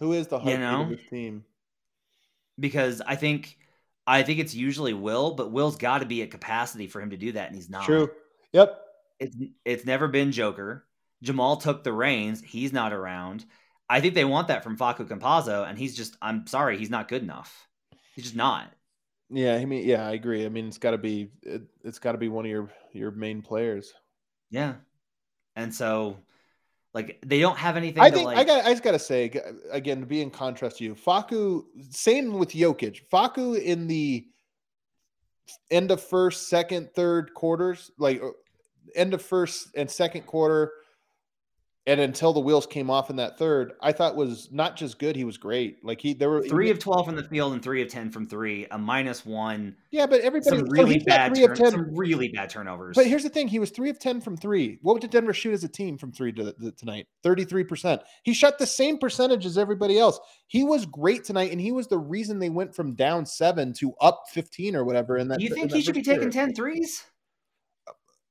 Who 0.00 0.14
is 0.14 0.26
the 0.26 0.40
You 0.40 0.58
know? 0.58 0.82
of 0.82 0.88
this 0.88 1.00
team? 1.08 1.44
Because 2.58 3.00
I 3.06 3.16
think 3.16 3.56
I 4.06 4.22
think 4.22 4.40
it's 4.40 4.54
usually 4.54 4.94
Will, 4.94 5.34
but 5.34 5.52
Will's 5.52 5.76
got 5.76 5.98
to 5.98 6.06
be 6.06 6.22
at 6.22 6.30
capacity 6.30 6.86
for 6.88 7.00
him 7.00 7.10
to 7.10 7.16
do 7.16 7.32
that, 7.32 7.46
and 7.46 7.54
he's 7.54 7.70
not. 7.70 7.84
True. 7.84 8.10
Yep. 8.52 8.80
It's 9.20 9.36
it's 9.64 9.84
never 9.84 10.08
been 10.08 10.32
Joker. 10.32 10.84
Jamal 11.22 11.58
took 11.58 11.84
the 11.84 11.92
reins. 11.92 12.42
He's 12.42 12.72
not 12.72 12.92
around. 12.92 13.44
I 13.88 14.00
think 14.00 14.14
they 14.14 14.24
want 14.24 14.48
that 14.48 14.64
from 14.64 14.78
Facu 14.78 15.06
Campazzo, 15.06 15.68
and 15.68 15.78
he's 15.78 15.96
just 15.96 16.16
I'm 16.22 16.46
sorry, 16.46 16.78
he's 16.78 16.90
not 16.90 17.08
good 17.08 17.22
enough. 17.22 17.68
He's 18.14 18.24
just 18.24 18.36
not. 18.36 18.72
Yeah. 19.28 19.56
I 19.56 19.64
mean, 19.64 19.86
yeah, 19.86 20.06
I 20.06 20.12
agree. 20.12 20.44
I 20.44 20.48
mean, 20.48 20.66
it's 20.66 20.78
got 20.78 20.92
to 20.92 20.98
be 20.98 21.30
it, 21.42 21.62
it's 21.84 21.98
got 21.98 22.12
to 22.12 22.18
be 22.18 22.28
one 22.28 22.46
of 22.46 22.50
your 22.50 22.70
your 22.92 23.10
main 23.10 23.42
players. 23.42 23.92
Yeah. 24.50 24.74
And 25.56 25.74
so 25.74 26.16
like 26.92 27.18
they 27.24 27.40
don't 27.40 27.58
have 27.58 27.76
anything 27.76 28.02
I 28.02 28.10
to 28.10 28.16
think 28.16 28.26
like 28.26 28.38
I 28.38 28.44
got. 28.44 28.64
I 28.64 28.70
just 28.70 28.82
got 28.82 28.92
to 28.92 28.98
say 28.98 29.30
again 29.70 30.00
to 30.00 30.06
be 30.06 30.22
in 30.22 30.30
contrast 30.30 30.78
to 30.78 30.84
you, 30.84 30.94
Facu. 30.94 31.64
Same 31.90 32.34
with 32.34 32.50
Jokic. 32.50 33.02
Facu 33.12 33.60
in 33.60 33.86
the 33.86 34.26
end 35.70 35.90
of 35.90 36.02
first, 36.02 36.48
second, 36.48 36.90
third 36.94 37.32
quarters, 37.34 37.90
like 37.98 38.22
uh, 38.22 38.30
end 38.96 39.14
of 39.14 39.22
first 39.22 39.68
and 39.76 39.90
second 39.90 40.22
quarter, 40.22 40.72
and 41.86 41.98
until 42.00 42.32
the 42.32 42.40
wheels 42.40 42.66
came 42.66 42.90
off 42.90 43.08
in 43.08 43.16
that 43.16 43.38
third, 43.38 43.72
I 43.80 43.92
thought 43.92 44.14
was 44.14 44.50
not 44.52 44.76
just 44.76 44.98
good. 44.98 45.16
He 45.16 45.24
was 45.24 45.38
great. 45.38 45.82
Like 45.82 46.00
he 46.00 46.12
there 46.12 46.28
were 46.28 46.42
three 46.42 46.70
of 46.70 46.78
twelve 46.78 47.06
from 47.06 47.16
the 47.16 47.24
field 47.24 47.54
and 47.54 47.62
three 47.62 47.80
of 47.80 47.88
ten 47.88 48.10
from 48.10 48.26
three, 48.26 48.66
a 48.70 48.78
minus 48.78 49.24
one, 49.24 49.76
yeah, 49.90 50.06
but 50.06 50.20
everybody 50.20 50.58
some 50.58 50.68
really 50.68 50.94
he's 50.94 51.04
bad 51.04 51.34
three 51.34 51.44
of 51.44 51.54
10 51.54 51.70
some 51.70 51.96
really 51.96 52.28
bad 52.28 52.50
turnovers. 52.50 52.96
But 52.96 53.06
here's 53.06 53.22
the 53.22 53.30
thing: 53.30 53.48
he 53.48 53.58
was 53.58 53.70
three 53.70 53.88
of 53.88 53.98
ten 53.98 54.20
from 54.20 54.36
three. 54.36 54.78
What 54.82 55.00
did 55.00 55.10
Denver 55.10 55.32
shoot 55.32 55.54
as 55.54 55.64
a 55.64 55.68
team 55.68 55.96
from 55.96 56.12
three 56.12 56.32
to 56.32 56.54
the, 56.56 56.72
tonight? 56.72 57.06
Thirty-three 57.22 57.64
percent. 57.64 58.02
He 58.24 58.34
shot 58.34 58.58
the 58.58 58.66
same 58.66 58.98
percentage 58.98 59.46
as 59.46 59.56
everybody 59.56 59.98
else. 59.98 60.20
He 60.48 60.62
was 60.64 60.84
great 60.84 61.24
tonight, 61.24 61.50
and 61.50 61.60
he 61.60 61.72
was 61.72 61.88
the 61.88 61.98
reason 61.98 62.38
they 62.38 62.50
went 62.50 62.74
from 62.74 62.94
down 62.94 63.24
seven 63.24 63.72
to 63.74 63.94
up 64.02 64.24
fifteen 64.28 64.76
or 64.76 64.84
whatever. 64.84 65.16
In 65.16 65.28
that, 65.28 65.40
you 65.40 65.54
think 65.54 65.72
he 65.72 65.80
should 65.80 65.94
be 65.94 66.02
taking 66.02 66.30
quarter. 66.30 66.46
10 66.46 66.54
threes? 66.54 67.04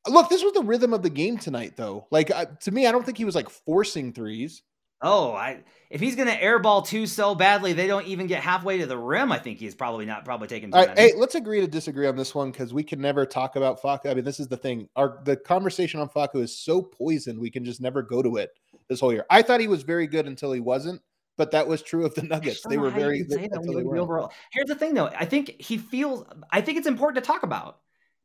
Look, 0.08 0.30
this 0.30 0.44
was 0.44 0.54
the 0.54 0.64
rhythm 0.64 0.94
of 0.94 1.04
the 1.04 1.10
game 1.10 1.38
tonight, 1.38 1.76
though. 1.76 2.08
Like 2.12 2.32
uh, 2.32 2.46
to 2.62 2.72
me, 2.72 2.88
I 2.88 2.92
don't 2.92 3.06
think 3.06 3.18
he 3.18 3.26
was 3.26 3.36
like 3.36 3.50
forcing 3.50 4.14
threes. 4.14 4.64
Oh, 5.02 5.32
I 5.32 5.64
if 5.90 6.02
he's 6.02 6.16
gonna 6.16 6.36
airball 6.36 6.86
two 6.86 7.08
so 7.08 7.34
badly 7.34 7.72
they 7.74 7.88
don't 7.88 8.06
even 8.06 8.28
get 8.28 8.44
halfway 8.44 8.80
to 8.80 8.86
the 8.86 8.98
rim, 8.98 9.32
I 9.32 9.40
think 9.40 9.58
he's 9.58 9.74
probably 9.74 10.06
not 10.06 10.26
probably 10.26 10.48
taking 10.48 10.72
right, 10.72 10.98
hey, 10.98 11.14
let's 11.16 11.36
agree 11.36 11.62
to 11.62 11.68
disagree 11.68 12.06
on 12.06 12.18
this 12.18 12.36
one 12.36 12.52
because 12.52 12.74
we 12.74 12.84
can 12.84 13.00
never 13.00 13.26
talk 13.26 13.56
about 13.56 13.82
Facu. 13.82 14.10
I 14.10 14.14
mean, 14.14 14.26
this 14.26 14.40
is 14.40 14.48
the 14.48 14.58
thing. 14.58 14.90
Our 14.96 15.20
the 15.24 15.38
conversation 15.38 16.02
on 16.02 16.10
Facu 16.10 16.42
is 16.42 16.56
so 16.56 16.82
poisoned, 16.82 17.40
we 17.40 17.50
can 17.50 17.64
just 17.64 17.80
never 17.80 18.02
go 18.02 18.22
to 18.22 18.38
it 18.38 18.52
this 18.90 19.00
whole 19.00 19.14
year. 19.14 19.26
I 19.30 19.42
thought 19.42 19.62
he 19.62 19.68
was 19.70 19.84
very 19.84 20.06
good 20.06 20.28
until 20.28 20.52
he 20.52 20.60
wasn't, 20.60 21.02
but 21.38 21.52
that 21.52 21.66
was 21.66 21.82
true 21.82 22.06
of 22.06 22.14
the 22.16 22.24
Nuggets. 22.24 22.62
They 22.68 22.78
were 22.78 22.90
very 22.90 23.20
can 23.20 23.30
say 23.30 23.48
that 23.48 23.60
until 23.60 23.62
they 23.62 23.68
you 23.68 23.72
look 23.72 23.80
at 23.80 23.84
the 23.84 23.90
weren't. 23.90 24.02
overall. 24.02 24.32
Here's 24.52 24.68
the 24.68 24.76
thing, 24.76 24.96
though. 24.96 25.08
I 25.08 25.24
think 25.24 25.62
he 25.62 25.78
feels. 25.78 26.26
I 26.52 26.60
think 26.60 26.78
it's 26.78 26.88
important 26.88 27.24
to 27.24 27.28
talk 27.28 27.44
about 27.44 27.80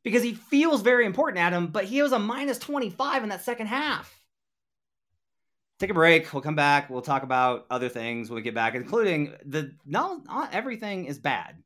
because 0.05 0.23
he 0.23 0.33
feels 0.33 0.81
very 0.81 1.05
important, 1.05 1.39
Adam. 1.39 1.67
But 1.67 1.83
he 1.83 2.01
was 2.01 2.13
a 2.13 2.19
minus 2.19 2.57
twenty 2.57 2.89
five 2.89 3.23
in 3.23 3.29
that 3.29 3.43
second 3.43 3.67
half. 3.67 4.17
Take 5.77 5.89
a 5.89 5.93
break. 5.93 6.31
We'll 6.31 6.41
come 6.41 6.55
back. 6.55 6.89
We'll 6.89 7.01
talk 7.01 7.23
about 7.23 7.65
other 7.69 7.89
things 7.89 8.29
when 8.29 8.37
we 8.37 8.41
get 8.41 8.55
back, 8.55 8.75
including 8.75 9.33
the 9.45 9.73
not, 9.85 10.25
not 10.25 10.53
everything 10.53 11.03
is 11.03 11.19
bad. 11.19 11.61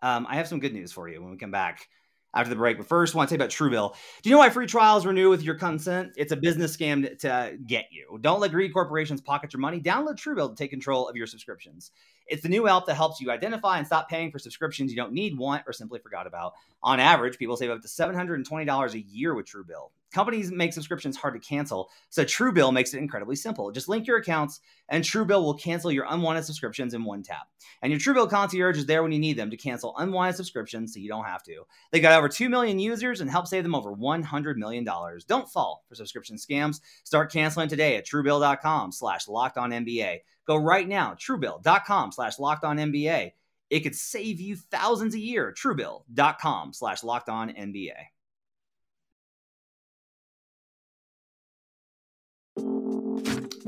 Um, 0.00 0.26
I 0.26 0.36
have 0.36 0.48
some 0.48 0.60
good 0.60 0.72
news 0.72 0.92
for 0.92 1.10
you 1.10 1.20
when 1.20 1.30
we 1.30 1.36
come 1.36 1.50
back 1.50 1.86
after 2.32 2.48
the 2.48 2.56
break. 2.56 2.78
But 2.78 2.86
first, 2.86 3.14
I 3.14 3.18
want 3.18 3.28
to 3.28 3.36
tell 3.36 3.42
you 3.42 3.44
about 3.44 3.90
Truebill. 3.92 3.94
Do 4.22 4.30
you 4.30 4.34
know 4.34 4.38
why 4.38 4.48
free 4.48 4.66
trials 4.66 5.04
renew 5.04 5.28
with 5.28 5.42
your 5.42 5.56
consent? 5.56 6.12
It's 6.16 6.32
a 6.32 6.36
business 6.36 6.74
scam 6.74 7.02
to, 7.02 7.16
to 7.16 7.58
get 7.66 7.88
you. 7.90 8.18
Don't 8.22 8.40
let 8.40 8.52
greedy 8.52 8.72
corporations 8.72 9.20
pocket 9.20 9.52
your 9.52 9.60
money. 9.60 9.78
Download 9.78 10.16
Truebill 10.16 10.48
to 10.48 10.54
take 10.54 10.70
control 10.70 11.06
of 11.06 11.16
your 11.16 11.26
subscriptions. 11.26 11.90
It's 12.30 12.42
the 12.42 12.48
new 12.48 12.68
app 12.68 12.86
that 12.86 12.94
helps 12.94 13.20
you 13.20 13.30
identify 13.30 13.78
and 13.78 13.86
stop 13.86 14.08
paying 14.08 14.30
for 14.30 14.38
subscriptions 14.38 14.92
you 14.92 14.96
don't 14.96 15.12
need, 15.12 15.36
want, 15.36 15.64
or 15.66 15.72
simply 15.72 15.98
forgot 15.98 16.28
about. 16.28 16.54
On 16.82 17.00
average, 17.00 17.38
people 17.38 17.56
save 17.56 17.70
up 17.70 17.82
to 17.82 17.88
$720 17.88 18.92
a 18.94 19.00
year 19.00 19.34
with 19.34 19.46
Truebill. 19.46 19.90
Companies 20.12 20.50
make 20.50 20.72
subscriptions 20.72 21.16
hard 21.16 21.34
to 21.34 21.40
cancel, 21.40 21.88
so 22.08 22.24
Truebill 22.24 22.72
makes 22.72 22.94
it 22.94 22.98
incredibly 22.98 23.36
simple. 23.36 23.70
Just 23.70 23.88
link 23.88 24.08
your 24.08 24.18
accounts, 24.18 24.60
and 24.88 25.04
Truebill 25.04 25.42
will 25.42 25.54
cancel 25.54 25.92
your 25.92 26.06
unwanted 26.08 26.44
subscriptions 26.44 26.94
in 26.94 27.04
one 27.04 27.22
tap. 27.22 27.48
And 27.82 27.92
your 27.92 28.00
Truebill 28.00 28.28
concierge 28.28 28.76
is 28.76 28.86
there 28.86 29.04
when 29.04 29.12
you 29.12 29.20
need 29.20 29.36
them 29.36 29.50
to 29.50 29.56
cancel 29.56 29.96
unwanted 29.98 30.34
subscriptions, 30.34 30.92
so 30.92 31.00
you 31.00 31.08
don't 31.08 31.26
have 31.26 31.44
to. 31.44 31.62
They 31.92 32.00
got 32.00 32.18
over 32.18 32.28
2 32.28 32.48
million 32.48 32.80
users 32.80 33.20
and 33.20 33.30
help 33.30 33.46
save 33.46 33.62
them 33.62 33.74
over 33.74 33.92
$100 33.92 34.56
million. 34.56 34.84
Don't 34.84 35.48
fall 35.48 35.84
for 35.88 35.94
subscription 35.94 36.36
scams. 36.36 36.80
Start 37.04 37.32
canceling 37.32 37.68
today 37.68 37.96
at 37.96 38.06
Truebill.com 38.06 38.90
slash 38.90 39.28
locked 39.28 39.58
on 39.58 39.70
NBA. 39.70 40.20
Go 40.46 40.56
right 40.56 40.88
now, 40.88 41.14
Truebill.com 41.14 42.12
slash 42.12 42.38
locked 42.38 42.64
on 42.64 42.78
NBA. 42.78 43.32
It 43.70 43.80
could 43.80 43.94
save 43.94 44.40
you 44.40 44.56
thousands 44.56 45.14
a 45.14 45.20
year. 45.20 45.54
Truebill.com 45.56 46.72
slash 46.72 47.04
locked 47.04 47.28
on 47.28 47.50
NBA. 47.50 47.94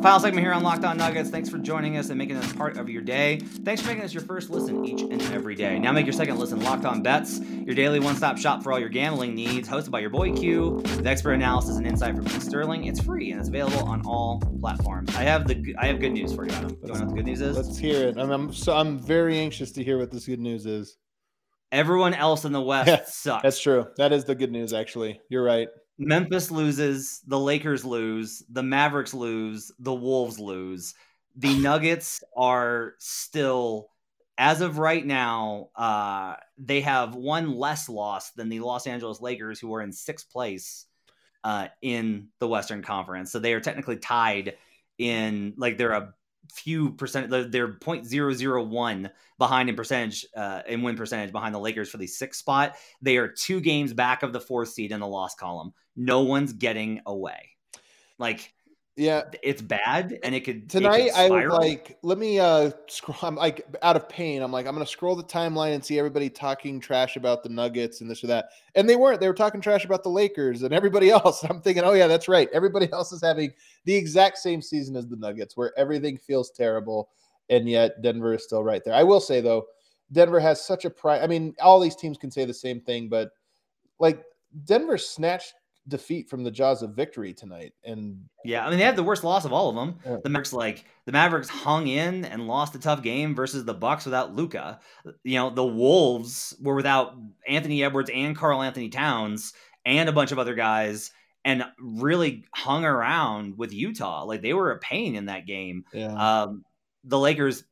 Final 0.02 0.18
segment 0.18 0.44
here 0.44 0.52
on 0.52 0.64
Locked 0.64 0.84
On 0.84 0.96
Nuggets. 0.96 1.30
Thanks 1.30 1.48
for 1.48 1.58
joining 1.58 1.96
us 1.96 2.08
and 2.08 2.18
making 2.18 2.34
us 2.34 2.52
part 2.54 2.76
of 2.76 2.88
your 2.88 3.02
day. 3.02 3.38
Thanks 3.38 3.80
for 3.80 3.86
making 3.86 4.02
us 4.02 4.12
your 4.12 4.24
first 4.24 4.50
listen 4.50 4.84
each 4.84 5.02
and 5.02 5.22
every 5.32 5.54
day. 5.54 5.78
Now 5.78 5.92
make 5.92 6.06
your 6.06 6.12
second 6.12 6.40
listen 6.40 6.60
Locked 6.60 6.84
On 6.84 7.04
Bets, 7.04 7.38
your 7.38 7.76
daily 7.76 8.00
one-stop 8.00 8.36
shop 8.36 8.64
for 8.64 8.72
all 8.72 8.80
your 8.80 8.88
gambling 8.88 9.36
needs. 9.36 9.68
Hosted 9.68 9.92
by 9.92 10.00
your 10.00 10.10
boy 10.10 10.32
Q, 10.32 10.70
with 10.70 11.06
expert 11.06 11.34
analysis 11.34 11.76
and 11.76 11.86
insight 11.86 12.16
from 12.16 12.26
Sterling. 12.26 12.86
It's 12.86 13.00
free 13.00 13.30
and 13.30 13.38
it's 13.38 13.48
available 13.48 13.84
on 13.84 14.04
all 14.04 14.40
platforms. 14.58 15.14
I 15.14 15.22
have 15.22 15.46
the 15.46 15.72
I 15.78 15.86
have 15.86 16.00
good 16.00 16.12
news 16.14 16.34
for 16.34 16.46
you, 16.46 16.50
Adam. 16.50 16.76
You 16.82 16.92
know 16.92 16.98
what 16.98 17.08
the 17.08 17.14
good 17.14 17.26
news 17.26 17.40
is? 17.40 17.56
Let's 17.56 17.78
hear 17.78 18.08
it. 18.08 18.18
I'm, 18.18 18.32
I'm 18.32 18.52
so 18.52 18.74
I'm 18.74 18.98
very 18.98 19.38
anxious 19.38 19.70
to 19.70 19.84
hear 19.84 19.98
what 19.98 20.10
this 20.10 20.26
good 20.26 20.40
news 20.40 20.66
is. 20.66 20.96
Everyone 21.70 22.12
else 22.12 22.44
in 22.44 22.50
the 22.50 22.60
West 22.60 23.14
sucks. 23.22 23.44
That's 23.44 23.60
true. 23.60 23.86
That 23.98 24.12
is 24.12 24.24
the 24.24 24.34
good 24.34 24.50
news. 24.50 24.72
Actually, 24.72 25.20
you're 25.28 25.44
right. 25.44 25.68
Memphis 25.98 26.50
loses, 26.50 27.20
the 27.26 27.38
Lakers 27.38 27.84
lose, 27.84 28.42
the 28.50 28.62
Mavericks 28.62 29.14
lose, 29.14 29.70
the 29.78 29.94
Wolves 29.94 30.38
lose. 30.38 30.94
The 31.36 31.54
Nuggets 31.58 32.22
are 32.36 32.94
still, 32.98 33.90
as 34.38 34.60
of 34.60 34.78
right 34.78 35.04
now, 35.04 35.68
uh, 35.76 36.34
they 36.58 36.80
have 36.80 37.14
one 37.14 37.54
less 37.54 37.88
loss 37.88 38.30
than 38.32 38.48
the 38.48 38.60
Los 38.60 38.86
Angeles 38.86 39.20
Lakers, 39.20 39.60
who 39.60 39.72
are 39.74 39.82
in 39.82 39.92
sixth 39.92 40.30
place 40.30 40.86
uh, 41.44 41.68
in 41.82 42.28
the 42.38 42.48
Western 42.48 42.82
Conference. 42.82 43.30
So 43.30 43.38
they 43.38 43.52
are 43.54 43.60
technically 43.60 43.96
tied 43.96 44.54
in, 44.98 45.54
like, 45.56 45.78
they're 45.78 45.92
a 45.92 46.14
few 46.52 46.90
percent 46.90 47.30
they're 47.30 47.68
0.001 47.78 49.10
behind 49.38 49.68
in 49.70 49.76
percentage 49.76 50.26
uh 50.36 50.60
in 50.68 50.82
win 50.82 50.96
percentage 50.96 51.32
behind 51.32 51.54
the 51.54 51.58
Lakers 51.58 51.88
for 51.88 51.96
the 51.98 52.06
sixth 52.06 52.40
spot. 52.40 52.74
They 53.00 53.16
are 53.16 53.28
two 53.28 53.60
games 53.60 53.94
back 53.94 54.22
of 54.22 54.32
the 54.32 54.40
fourth 54.40 54.68
seed 54.70 54.92
in 54.92 55.00
the 55.00 55.06
loss 55.06 55.34
column. 55.34 55.72
No 55.96 56.22
one's 56.22 56.52
getting 56.52 57.00
away. 57.06 57.50
Like 58.18 58.54
yeah, 58.94 59.22
it's 59.42 59.62
bad, 59.62 60.18
and 60.22 60.34
it 60.34 60.44
could 60.44 60.68
tonight. 60.68 61.06
It 61.06 61.14
could 61.14 61.20
I 61.20 61.46
was 61.46 61.58
like, 61.58 61.96
let 62.02 62.18
me 62.18 62.38
uh 62.38 62.70
scroll. 62.88 63.16
I'm 63.22 63.36
like 63.36 63.64
out 63.80 63.96
of 63.96 64.06
pain. 64.06 64.42
I'm 64.42 64.52
like, 64.52 64.66
I'm 64.66 64.74
gonna 64.74 64.86
scroll 64.86 65.16
the 65.16 65.24
timeline 65.24 65.74
and 65.74 65.82
see 65.82 65.98
everybody 65.98 66.28
talking 66.28 66.78
trash 66.78 67.16
about 67.16 67.42
the 67.42 67.48
Nuggets 67.48 68.02
and 68.02 68.10
this 68.10 68.22
or 68.22 68.26
that, 68.26 68.50
and 68.74 68.86
they 68.86 68.96
weren't. 68.96 69.18
They 69.18 69.28
were 69.28 69.34
talking 69.34 69.62
trash 69.62 69.86
about 69.86 70.02
the 70.02 70.10
Lakers 70.10 70.62
and 70.62 70.74
everybody 70.74 71.08
else. 71.10 71.42
I'm 71.42 71.62
thinking, 71.62 71.84
oh 71.84 71.94
yeah, 71.94 72.06
that's 72.06 72.28
right. 72.28 72.50
Everybody 72.52 72.92
else 72.92 73.12
is 73.12 73.22
having 73.22 73.54
the 73.86 73.94
exact 73.94 74.36
same 74.38 74.60
season 74.60 74.94
as 74.94 75.08
the 75.08 75.16
Nuggets, 75.16 75.56
where 75.56 75.72
everything 75.78 76.18
feels 76.18 76.50
terrible, 76.50 77.08
and 77.48 77.66
yet 77.66 78.02
Denver 78.02 78.34
is 78.34 78.44
still 78.44 78.62
right 78.62 78.84
there. 78.84 78.94
I 78.94 79.04
will 79.04 79.20
say 79.20 79.40
though, 79.40 79.64
Denver 80.12 80.38
has 80.38 80.62
such 80.62 80.84
a 80.84 80.90
pride. 80.90 81.22
I 81.22 81.26
mean, 81.26 81.54
all 81.62 81.80
these 81.80 81.96
teams 81.96 82.18
can 82.18 82.30
say 82.30 82.44
the 82.44 82.52
same 82.52 82.82
thing, 82.82 83.08
but 83.08 83.30
like 83.98 84.22
Denver 84.66 84.98
snatched 84.98 85.54
defeat 85.88 86.28
from 86.30 86.44
the 86.44 86.50
jaws 86.50 86.82
of 86.82 86.94
victory 86.94 87.34
tonight. 87.34 87.72
And 87.84 88.24
yeah, 88.44 88.64
I 88.64 88.70
mean 88.70 88.78
they 88.78 88.84
had 88.84 88.96
the 88.96 89.02
worst 89.02 89.24
loss 89.24 89.44
of 89.44 89.52
all 89.52 89.68
of 89.68 89.74
them. 89.74 89.98
Yeah. 90.04 90.18
The 90.22 90.30
Mavericks 90.30 90.52
like 90.52 90.84
the 91.06 91.12
Mavericks 91.12 91.48
hung 91.48 91.86
in 91.86 92.24
and 92.24 92.46
lost 92.46 92.74
a 92.74 92.78
tough 92.78 93.02
game 93.02 93.34
versus 93.34 93.64
the 93.64 93.74
Bucks 93.74 94.04
without 94.04 94.34
Luka. 94.34 94.80
You 95.24 95.38
know, 95.38 95.50
the 95.50 95.64
Wolves 95.64 96.54
were 96.60 96.74
without 96.74 97.14
Anthony 97.46 97.82
Edwards 97.82 98.10
and 98.12 98.36
Karl-Anthony 98.36 98.90
Towns 98.90 99.52
and 99.84 100.08
a 100.08 100.12
bunch 100.12 100.32
of 100.32 100.38
other 100.38 100.54
guys 100.54 101.10
and 101.44 101.64
really 101.78 102.44
hung 102.54 102.84
around 102.84 103.58
with 103.58 103.72
Utah. 103.72 104.24
Like 104.24 104.42
they 104.42 104.54
were 104.54 104.70
a 104.70 104.78
pain 104.78 105.16
in 105.16 105.26
that 105.26 105.46
game. 105.46 105.84
Yeah. 105.92 106.42
Um, 106.42 106.64
the 107.04 107.18
Lakers 107.18 107.64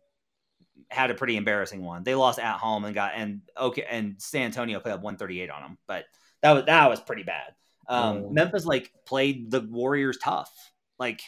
had 0.89 1.11
a 1.11 1.15
pretty 1.15 1.37
embarrassing 1.37 1.85
one. 1.85 2.03
They 2.03 2.17
lost 2.17 2.41
at 2.41 2.59
home 2.59 2.85
and 2.85 2.95
got 2.95 3.13
and 3.15 3.43
okay 3.57 3.85
and 3.89 4.17
San 4.19 4.47
Antonio 4.47 4.81
put 4.81 4.93
up 4.93 5.03
138 5.03 5.51
on 5.51 5.63
them, 5.63 5.79
but 5.87 6.05
that 6.43 6.53
was 6.53 6.65
that 6.65 6.91
was 6.91 7.01
pretty 7.01 7.23
bad. 7.23 7.55
Um, 7.91 8.25
oh. 8.25 8.31
Memphis 8.31 8.65
like 8.65 8.93
played 9.05 9.51
the 9.51 9.61
Warriors 9.61 10.17
tough. 10.23 10.51
Like, 10.99 11.21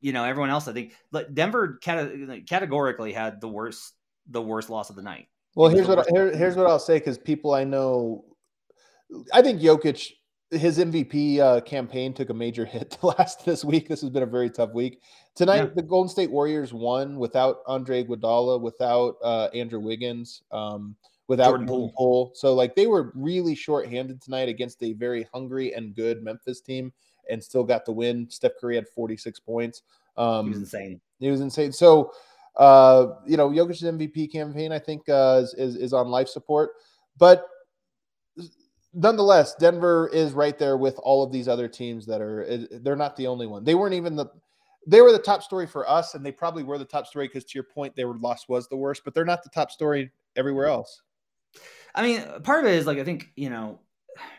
you 0.00 0.12
know, 0.12 0.24
everyone 0.24 0.50
else, 0.50 0.66
I 0.66 0.72
think, 0.72 0.94
but 1.12 1.34
Denver 1.34 1.78
cate- 1.80 2.46
categorically 2.48 3.12
had 3.12 3.40
the 3.40 3.48
worst, 3.48 3.94
the 4.28 4.42
worst 4.42 4.68
loss 4.68 4.90
of 4.90 4.96
the 4.96 5.02
night. 5.02 5.28
Well, 5.54 5.70
here's 5.70 5.86
what 5.86 6.08
here, 6.10 6.36
here's 6.36 6.56
what 6.56 6.66
I'll 6.66 6.78
say 6.78 6.98
because 6.98 7.18
people 7.18 7.54
I 7.54 7.64
know, 7.64 8.24
I 9.32 9.42
think 9.42 9.60
Jokic, 9.60 10.10
his 10.50 10.78
MVP 10.78 11.38
uh, 11.38 11.60
campaign 11.60 12.12
took 12.14 12.30
a 12.30 12.34
major 12.34 12.64
hit 12.64 12.98
last 13.02 13.44
this 13.44 13.64
week. 13.64 13.88
This 13.88 14.00
has 14.00 14.10
been 14.10 14.24
a 14.24 14.26
very 14.26 14.50
tough 14.50 14.72
week. 14.72 15.00
Tonight, 15.36 15.56
yeah. 15.56 15.70
the 15.76 15.82
Golden 15.82 16.08
State 16.08 16.30
Warriors 16.30 16.72
won 16.72 17.16
without 17.16 17.58
Andre 17.66 18.02
Iguodala, 18.02 18.60
without 18.60 19.16
uh, 19.22 19.48
Andrew 19.54 19.80
Wiggins. 19.80 20.42
Um, 20.50 20.96
without 21.30 21.50
Jordan 21.50 21.66
Poole. 21.68 21.92
Poole. 21.96 22.32
So 22.34 22.54
like 22.54 22.74
they 22.74 22.88
were 22.88 23.12
really 23.14 23.54
short-handed 23.54 24.20
tonight 24.20 24.48
against 24.48 24.82
a 24.82 24.94
very 24.94 25.26
hungry 25.32 25.72
and 25.72 25.94
good 25.94 26.22
Memphis 26.22 26.60
team 26.60 26.92
and 27.30 27.42
still 27.42 27.62
got 27.62 27.84
the 27.86 27.92
win. 27.92 28.28
Steph 28.28 28.52
Curry 28.60 28.74
had 28.74 28.88
46 28.88 29.38
points. 29.38 29.82
Um, 30.16 30.46
he 30.46 30.50
was 30.50 30.58
insane. 30.58 31.00
He 31.20 31.30
was 31.30 31.40
insane. 31.40 31.72
So 31.72 32.12
uh, 32.56 33.14
you 33.24 33.36
know, 33.36 33.48
Jokic's 33.48 33.82
MVP 33.82 34.32
campaign, 34.32 34.72
I 34.72 34.78
think, 34.80 35.08
uh, 35.08 35.40
is, 35.42 35.54
is, 35.54 35.76
is 35.76 35.92
on 35.92 36.08
life 36.08 36.28
support, 36.28 36.72
but 37.16 37.46
nonetheless, 38.92 39.54
Denver 39.54 40.10
is 40.12 40.32
right 40.32 40.58
there 40.58 40.76
with 40.76 40.98
all 40.98 41.22
of 41.22 41.30
these 41.30 41.46
other 41.46 41.68
teams 41.68 42.06
that 42.06 42.20
are. 42.20 42.66
They're 42.72 42.96
not 42.96 43.16
the 43.16 43.28
only 43.28 43.46
one. 43.46 43.62
They 43.62 43.76
weren't 43.76 43.94
even 43.94 44.16
the. 44.16 44.26
They 44.86 45.00
were 45.00 45.12
the 45.12 45.18
top 45.18 45.42
story 45.42 45.66
for 45.66 45.88
us, 45.88 46.14
and 46.14 46.26
they 46.26 46.32
probably 46.32 46.64
were 46.64 46.76
the 46.76 46.84
top 46.84 47.06
story 47.06 47.28
because, 47.28 47.44
to 47.44 47.54
your 47.54 47.64
point, 47.64 47.94
their 47.94 48.08
loss 48.08 48.48
was 48.48 48.66
the 48.68 48.76
worst. 48.76 49.02
But 49.04 49.14
they're 49.14 49.24
not 49.24 49.44
the 49.44 49.50
top 49.50 49.70
story 49.70 50.10
everywhere 50.36 50.66
else. 50.66 51.02
I 51.94 52.02
mean, 52.02 52.24
part 52.42 52.64
of 52.64 52.70
it 52.70 52.76
is 52.76 52.86
like 52.86 52.98
I 52.98 53.04
think 53.04 53.30
you 53.36 53.50
know 53.50 53.80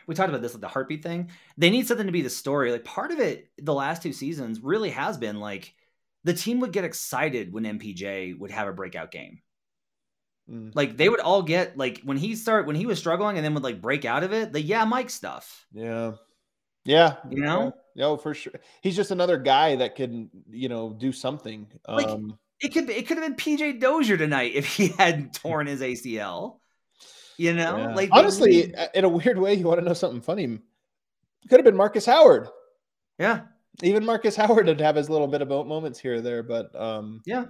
we 0.07 0.15
talked 0.15 0.29
about 0.29 0.41
this 0.41 0.53
like 0.53 0.61
the 0.61 0.67
heartbeat 0.67 1.03
thing. 1.03 1.31
They 1.57 1.69
need 1.69 1.87
something 1.87 2.05
to 2.05 2.11
be 2.11 2.21
the 2.21 2.29
story. 2.29 2.71
Like 2.71 2.85
part 2.85 3.11
of 3.11 3.19
it, 3.19 3.49
the 3.57 3.73
last 3.73 4.01
two 4.01 4.13
seasons 4.13 4.59
really 4.61 4.89
has 4.91 5.17
been 5.17 5.39
like 5.39 5.73
the 6.23 6.33
team 6.33 6.59
would 6.59 6.71
get 6.71 6.83
excited 6.83 7.51
when 7.51 7.63
MPJ 7.63 8.37
would 8.37 8.51
have 8.51 8.67
a 8.67 8.73
breakout 8.73 9.11
game. 9.11 9.39
Mm. 10.49 10.71
Like 10.73 10.97
they 10.97 11.09
would 11.09 11.19
all 11.19 11.41
get 11.41 11.77
like 11.77 12.01
when 12.03 12.17
he 12.17 12.35
start 12.35 12.67
when 12.67 12.75
he 12.75 12.85
was 12.85 12.99
struggling 12.99 13.37
and 13.37 13.45
then 13.45 13.53
would 13.53 13.63
like 13.63 13.81
break 13.81 14.05
out 14.05 14.23
of 14.23 14.33
it. 14.33 14.53
The 14.53 14.61
yeah, 14.61 14.85
Mike 14.85 15.09
stuff. 15.09 15.65
Yeah, 15.71 16.13
yeah, 16.83 17.17
you 17.29 17.41
know, 17.41 17.73
yeah, 17.95 18.03
no, 18.03 18.17
for 18.17 18.33
sure. 18.33 18.53
He's 18.81 18.95
just 18.95 19.11
another 19.11 19.37
guy 19.37 19.75
that 19.77 19.95
can 19.95 20.29
you 20.49 20.69
know 20.69 20.95
do 20.97 21.11
something. 21.11 21.67
Like, 21.87 22.07
um, 22.07 22.37
it 22.59 22.73
could 22.73 22.87
be, 22.87 22.93
it 22.93 23.07
could 23.07 23.17
have 23.17 23.25
been 23.25 23.57
PJ 23.57 23.79
Dozier 23.79 24.17
tonight 24.17 24.53
if 24.55 24.65
he 24.65 24.89
had 24.89 25.33
torn 25.33 25.67
his 25.67 25.81
ACL. 25.81 26.57
You 27.41 27.53
know, 27.53 27.75
yeah. 27.75 27.95
like 27.95 28.09
honestly, 28.11 28.71
in 28.93 29.03
a 29.03 29.09
weird 29.09 29.39
way, 29.39 29.55
you 29.55 29.65
want 29.65 29.79
to 29.79 29.85
know 29.85 29.95
something 29.95 30.21
funny? 30.21 30.59
Could 31.49 31.57
have 31.57 31.63
been 31.63 31.75
Markus 31.75 32.05
Howard. 32.05 32.47
Yeah, 33.17 33.41
even 33.81 34.05
Markus 34.05 34.35
Howard 34.35 34.67
would 34.67 34.79
have 34.79 34.95
his 34.95 35.09
little 35.09 35.27
bit 35.27 35.41
of 35.41 35.49
moments 35.49 35.97
here 35.97 36.17
or 36.17 36.21
there, 36.21 36.43
but 36.43 36.69
um, 36.79 37.19
yeah, 37.25 37.45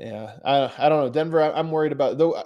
yeah. 0.00 0.38
I 0.44 0.72
I 0.78 0.88
don't 0.88 1.04
know. 1.04 1.08
Denver, 1.08 1.40
I'm 1.42 1.70
worried 1.70 1.92
about 1.92 2.18
though. 2.18 2.42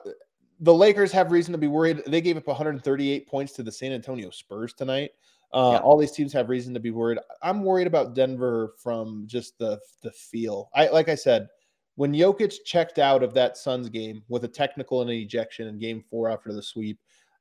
The 0.60 0.74
Lakers 0.74 1.10
have 1.12 1.32
reason 1.32 1.52
to 1.52 1.58
be 1.58 1.68
worried. 1.68 2.02
They 2.06 2.20
gave 2.20 2.36
up 2.36 2.46
138 2.46 3.26
points 3.26 3.54
to 3.54 3.62
the 3.62 3.72
San 3.72 3.92
Antonio 3.92 4.28
Spurs 4.28 4.74
tonight. 4.74 5.12
Uh, 5.54 5.70
yeah. 5.72 5.78
All 5.78 5.96
these 5.96 6.12
teams 6.12 6.34
have 6.34 6.50
reason 6.50 6.74
to 6.74 6.80
be 6.80 6.90
worried. 6.90 7.18
I'm 7.42 7.64
worried 7.64 7.86
about 7.86 8.14
Denver 8.14 8.74
from 8.76 9.24
just 9.26 9.56
the 9.56 9.80
the 10.02 10.10
feel. 10.10 10.68
I 10.74 10.88
like 10.88 11.08
I 11.08 11.14
said, 11.14 11.48
when 11.96 12.12
Jokic 12.12 12.54
checked 12.64 12.98
out 12.98 13.22
of 13.22 13.34
that 13.34 13.56
Suns 13.56 13.88
game 13.88 14.22
with 14.28 14.44
a 14.44 14.48
technical 14.48 15.02
and 15.02 15.10
an 15.10 15.16
ejection 15.16 15.68
in 15.68 15.78
game 15.78 16.02
four 16.10 16.30
after 16.30 16.52
the 16.52 16.62
sweep, 16.62 16.98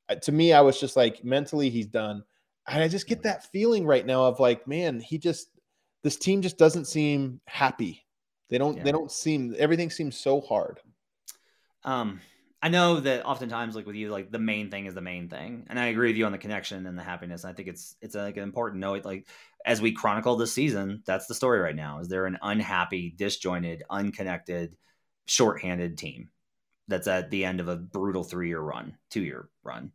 uh, 0.09 0.15
to 0.15 0.31
me, 0.31 0.53
I 0.53 0.61
was 0.61 0.79
just 0.79 0.95
like, 0.95 1.23
mentally, 1.23 1.69
he's 1.69 1.87
done. 1.87 2.23
And 2.67 2.83
I 2.83 2.87
just 2.87 3.07
get 3.07 3.23
that 3.23 3.49
feeling 3.51 3.85
right 3.85 4.05
now 4.05 4.25
of 4.25 4.39
like, 4.39 4.67
man, 4.67 4.99
he 4.99 5.17
just, 5.17 5.49
this 6.03 6.17
team 6.17 6.41
just 6.41 6.57
doesn't 6.57 6.85
seem 6.85 7.41
happy. 7.47 8.05
They 8.49 8.57
don't, 8.57 8.77
yeah. 8.77 8.83
they 8.83 8.91
don't 8.91 9.11
seem, 9.11 9.55
everything 9.57 9.89
seems 9.89 10.17
so 10.17 10.41
hard. 10.41 10.79
Um, 11.83 12.19
I 12.61 12.69
know 12.69 12.99
that 12.99 13.25
oftentimes, 13.25 13.75
like 13.75 13.85
with 13.85 13.95
you, 13.95 14.09
like 14.09 14.31
the 14.31 14.39
main 14.39 14.69
thing 14.69 14.85
is 14.85 14.93
the 14.93 15.01
main 15.01 15.29
thing, 15.29 15.65
and 15.69 15.79
I 15.79 15.87
agree 15.87 16.09
with 16.09 16.17
you 16.17 16.25
on 16.25 16.33
the 16.33 16.37
connection 16.37 16.85
and 16.85 16.97
the 16.97 17.03
happiness. 17.03 17.45
I 17.45 17.53
think 17.53 17.69
it's 17.69 17.95
it's 18.01 18.15
like 18.15 18.37
an 18.37 18.43
important 18.43 18.81
note. 18.81 19.05
Like 19.05 19.27
as 19.65 19.81
we 19.81 19.93
chronicle 19.93 20.35
this 20.35 20.53
season, 20.53 21.03
that's 21.05 21.27
the 21.27 21.35
story 21.35 21.59
right 21.59 21.75
now. 21.75 21.99
Is 21.99 22.09
there 22.09 22.25
an 22.25 22.37
unhappy, 22.41 23.13
disjointed, 23.15 23.83
unconnected, 23.89 24.75
shorthanded 25.25 25.97
team 25.97 26.29
that's 26.89 27.07
at 27.07 27.29
the 27.29 27.45
end 27.45 27.61
of 27.61 27.69
a 27.69 27.77
brutal 27.77 28.23
three 28.23 28.49
year 28.49 28.59
run, 28.59 28.97
two 29.09 29.21
year 29.21 29.47
run, 29.63 29.91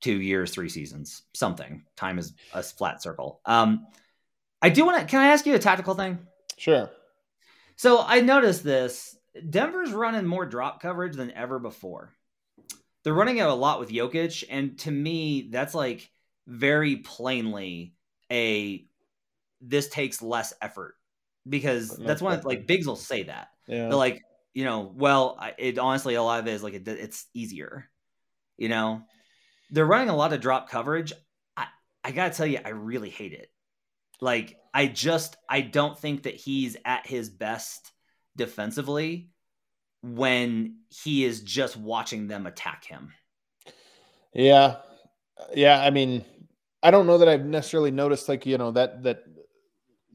two 0.00 0.20
years, 0.20 0.50
three 0.50 0.68
seasons, 0.68 1.22
something. 1.34 1.84
Time 1.96 2.18
is 2.18 2.34
a 2.52 2.62
flat 2.62 3.02
circle. 3.02 3.40
Um, 3.46 3.86
I 4.60 4.68
do 4.68 4.84
want 4.84 5.00
to. 5.00 5.06
Can 5.06 5.20
I 5.20 5.28
ask 5.28 5.46
you 5.46 5.54
a 5.54 5.58
tactical 5.58 5.94
thing? 5.94 6.18
Sure. 6.58 6.90
So 7.76 8.02
I 8.04 8.20
noticed 8.20 8.64
this. 8.64 9.16
Denver's 9.48 9.92
running 9.92 10.26
more 10.26 10.46
drop 10.46 10.80
coverage 10.80 11.16
than 11.16 11.30
ever 11.32 11.58
before. 11.58 12.12
They're 13.02 13.14
running 13.14 13.38
it 13.38 13.46
a 13.46 13.54
lot 13.54 13.78
with 13.78 13.90
Jokic, 13.90 14.44
and 14.50 14.78
to 14.80 14.90
me, 14.90 15.48
that's 15.50 15.74
like 15.74 16.10
very 16.46 16.96
plainly 16.96 17.94
a 18.30 18.84
this 19.60 19.88
takes 19.88 20.22
less 20.22 20.52
effort 20.60 20.94
because 21.48 21.96
that's 21.96 22.22
one 22.22 22.40
like 22.42 22.66
bigs 22.66 22.86
will 22.86 22.96
say 22.96 23.24
that. 23.24 23.48
Yeah. 23.66 23.88
They're 23.88 23.94
like, 23.94 24.22
you 24.54 24.64
know, 24.64 24.92
well, 24.94 25.38
it 25.58 25.78
honestly 25.78 26.14
a 26.14 26.22
lot 26.22 26.40
of 26.40 26.48
it 26.48 26.54
is 26.54 26.62
like 26.62 26.74
it, 26.74 26.88
it's 26.88 27.26
easier. 27.34 27.88
You 28.56 28.68
know, 28.68 29.02
they're 29.70 29.86
running 29.86 30.08
a 30.08 30.16
lot 30.16 30.32
of 30.32 30.40
drop 30.40 30.68
coverage. 30.68 31.12
I 31.56 31.66
I 32.02 32.10
gotta 32.10 32.34
tell 32.34 32.46
you, 32.46 32.58
I 32.64 32.70
really 32.70 33.10
hate 33.10 33.32
it. 33.32 33.50
Like 34.20 34.56
I 34.72 34.86
just 34.86 35.36
I 35.48 35.60
don't 35.60 35.98
think 35.98 36.24
that 36.24 36.34
he's 36.34 36.76
at 36.84 37.06
his 37.06 37.28
best 37.28 37.92
defensively 38.36 39.30
when 40.02 40.76
he 40.88 41.24
is 41.24 41.42
just 41.42 41.76
watching 41.76 42.28
them 42.28 42.46
attack 42.46 42.84
him. 42.84 43.12
Yeah. 44.32 44.76
Yeah, 45.54 45.82
I 45.82 45.90
mean, 45.90 46.24
I 46.82 46.90
don't 46.90 47.06
know 47.06 47.18
that 47.18 47.28
I've 47.28 47.44
necessarily 47.44 47.90
noticed 47.90 48.28
like, 48.28 48.46
you 48.46 48.58
know, 48.58 48.70
that 48.72 49.02
that 49.02 49.24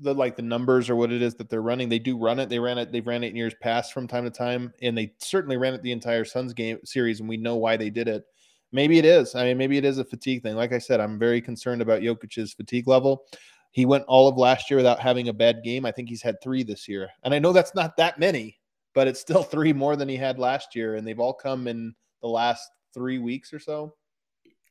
the 0.02 0.14
like 0.14 0.36
the 0.36 0.42
numbers 0.42 0.90
or 0.90 0.96
what 0.96 1.12
it 1.12 1.22
is 1.22 1.36
that 1.36 1.50
they're 1.50 1.62
running. 1.62 1.90
They 1.90 2.00
do 2.00 2.18
run 2.18 2.40
it. 2.40 2.50
They 2.50 2.60
ran 2.60 2.78
it. 2.78 2.92
They've 2.92 3.06
ran 3.06 3.24
it 3.24 3.30
in 3.30 3.36
years 3.36 3.54
past 3.62 3.94
from 3.94 4.08
time 4.08 4.24
to 4.24 4.32
time, 4.32 4.74
and 4.82 4.98
they 4.98 5.14
certainly 5.20 5.58
ran 5.58 5.74
it 5.74 5.84
the 5.84 5.92
entire 5.92 6.26
Suns 6.26 6.54
game 6.54 6.80
series, 6.84 7.20
and 7.20 7.30
we 7.30 7.38
know 7.38 7.56
why 7.56 7.78
they 7.78 7.90
did 7.90 8.08
it. 8.08 8.26
Maybe 8.72 8.98
it 8.98 9.06
is. 9.06 9.36
I 9.36 9.44
mean, 9.46 9.58
maybe 9.58 9.78
it 9.78 9.86
is 9.86 9.98
a 9.98 10.06
fatigue 10.06 10.44
thing. 10.44 10.56
Like 10.56 10.72
I 10.74 10.78
said, 10.80 11.00
I'm 11.00 11.20
very 11.20 11.42
concerned 11.42 11.82
about 11.82 12.02
Jokic's 12.02 12.54
fatigue 12.54 12.88
level. 12.88 13.26
He 13.72 13.86
went 13.86 14.06
all 14.08 14.28
of 14.28 14.38
last 14.38 14.70
year 14.70 14.78
without 14.78 15.00
having 15.00 15.30
a 15.30 15.34
bad 15.34 15.64
game. 15.64 15.86
I 15.86 15.92
think 15.92 16.10
he's 16.10 16.22
had 16.22 16.42
three 16.42 16.64
this 16.64 16.88
year, 16.88 17.10
and 17.24 17.34
I 17.34 17.40
know 17.40 17.54
that's 17.54 17.76
not 17.76 17.98
that 17.98 18.20
many, 18.20 18.60
but 18.94 19.08
it's 19.08 19.20
still 19.20 19.44
three 19.44 19.74
more 19.74 19.96
than 19.96 20.10
he 20.10 20.18
had 20.18 20.40
last 20.40 20.76
year, 20.76 20.96
and 20.96 21.08
they've 21.08 21.20
all 21.20 21.34
come 21.34 21.68
in 21.68 21.96
the 22.22 22.28
last 22.28 22.70
three 22.94 23.18
weeks 23.18 23.54
or 23.54 23.60
so. 23.60 23.96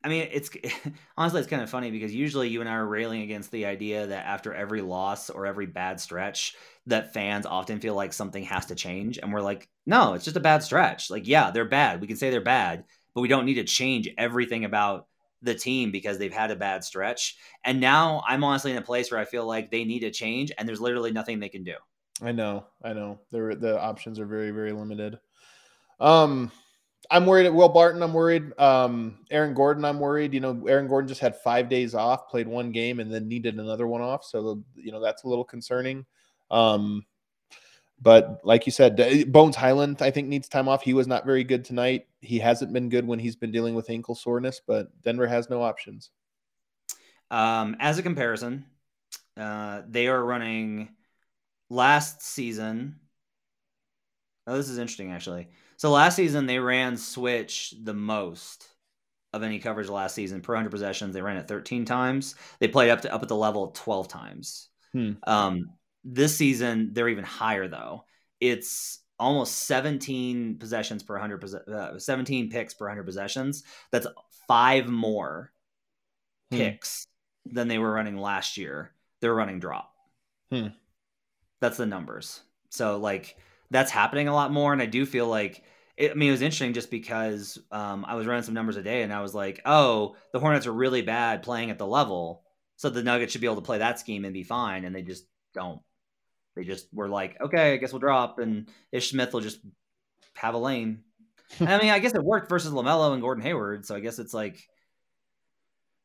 I 0.02 0.08
mean, 0.08 0.28
it's 0.32 0.50
honestly, 1.16 1.40
it's 1.40 1.50
kind 1.50 1.62
of 1.62 1.70
funny 1.70 1.90
because 1.90 2.14
usually 2.14 2.48
you 2.48 2.60
and 2.60 2.68
I 2.68 2.74
are 2.74 2.86
railing 2.86 3.22
against 3.22 3.50
the 3.50 3.66
idea 3.66 4.06
that 4.06 4.26
after 4.26 4.54
every 4.54 4.80
loss 4.80 5.30
or 5.30 5.46
every 5.46 5.66
bad 5.66 6.00
stretch, 6.00 6.56
that 6.86 7.12
fans 7.12 7.46
often 7.46 7.80
feel 7.80 7.94
like 7.94 8.12
something 8.12 8.44
has 8.44 8.66
to 8.66 8.74
change. 8.74 9.18
And 9.18 9.32
we're 9.32 9.42
like, 9.42 9.68
no, 9.86 10.14
it's 10.14 10.24
just 10.24 10.36
a 10.36 10.40
bad 10.40 10.62
stretch. 10.62 11.10
Like, 11.10 11.26
yeah, 11.26 11.50
they're 11.50 11.66
bad. 11.66 12.00
We 12.00 12.06
can 12.06 12.16
say 12.16 12.30
they're 12.30 12.40
bad, 12.40 12.84
but 13.14 13.20
we 13.20 13.28
don't 13.28 13.44
need 13.44 13.54
to 13.54 13.64
change 13.64 14.08
everything 14.16 14.64
about 14.64 15.06
the 15.42 15.54
team 15.54 15.90
because 15.90 16.18
they've 16.18 16.32
had 16.32 16.50
a 16.50 16.56
bad 16.56 16.84
stretch. 16.84 17.36
And 17.64 17.80
now 17.80 18.22
I'm 18.26 18.44
honestly 18.44 18.72
in 18.72 18.76
a 18.76 18.82
place 18.82 19.10
where 19.10 19.20
I 19.20 19.24
feel 19.24 19.46
like 19.46 19.70
they 19.70 19.84
need 19.84 20.04
a 20.04 20.10
change 20.10 20.52
and 20.56 20.68
there's 20.68 20.80
literally 20.80 21.12
nothing 21.12 21.40
they 21.40 21.48
can 21.48 21.64
do. 21.64 21.74
I 22.22 22.32
know. 22.32 22.66
I 22.82 22.92
know. 22.92 23.18
The, 23.30 23.56
the 23.58 23.80
options 23.80 24.18
are 24.18 24.26
very, 24.26 24.50
very 24.50 24.72
limited. 24.72 25.18
Um, 25.98 26.52
I'm 27.10 27.26
worried 27.26 27.46
at 27.46 27.54
Will 27.54 27.68
Barton. 27.68 28.02
I'm 28.02 28.12
worried. 28.12 28.58
Um, 28.58 29.18
Aaron 29.30 29.54
Gordon. 29.54 29.84
I'm 29.84 29.98
worried. 29.98 30.32
You 30.32 30.40
know, 30.40 30.66
Aaron 30.68 30.86
Gordon 30.86 31.08
just 31.08 31.20
had 31.20 31.36
five 31.36 31.68
days 31.68 31.94
off, 31.94 32.28
played 32.28 32.46
one 32.46 32.72
game, 32.72 33.00
and 33.00 33.12
then 33.12 33.26
needed 33.26 33.58
another 33.58 33.86
one 33.86 34.00
off. 34.00 34.24
So 34.24 34.62
you 34.76 34.92
know 34.92 35.00
that's 35.00 35.24
a 35.24 35.28
little 35.28 35.44
concerning. 35.44 36.06
Um, 36.50 37.04
but 38.00 38.40
like 38.44 38.66
you 38.66 38.72
said, 38.72 39.30
Bones 39.30 39.56
Hyland, 39.56 40.00
I 40.00 40.10
think 40.10 40.28
needs 40.28 40.48
time 40.48 40.68
off. 40.68 40.82
He 40.82 40.94
was 40.94 41.06
not 41.06 41.26
very 41.26 41.44
good 41.44 41.64
tonight. 41.64 42.06
He 42.20 42.38
hasn't 42.38 42.72
been 42.72 42.88
good 42.88 43.06
when 43.06 43.18
he's 43.18 43.36
been 43.36 43.52
dealing 43.52 43.74
with 43.74 43.90
ankle 43.90 44.14
soreness. 44.14 44.60
But 44.66 44.88
Denver 45.02 45.26
has 45.26 45.50
no 45.50 45.62
options. 45.62 46.10
Um, 47.30 47.76
as 47.78 47.98
a 47.98 48.02
comparison, 48.02 48.64
uh, 49.36 49.82
they 49.86 50.08
are 50.08 50.24
running 50.24 50.88
last 51.68 52.22
season. 52.22 52.96
Oh, 54.46 54.56
this 54.56 54.70
is 54.70 54.78
interesting 54.78 55.12
actually. 55.12 55.48
So 55.76 55.90
last 55.90 56.16
season 56.16 56.46
they 56.46 56.58
ran 56.58 56.96
switch 56.96 57.74
the 57.82 57.94
most 57.94 58.66
of 59.32 59.42
any 59.42 59.58
coverage 59.58 59.88
last 59.88 60.14
season 60.14 60.40
per 60.40 60.54
100 60.54 60.70
possessions. 60.70 61.14
They 61.14 61.22
ran 61.22 61.36
it 61.36 61.46
13 61.46 61.84
times. 61.84 62.34
They 62.58 62.68
played 62.68 62.90
up 62.90 63.02
to 63.02 63.14
up 63.14 63.22
at 63.22 63.28
the 63.28 63.36
level 63.36 63.68
12 63.68 64.08
times. 64.08 64.68
Hmm. 64.92 65.12
Um, 65.24 65.70
this 66.04 66.36
season 66.36 66.90
they're 66.92 67.08
even 67.08 67.24
higher 67.24 67.68
though. 67.68 68.04
It's 68.40 69.00
almost 69.18 69.64
17 69.64 70.56
possessions 70.58 71.02
per 71.02 71.14
100 71.14 71.44
uh, 71.68 71.98
17 71.98 72.50
picks 72.50 72.74
per 72.74 72.86
100 72.86 73.04
possessions. 73.04 73.64
That's 73.92 74.06
five 74.48 74.88
more 74.88 75.52
hmm. 76.50 76.56
picks 76.56 77.06
than 77.46 77.68
they 77.68 77.78
were 77.78 77.92
running 77.92 78.16
last 78.16 78.56
year. 78.56 78.92
They're 79.20 79.34
running 79.34 79.60
drop. 79.60 79.92
Hmm. 80.50 80.68
That's 81.60 81.76
the 81.76 81.86
numbers. 81.86 82.40
So 82.70 82.98
like 82.98 83.36
that's 83.70 83.90
happening 83.90 84.28
a 84.28 84.34
lot 84.34 84.52
more. 84.52 84.72
And 84.72 84.82
I 84.82 84.86
do 84.86 85.06
feel 85.06 85.26
like, 85.26 85.62
it, 85.96 86.12
I 86.12 86.14
mean, 86.14 86.28
it 86.28 86.32
was 86.32 86.42
interesting 86.42 86.72
just 86.72 86.90
because 86.90 87.58
um, 87.70 88.04
I 88.08 88.14
was 88.14 88.26
running 88.26 88.42
some 88.42 88.54
numbers 88.54 88.76
a 88.76 88.82
day 88.82 89.02
and 89.02 89.12
I 89.12 89.20
was 89.20 89.34
like, 89.34 89.60
oh, 89.64 90.16
the 90.32 90.40
Hornets 90.40 90.66
are 90.66 90.72
really 90.72 91.02
bad 91.02 91.42
playing 91.42 91.70
at 91.70 91.78
the 91.78 91.86
level. 91.86 92.42
So 92.76 92.88
the 92.88 93.02
Nuggets 93.02 93.32
should 93.32 93.42
be 93.42 93.46
able 93.46 93.56
to 93.56 93.62
play 93.62 93.78
that 93.78 94.00
scheme 94.00 94.24
and 94.24 94.32
be 94.32 94.42
fine. 94.42 94.84
And 94.84 94.94
they 94.94 95.02
just 95.02 95.26
don't. 95.54 95.80
They 96.56 96.64
just 96.64 96.92
were 96.92 97.08
like, 97.08 97.40
okay, 97.40 97.74
I 97.74 97.76
guess 97.76 97.92
we'll 97.92 98.00
drop 98.00 98.38
and 98.38 98.68
Ish 98.92 99.10
Smith 99.10 99.32
will 99.32 99.40
just 99.40 99.60
have 100.34 100.54
a 100.54 100.58
lane. 100.58 101.02
I 101.60 101.78
mean, 101.78 101.90
I 101.90 101.98
guess 101.98 102.14
it 102.14 102.22
worked 102.22 102.48
versus 102.48 102.72
LaMelo 102.72 103.12
and 103.12 103.22
Gordon 103.22 103.42
Hayward. 103.42 103.86
So 103.86 103.94
I 103.94 104.00
guess 104.00 104.18
it's 104.18 104.34
like, 104.34 104.62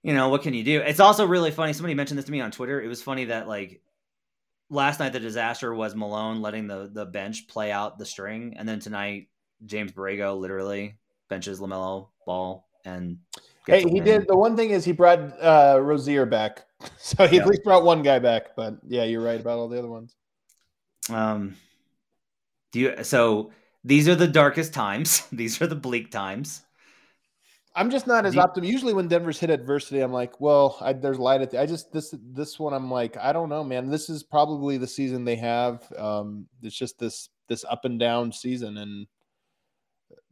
you 0.03 0.13
know, 0.13 0.29
what 0.29 0.43
can 0.43 0.53
you 0.53 0.63
do? 0.63 0.81
It's 0.81 0.99
also 0.99 1.25
really 1.25 1.51
funny. 1.51 1.73
Somebody 1.73 1.95
mentioned 1.95 2.17
this 2.17 2.25
to 2.25 2.31
me 2.31 2.41
on 2.41 2.51
Twitter. 2.51 2.81
It 2.81 2.87
was 2.87 3.01
funny 3.01 3.25
that 3.25 3.47
like 3.47 3.81
last 4.69 4.99
night 4.99 5.13
the 5.13 5.19
disaster 5.19 5.73
was 5.73 5.95
Malone 5.95 6.41
letting 6.41 6.67
the 6.67 6.89
the 6.91 7.05
bench 7.05 7.47
play 7.47 7.71
out 7.71 7.97
the 7.97 8.05
string, 8.05 8.55
and 8.57 8.67
then 8.67 8.79
tonight 8.79 9.29
James 9.65 9.91
Borrego 9.91 10.39
literally 10.39 10.97
benches 11.29 11.59
LaMelo 11.59 12.09
Ball 12.25 12.67
and. 12.85 13.17
Hey, 13.65 13.81
he 13.81 13.99
did. 13.99 14.27
The 14.27 14.37
one 14.37 14.55
thing 14.55 14.69
is 14.69 14.85
he 14.85 14.91
brought 14.91 15.19
uh, 15.41 15.79
Rozier 15.81 16.27
back, 16.27 16.65
so 16.99 17.25
he 17.25 17.37
yeah. 17.37 17.41
at 17.41 17.47
least 17.47 17.63
brought 17.63 17.83
one 17.83 18.03
guy 18.03 18.19
back. 18.19 18.55
But 18.55 18.75
yeah, 18.87 19.05
you're 19.05 19.23
right 19.23 19.39
about 19.39 19.57
all 19.57 19.67
the 19.67 19.79
other 19.79 19.89
ones. 19.89 20.15
Um, 21.09 21.55
do 22.71 22.79
you? 22.79 23.03
So 23.03 23.51
these 23.83 24.07
are 24.07 24.15
the 24.15 24.27
darkest 24.27 24.73
times. 24.73 25.27
these 25.31 25.61
are 25.61 25.67
the 25.67 25.75
bleak 25.75 26.11
times. 26.11 26.61
I'm 27.77 27.89
just 27.89 28.07
not 28.07 28.25
as 28.25 28.37
optimistic. 28.37 28.71
Usually, 28.71 28.93
when 28.93 29.09
Denver's 29.09 29.39
hit 29.39 29.49
adversity, 29.49 29.99
I'm 29.99 30.13
like, 30.13 30.39
well, 30.39 30.77
I, 30.79 30.93
there's 30.93 31.19
light 31.19 31.41
at 31.41 31.51
the. 31.51 31.59
I 31.59 31.65
just 31.65 31.91
this 31.91 32.15
this 32.31 32.57
one, 32.57 32.73
I'm 32.73 32.89
like, 32.89 33.17
I 33.17 33.33
don't 33.33 33.49
know, 33.49 33.65
man. 33.65 33.89
This 33.89 34.09
is 34.09 34.23
probably 34.23 34.77
the 34.77 34.87
season 34.87 35.25
they 35.25 35.35
have. 35.35 35.83
Um, 35.97 36.47
it's 36.63 36.75
just 36.75 36.97
this 36.99 37.29
this 37.49 37.65
up 37.65 37.83
and 37.83 37.99
down 37.99 38.31
season, 38.31 38.77
and 38.77 39.07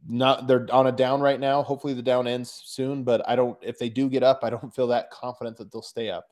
not 0.08 0.46
they're 0.46 0.66
on 0.72 0.86
a 0.86 0.92
down 0.92 1.20
right 1.20 1.38
now. 1.38 1.62
Hopefully, 1.62 1.92
the 1.92 2.02
down 2.02 2.26
ends 2.26 2.62
soon. 2.64 3.04
But 3.04 3.28
I 3.28 3.36
don't. 3.36 3.58
If 3.60 3.78
they 3.78 3.90
do 3.90 4.08
get 4.08 4.22
up, 4.22 4.40
I 4.42 4.48
don't 4.48 4.70
feel 4.74 4.86
that 4.86 5.10
confident 5.10 5.58
that 5.58 5.70
they'll 5.70 5.82
stay 5.82 6.08
up. 6.08 6.24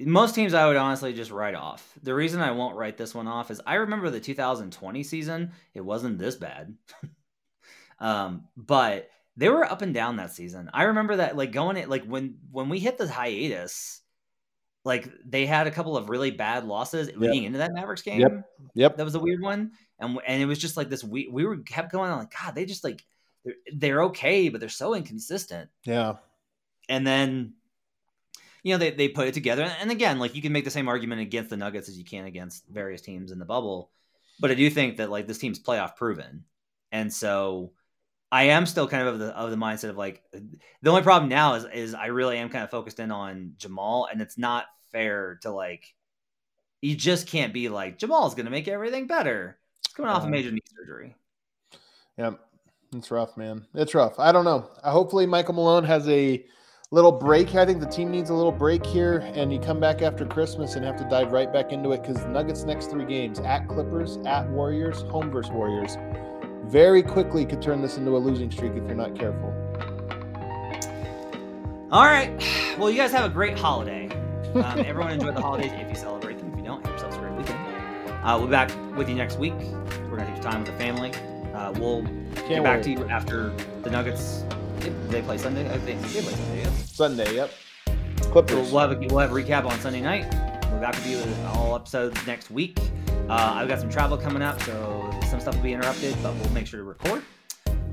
Most 0.00 0.34
teams 0.34 0.54
I 0.54 0.66
would 0.66 0.76
honestly 0.76 1.12
just 1.12 1.30
write 1.30 1.56
off. 1.56 1.92
The 2.02 2.14
reason 2.14 2.40
I 2.40 2.52
won't 2.52 2.76
write 2.76 2.96
this 2.96 3.14
one 3.14 3.26
off 3.26 3.50
is 3.50 3.60
I 3.66 3.74
remember 3.74 4.10
the 4.10 4.20
2020 4.20 5.02
season. 5.02 5.52
It 5.74 5.80
wasn't 5.80 6.18
this 6.18 6.36
bad. 6.36 6.74
um, 7.98 8.44
but 8.56 9.10
they 9.36 9.48
were 9.48 9.64
up 9.64 9.82
and 9.82 9.94
down 9.94 10.16
that 10.16 10.32
season. 10.32 10.70
I 10.72 10.84
remember 10.84 11.16
that 11.16 11.36
like 11.36 11.52
going 11.52 11.76
it 11.76 11.88
like 11.88 12.04
when 12.04 12.38
when 12.50 12.68
we 12.68 12.78
hit 12.78 12.98
the 12.98 13.08
hiatus, 13.08 14.00
like 14.84 15.08
they 15.24 15.46
had 15.46 15.66
a 15.66 15.70
couple 15.70 15.96
of 15.96 16.08
really 16.10 16.30
bad 16.30 16.64
losses 16.64 17.08
yep. 17.08 17.16
leading 17.18 17.44
into 17.44 17.58
that 17.58 17.72
Mavericks 17.72 18.02
game. 18.02 18.20
Yep. 18.20 18.44
Yep. 18.74 18.96
That 18.96 19.04
was 19.04 19.14
a 19.14 19.20
weird 19.20 19.42
one. 19.42 19.72
And 19.98 20.18
and 20.26 20.42
it 20.42 20.46
was 20.46 20.58
just 20.58 20.76
like 20.76 20.90
this 20.90 21.04
we 21.04 21.28
we 21.28 21.44
were 21.44 21.58
kept 21.58 21.92
going 21.92 22.10
on 22.10 22.18
like 22.18 22.32
god, 22.32 22.54
they 22.54 22.64
just 22.64 22.84
like 22.84 23.04
they're, 23.44 23.54
they're 23.74 24.02
okay, 24.04 24.48
but 24.48 24.60
they're 24.60 24.68
so 24.68 24.94
inconsistent. 24.94 25.70
Yeah. 25.84 26.14
And 26.88 27.06
then 27.06 27.54
you 28.68 28.74
know, 28.74 28.78
they, 28.78 28.90
they 28.90 29.08
put 29.08 29.28
it 29.28 29.34
together. 29.34 29.64
And 29.80 29.90
again, 29.90 30.18
like 30.18 30.34
you 30.34 30.42
can 30.42 30.52
make 30.52 30.64
the 30.64 30.70
same 30.70 30.88
argument 30.88 31.22
against 31.22 31.48
the 31.48 31.56
Nuggets 31.56 31.88
as 31.88 31.96
you 31.96 32.04
can 32.04 32.26
against 32.26 32.68
various 32.68 33.00
teams 33.00 33.32
in 33.32 33.38
the 33.38 33.46
bubble. 33.46 33.90
But 34.40 34.50
I 34.50 34.54
do 34.54 34.68
think 34.68 34.98
that 34.98 35.10
like 35.10 35.26
this 35.26 35.38
team's 35.38 35.58
playoff 35.58 35.96
proven. 35.96 36.44
And 36.92 37.12
so 37.12 37.72
I 38.30 38.44
am 38.44 38.66
still 38.66 38.86
kind 38.86 39.08
of 39.08 39.14
of 39.14 39.20
the 39.20 39.26
of 39.28 39.50
the 39.50 39.56
mindset 39.56 39.88
of 39.88 39.96
like 39.96 40.22
the 40.82 40.90
only 40.90 41.02
problem 41.02 41.30
now 41.30 41.54
is 41.54 41.64
is 41.72 41.94
I 41.94 42.06
really 42.06 42.36
am 42.36 42.50
kind 42.50 42.62
of 42.62 42.70
focused 42.70 43.00
in 43.00 43.10
on 43.10 43.54
Jamal, 43.56 44.06
and 44.10 44.20
it's 44.20 44.36
not 44.36 44.66
fair 44.92 45.38
to 45.42 45.50
like 45.50 45.94
you 46.82 46.94
just 46.94 47.26
can't 47.26 47.54
be 47.54 47.68
like 47.68 47.98
Jamal's 47.98 48.34
going 48.34 48.46
to 48.46 48.52
make 48.52 48.68
everything 48.68 49.06
better. 49.06 49.58
It's 49.84 49.94
coming 49.94 50.10
off 50.10 50.18
a 50.18 50.22
uh-huh. 50.22 50.30
major 50.30 50.50
knee 50.50 50.60
surgery. 50.76 51.16
Yeah, 52.18 52.32
it's 52.94 53.10
rough, 53.10 53.36
man. 53.36 53.66
It's 53.74 53.94
rough. 53.94 54.18
I 54.18 54.30
don't 54.30 54.44
know. 54.44 54.70
Hopefully, 54.84 55.26
Michael 55.26 55.54
Malone 55.54 55.84
has 55.84 56.06
a 56.08 56.44
little 56.90 57.12
break. 57.12 57.54
I 57.54 57.66
think 57.66 57.80
the 57.80 57.86
team 57.86 58.10
needs 58.10 58.30
a 58.30 58.34
little 58.34 58.52
break 58.52 58.84
here, 58.84 59.18
and 59.34 59.52
you 59.52 59.60
come 59.60 59.78
back 59.78 60.00
after 60.00 60.24
Christmas 60.24 60.74
and 60.74 60.84
have 60.84 60.96
to 60.96 61.04
dive 61.04 61.32
right 61.32 61.52
back 61.52 61.70
into 61.70 61.92
it 61.92 62.02
because 62.02 62.24
Nuggets 62.26 62.64
next 62.64 62.86
three 62.86 63.04
games 63.04 63.38
at 63.40 63.68
Clippers, 63.68 64.16
at 64.24 64.48
Warriors, 64.48 65.02
home 65.02 65.30
versus 65.30 65.52
Warriors, 65.52 65.98
very 66.64 67.02
quickly 67.02 67.44
could 67.44 67.60
turn 67.60 67.82
this 67.82 67.98
into 67.98 68.16
a 68.16 68.18
losing 68.18 68.50
streak 68.50 68.72
if 68.72 68.84
you're 68.84 68.94
not 68.94 69.14
careful. 69.14 69.54
All 71.90 72.04
right. 72.04 72.30
Well, 72.78 72.90
you 72.90 72.96
guys 72.96 73.12
have 73.12 73.30
a 73.30 73.32
great 73.32 73.58
holiday. 73.58 74.08
Um, 74.54 74.78
everyone 74.80 75.12
enjoy 75.12 75.32
the 75.32 75.40
holidays 75.40 75.72
if 75.74 75.88
you 75.88 75.94
celebrate 75.94 76.38
them. 76.38 76.50
If 76.52 76.58
you 76.58 76.64
don't, 76.64 76.82
have 76.82 76.90
yourselves 76.92 77.16
a 77.16 77.20
great 77.20 77.34
weekend. 77.34 77.58
Uh, 78.24 78.36
we'll 78.38 78.46
be 78.46 78.50
back 78.50 78.70
with 78.96 79.08
you 79.08 79.14
next 79.14 79.38
week. 79.38 79.54
We're 80.10 80.16
gonna 80.16 80.32
take 80.34 80.42
time 80.42 80.62
with 80.62 80.72
the 80.72 80.78
family. 80.78 81.12
Uh, 81.54 81.72
we'll 81.72 82.02
Can't 82.34 82.48
get 82.48 82.64
back 82.64 82.82
to 82.82 82.90
you 82.90 83.08
after 83.08 83.50
the 83.82 83.90
Nuggets. 83.90 84.44
They, 84.80 84.90
they 85.08 85.22
play 85.22 85.38
Sunday. 85.38 85.70
I 85.72 85.78
think 85.78 86.00
they 86.02 86.22
play 86.22 86.32
Sunday. 86.32 86.58
Yes. 86.58 86.92
Sunday, 86.92 87.34
yep. 87.34 87.50
Clippers. 88.20 88.70
we'll 88.70 88.80
have 88.80 88.92
a, 88.92 89.06
we'll 89.06 89.18
have 89.18 89.32
a 89.32 89.34
recap 89.34 89.64
on 89.64 89.78
Sunday 89.80 90.00
night. 90.00 90.26
We'll 90.64 90.74
be 90.74 90.80
back 90.80 90.94
with 90.94 91.06
you 91.06 91.16
with 91.18 91.46
all 91.46 91.74
episodes 91.74 92.26
next 92.26 92.50
week. 92.50 92.78
Uh, 93.28 93.54
I've 93.56 93.68
got 93.68 93.80
some 93.80 93.90
travel 93.90 94.16
coming 94.16 94.42
up, 94.42 94.60
so 94.62 95.10
some 95.28 95.40
stuff 95.40 95.56
will 95.56 95.62
be 95.62 95.72
interrupted, 95.72 96.16
but 96.22 96.34
we'll 96.36 96.50
make 96.50 96.66
sure 96.66 96.80
to 96.80 96.84
record. 96.84 97.22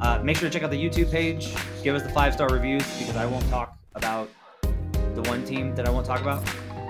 Uh, 0.02 0.20
make 0.24 0.38
sure 0.38 0.50
to 0.50 0.54
check 0.54 0.64
out 0.64 0.72
the 0.72 0.78
YouTube 0.78 1.12
page. 1.12 1.54
Give 1.84 1.96
us 1.96 2.04
the 2.04 2.10
five 2.10 2.34
star 2.34 2.50
reviews 2.50 2.86
because 3.00 3.16
I 3.16 3.26
won't 3.26 3.48
talk 3.50 3.78
about 3.96 4.30
the 5.14 5.22
one 5.24 5.44
team 5.46 5.74
that 5.76 5.88
I 5.88 5.90
won't 5.90 6.06
talk 6.06 6.22
about. 6.22 6.44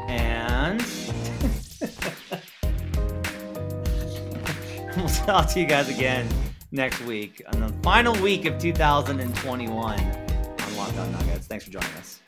And 0.08 0.82
we'll 4.98 5.08
talk 5.08 5.50
to 5.50 5.60
you 5.60 5.66
guys 5.66 5.90
again 5.90 6.28
next 6.76 7.02
week 7.02 7.42
on 7.54 7.62
the 7.62 7.70
final 7.82 8.14
week 8.22 8.46
of 8.46 8.60
2021 8.60 10.00
on 10.00 10.78
Locked 10.78 10.98
On 10.98 11.12
Nuggets. 11.14 11.48
Thanks 11.48 11.66
for 11.66 11.72
joining 11.72 11.90
us. 11.92 12.25